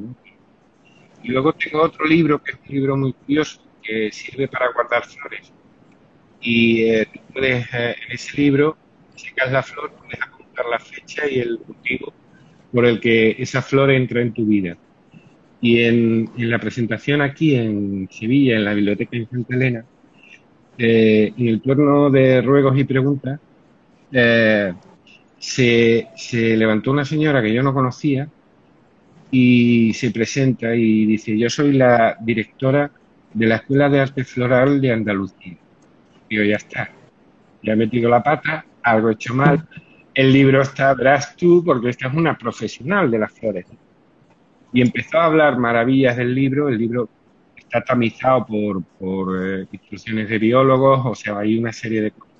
Y 1.23 1.29
luego 1.29 1.53
tengo 1.53 1.81
otro 1.81 2.05
libro 2.05 2.41
que 2.41 2.51
es 2.51 2.57
un 2.67 2.75
libro 2.75 2.97
muy 2.97 3.13
curioso 3.13 3.61
que 3.81 4.11
sirve 4.11 4.47
para 4.47 4.71
guardar 4.71 5.05
flores. 5.05 5.51
Y 6.41 6.83
eh, 6.83 7.07
puedes, 7.33 7.65
eh, 7.73 7.95
en 8.05 8.11
ese 8.11 8.37
libro, 8.37 8.77
secas 9.15 9.51
la 9.51 9.63
flor, 9.63 9.91
puedes 9.91 10.21
apuntar 10.21 10.65
la 10.67 10.79
fecha 10.79 11.27
y 11.27 11.39
el 11.39 11.59
motivo 11.65 12.13
por 12.71 12.85
el 12.85 12.99
que 12.99 13.35
esa 13.39 13.61
flor 13.61 13.91
entra 13.91 14.21
en 14.21 14.33
tu 14.33 14.45
vida. 14.45 14.75
Y 15.61 15.81
en, 15.81 16.29
la 16.37 16.59
presentación 16.59 17.21
aquí 17.21 17.55
en 17.55 18.09
Sevilla, 18.11 18.57
en 18.57 18.65
la 18.65 18.73
Biblioteca 18.73 19.15
Infante 19.15 19.55
Elena, 19.55 19.85
eh, 20.77 21.31
en 21.37 21.47
el 21.47 21.61
turno 21.61 22.09
de 22.09 22.41
ruegos 22.41 22.77
y 22.77 22.83
preguntas, 22.83 23.39
eh, 24.11 24.73
se, 25.37 26.07
levantó 26.57 26.91
una 26.91 27.05
señora 27.05 27.41
que 27.41 27.53
yo 27.53 27.63
no 27.63 27.73
conocía 27.73 28.27
y 29.33 29.93
se 29.93 30.11
presenta 30.11 30.75
y 30.75 31.07
dice, 31.07 31.37
yo 31.37 31.49
soy 31.49 31.73
la 31.73 32.15
directora 32.21 32.91
de 33.33 33.47
la 33.47 33.55
Escuela 33.55 33.89
de 33.89 33.99
Arte 33.99 34.23
Floral 34.23 34.79
de 34.79 34.93
Andalucía. 34.93 35.57
Digo, 36.29 36.43
ya 36.43 36.57
está, 36.57 36.91
ya 37.63 37.73
he 37.73 37.75
metido 37.75 38.09
la 38.09 38.21
pata, 38.21 38.63
algo 38.83 39.09
hecho 39.09 39.33
mal, 39.33 39.67
el 40.13 40.31
libro 40.31 40.61
está, 40.61 40.93
verás 40.93 41.35
tú, 41.35 41.63
porque 41.65 41.89
esta 41.89 42.07
es 42.09 42.13
una 42.13 42.37
profesional 42.37 43.09
de 43.09 43.17
las 43.17 43.33
flores 43.33 43.65
y 44.73 44.81
empezó 44.81 45.19
a 45.19 45.25
hablar 45.25 45.57
maravillas 45.57 46.17
del 46.17 46.33
libro. 46.33 46.67
El 46.67 46.77
libro 46.77 47.07
está 47.55 47.81
tamizado 47.81 48.45
por, 48.45 48.83
por 48.83 49.45
eh, 49.45 49.67
instrucciones 49.71 50.27
de 50.27 50.39
biólogos, 50.39 51.05
o 51.05 51.15
sea, 51.15 51.39
hay 51.39 51.57
una 51.57 51.71
serie 51.71 52.01
de 52.01 52.11
cosas. 52.11 52.33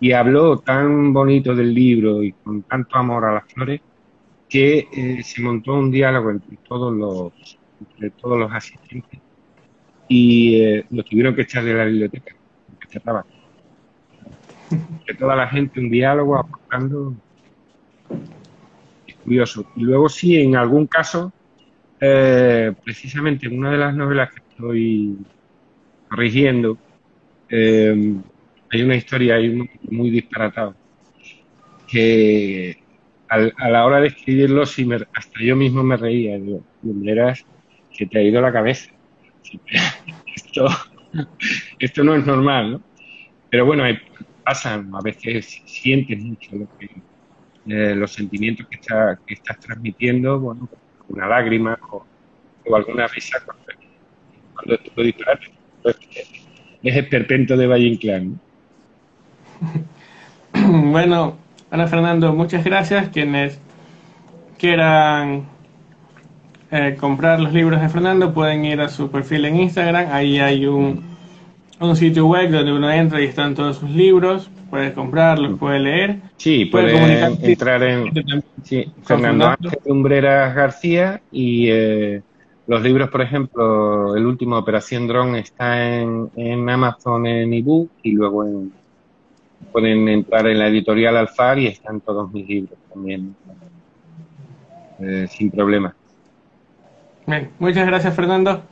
Y 0.00 0.12
habló 0.12 0.58
tan 0.58 1.12
bonito 1.12 1.54
del 1.54 1.72
libro 1.72 2.22
y 2.22 2.32
con 2.32 2.62
tanto 2.62 2.96
amor 2.96 3.24
a 3.24 3.34
las 3.34 3.44
flores 3.44 3.80
que 4.52 4.86
eh, 4.92 5.22
se 5.22 5.40
montó 5.40 5.72
un 5.72 5.90
diálogo 5.90 6.30
entre 6.30 6.58
todos 6.68 6.92
los, 6.94 7.58
entre 7.80 8.10
todos 8.10 8.38
los 8.38 8.52
asistentes 8.52 9.18
y 10.08 10.60
eh, 10.60 10.84
lo 10.90 11.02
tuvieron 11.04 11.34
que 11.34 11.40
echar 11.40 11.64
de 11.64 11.72
la 11.72 11.86
biblioteca, 11.86 12.36
porque 12.68 12.86
cerraba. 12.86 13.24
Que 15.06 15.14
toda 15.14 15.36
la 15.36 15.48
gente 15.48 15.80
un 15.80 15.90
diálogo 15.90 16.36
aportando 16.36 17.14
curioso. 19.24 19.64
Y 19.74 19.84
luego 19.84 20.10
sí, 20.10 20.36
en 20.36 20.54
algún 20.54 20.86
caso, 20.86 21.32
eh, 21.98 22.74
precisamente 22.84 23.46
en 23.46 23.58
una 23.58 23.70
de 23.70 23.78
las 23.78 23.94
novelas 23.94 24.34
que 24.34 24.42
estoy 24.50 25.16
corrigiendo, 26.10 26.76
eh, 27.48 28.16
hay 28.70 28.82
una 28.82 28.96
historia 28.96 29.36
ahí 29.36 29.66
muy 29.90 30.10
disparatada 30.10 30.74
que 31.86 32.81
a 33.32 33.68
la 33.70 33.86
hora 33.86 34.00
de 34.00 34.08
escribirlo 34.08 34.66
sí 34.66 34.86
hasta 35.14 35.40
yo 35.40 35.56
mismo 35.56 35.82
me 35.82 35.96
reía. 35.96 36.38
Digo, 36.38 36.62
verás 36.82 37.44
que 37.96 38.06
te 38.06 38.18
ha 38.18 38.22
ido 38.22 38.40
la 38.40 38.52
cabeza. 38.52 38.90
Esto, 40.34 40.66
esto 41.78 42.04
no 42.04 42.14
es 42.14 42.26
normal, 42.26 42.72
¿no? 42.72 42.82
Pero 43.50 43.66
bueno, 43.66 43.84
pasan, 44.44 44.90
a 44.94 45.00
veces 45.02 45.62
sientes 45.66 46.18
mucho 46.18 46.56
lo 46.56 46.66
que 46.78 46.88
eh, 47.66 47.94
los 47.94 48.12
sentimientos 48.12 48.66
que, 48.68 48.78
que, 48.78 49.34
estás 49.34 49.60
transmitiendo, 49.60 50.40
bueno, 50.40 50.68
una 51.08 51.26
lágrima 51.26 51.78
o, 51.90 52.04
alguna 52.74 53.06
risa 53.08 53.38
cuando, 53.44 54.78
tú 54.78 54.90
lo 54.96 55.02
disparas. 55.02 55.40
Pues, 55.82 55.96
es 56.82 56.96
el 56.96 57.08
perpento 57.08 57.56
de 57.56 57.66
Valle 57.66 57.86
Inclán. 57.86 58.40
Bueno, 60.54 61.38
Ana 61.72 61.88
Fernando, 61.88 62.32
muchas 62.32 62.62
gracias. 62.64 63.08
Quienes 63.08 63.58
quieran 64.58 65.46
eh, 66.70 66.96
comprar 67.00 67.40
los 67.40 67.52
libros 67.52 67.80
de 67.80 67.88
Fernando 67.88 68.32
pueden 68.32 68.64
ir 68.64 68.80
a 68.80 68.88
su 68.88 69.10
perfil 69.10 69.46
en 69.46 69.56
Instagram. 69.56 70.06
Ahí 70.12 70.38
hay 70.38 70.66
un, 70.66 71.02
un 71.80 71.96
sitio 71.96 72.26
web 72.26 72.50
donde 72.50 72.72
uno 72.72 72.92
entra 72.92 73.20
y 73.20 73.24
están 73.24 73.56
todos 73.56 73.78
sus 73.78 73.90
libros 73.90 74.48
puede 74.72 74.94
comprarlos, 74.94 75.58
puede 75.58 75.80
leer. 75.80 76.16
Sí, 76.38 76.64
puede, 76.64 77.20
entrar 77.42 77.82
en 77.82 78.10
sí, 78.62 78.90
Fernando 79.04 79.48
Ángel 79.48 79.78
Umbreras 79.84 80.54
García 80.54 81.20
y 81.30 81.68
eh, 81.68 82.22
los 82.66 82.82
libros, 82.82 83.10
por 83.10 83.20
ejemplo, 83.20 84.16
el 84.16 84.24
último 84.24 84.56
Operación 84.56 85.06
Drone 85.06 85.40
está 85.40 86.00
en, 86.00 86.30
en 86.36 86.70
Amazon 86.70 87.26
en 87.26 87.52
ebook 87.52 87.90
y 88.02 88.12
luego 88.12 88.46
pueden 89.70 90.08
entrar 90.08 90.46
en 90.46 90.58
la 90.58 90.68
editorial 90.68 91.16
Alfar 91.16 91.58
y 91.58 91.66
están 91.66 92.00
todos 92.00 92.32
mis 92.32 92.46
libros 92.46 92.78
también 92.92 93.34
eh, 95.00 95.26
sin 95.30 95.50
problema. 95.50 95.94
Bien, 97.26 97.50
muchas 97.58 97.86
gracias 97.86 98.14
Fernando. 98.14 98.62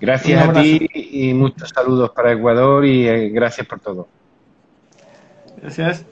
Gracias 0.00 0.48
a 0.48 0.52
ti 0.52 0.88
y 0.94 1.34
muchos 1.34 1.68
saludos 1.68 2.10
para 2.10 2.32
Ecuador 2.32 2.84
y 2.84 3.06
eh, 3.06 3.28
gracias 3.28 3.66
por 3.66 3.80
todo. 3.80 4.08
Gracias. 5.60 6.06